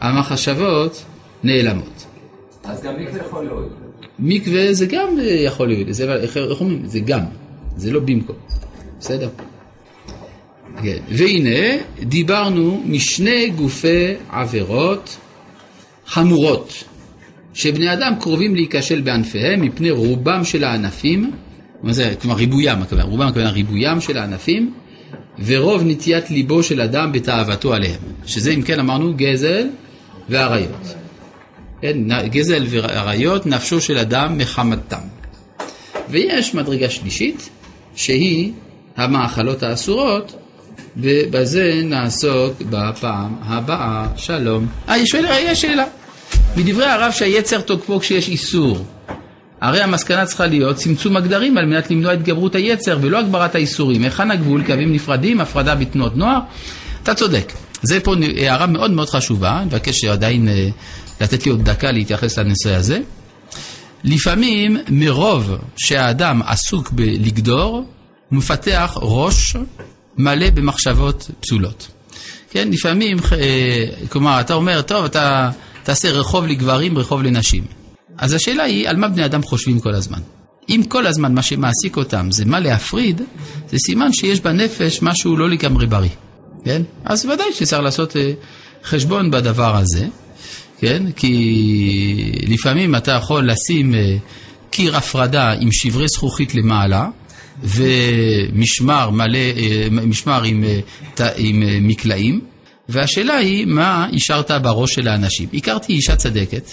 המחשבות 0.00 1.04
נעלמות. 1.44 2.06
אז 2.64 2.82
גם 2.82 2.94
מקווה 3.00 3.20
יכול 3.26 3.44
להועיל. 3.44 3.68
מקווה 4.18 4.74
זה 4.74 4.86
גם 4.86 5.08
יכול 5.46 5.68
להיות, 5.68 5.94
זה, 5.94 6.14
איך 6.14 6.36
איך 6.36 6.60
אומרים? 6.60 6.86
זה 6.86 7.00
גם, 7.00 7.20
זה 7.76 7.92
לא 7.92 8.00
במקום. 8.00 8.36
בסדר? 9.00 9.28
כן. 10.82 10.98
והנה, 11.08 11.82
דיברנו 12.02 12.82
משני 12.86 13.50
גופי 13.50 14.14
עבירות 14.30 15.18
חמורות, 16.06 16.84
שבני 17.54 17.92
אדם 17.92 18.12
קרובים 18.20 18.54
להיכשל 18.54 19.00
בענפיהם 19.00 19.60
מפני 19.60 19.90
רובם 19.90 20.44
של 20.44 20.64
הענפים, 20.64 21.30
מה 21.82 21.92
זה, 21.92 22.14
כלומר 22.20 22.36
ריבוים, 22.36 22.82
הכוונה, 22.82 23.02
רובם 23.02 23.26
הכוונה 23.26 23.50
ריבוים 23.50 24.00
של 24.00 24.18
הענפים, 24.18 24.74
ורוב 25.46 25.82
נטיית 25.84 26.30
ליבו 26.30 26.62
של 26.62 26.80
אדם 26.80 27.12
בתאוותו 27.12 27.74
עליהם, 27.74 28.00
שזה 28.26 28.50
אם 28.50 28.62
כן 28.62 28.80
אמרנו 28.80 29.14
גזל 29.16 29.66
ועריות. 30.28 30.94
כן, 31.82 31.96
גזל 32.26 32.66
ועריות, 32.68 33.46
נפשו 33.46 33.80
של 33.80 33.98
אדם 33.98 34.38
מחמתם. 34.38 34.98
ויש 36.10 36.54
מדרגה 36.54 36.90
שלישית, 36.90 37.48
שהיא 37.96 38.52
המאכלות 38.96 39.62
האסורות, 39.62 40.34
ובזה 40.96 41.80
נעסוק 41.84 42.62
בפעם 42.70 43.34
הבאה. 43.42 44.06
שלום. 44.16 44.66
אה, 44.88 44.98
יש 44.98 45.60
שאלה. 45.60 45.84
מדברי 46.56 46.86
הרב 46.86 47.12
שהיצר 47.12 47.60
תוקפו 47.60 48.00
כשיש 48.00 48.28
איסור. 48.28 48.78
הרי 49.60 49.80
המסקנה 49.80 50.26
צריכה 50.26 50.46
להיות 50.46 50.76
צמצום 50.76 51.16
הגדרים 51.16 51.58
על 51.58 51.66
מנת 51.66 51.90
למנוע 51.90 52.12
התגברות 52.12 52.54
היצר 52.54 52.98
ולא 53.00 53.18
הגברת 53.18 53.54
האיסורים. 53.54 54.02
היכן 54.02 54.30
הגבול? 54.30 54.62
קווים 54.66 54.92
נפרדים, 54.92 55.40
הפרדה 55.40 55.74
בתנועות 55.74 56.16
נוער? 56.16 56.38
אתה 57.02 57.14
צודק. 57.14 57.52
זה 57.82 58.00
פה 58.00 58.14
הערה 58.36 58.66
מאוד 58.66 58.90
מאוד 58.90 59.10
חשובה, 59.10 59.56
אני 59.56 59.66
מבקש 59.66 60.04
עדיין 60.04 60.48
אה, 60.48 60.68
לתת 61.20 61.46
לי 61.46 61.50
עוד 61.50 61.64
דקה 61.64 61.92
להתייחס 61.92 62.38
לנושא 62.38 62.74
הזה. 62.74 63.00
לפעמים 64.04 64.76
מרוב 64.88 65.52
שהאדם 65.76 66.42
עסוק 66.46 66.90
בלגדור, 66.90 67.84
הוא 68.28 68.38
מפתח 68.38 68.96
ראש 68.96 69.56
מלא 70.18 70.50
במחשבות 70.50 71.30
פסולות. 71.40 71.88
כן, 72.50 72.68
לפעמים, 72.72 73.18
אה, 73.32 73.86
כלומר, 74.08 74.40
אתה 74.40 74.54
אומר, 74.54 74.82
טוב, 74.82 75.04
אתה 75.04 75.50
תעשה 75.82 76.10
רחוב 76.10 76.46
לגברים, 76.46 76.98
רחוב 76.98 77.22
לנשים. 77.22 77.64
אז 78.18 78.32
השאלה 78.32 78.62
היא, 78.62 78.88
על 78.88 78.96
מה 78.96 79.08
בני 79.08 79.24
אדם 79.24 79.42
חושבים 79.42 79.80
כל 79.80 79.94
הזמן? 79.94 80.20
אם 80.68 80.82
כל 80.88 81.06
הזמן 81.06 81.34
מה 81.34 81.42
שמעסיק 81.42 81.96
אותם 81.96 82.30
זה 82.30 82.44
מה 82.44 82.60
להפריד, 82.60 83.22
זה 83.70 83.76
סימן 83.86 84.12
שיש 84.12 84.40
בנפש 84.40 85.02
משהו 85.02 85.36
לא 85.36 85.50
לגמרי 85.50 85.86
בריא, 85.86 86.10
כן? 86.64 86.82
אז 87.04 87.24
ודאי 87.24 87.46
שצריך 87.52 87.82
לעשות 87.82 88.16
אה, 88.16 88.32
חשבון 88.84 89.30
בדבר 89.30 89.76
הזה, 89.76 90.06
כן? 90.78 91.12
כי 91.16 92.32
לפעמים 92.46 92.96
אתה 92.96 93.12
יכול 93.12 93.50
לשים 93.50 93.94
אה, 93.94 94.16
קיר 94.70 94.96
הפרדה 94.96 95.52
עם 95.52 95.68
שברי 95.72 96.08
זכוכית 96.08 96.54
למעלה, 96.54 97.08
ומשמר 97.62 99.10
מלא, 99.10 99.38
אה, 99.38 99.86
משמר 99.90 100.42
עם, 100.42 100.64
עם 101.36 101.62
מקלעים, 101.80 102.40
והשאלה 102.88 103.34
היא 103.34 103.66
מה 103.66 104.06
השארת 104.16 104.50
בראש 104.50 104.94
של 104.94 105.08
האנשים. 105.08 105.48
הכרתי 105.54 105.92
אישה 105.92 106.16
צדקת, 106.16 106.70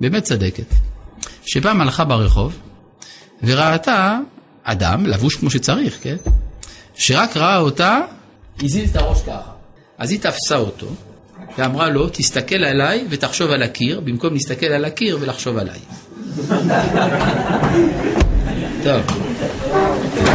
באמת 0.00 0.22
צדקת, 0.22 0.74
שפעם 1.46 1.80
הלכה 1.80 2.04
ברחוב 2.04 2.58
וראתה 3.42 4.18
אדם 4.62 5.06
לבוש 5.06 5.36
כמו 5.36 5.50
שצריך, 5.50 5.98
כן? 6.02 6.16
שרק 6.94 7.36
ראה 7.36 7.58
אותה, 7.58 8.00
הזיז 8.62 8.90
את 8.90 8.96
הראש 8.96 9.22
ככה. 9.22 9.52
אז 9.98 10.10
היא 10.10 10.20
תפסה 10.20 10.56
אותו 10.56 10.86
ואמרה 11.58 11.88
לו, 11.88 12.08
תסתכל 12.08 12.64
עליי 12.64 13.06
ותחשוב 13.10 13.50
על 13.50 13.62
הקיר, 13.62 14.00
במקום 14.00 14.32
להסתכל 14.32 14.66
על 14.66 14.84
הקיר 14.84 15.18
ולחשוב 15.20 15.56
עליי. 15.56 15.80
טוב. 18.84 20.33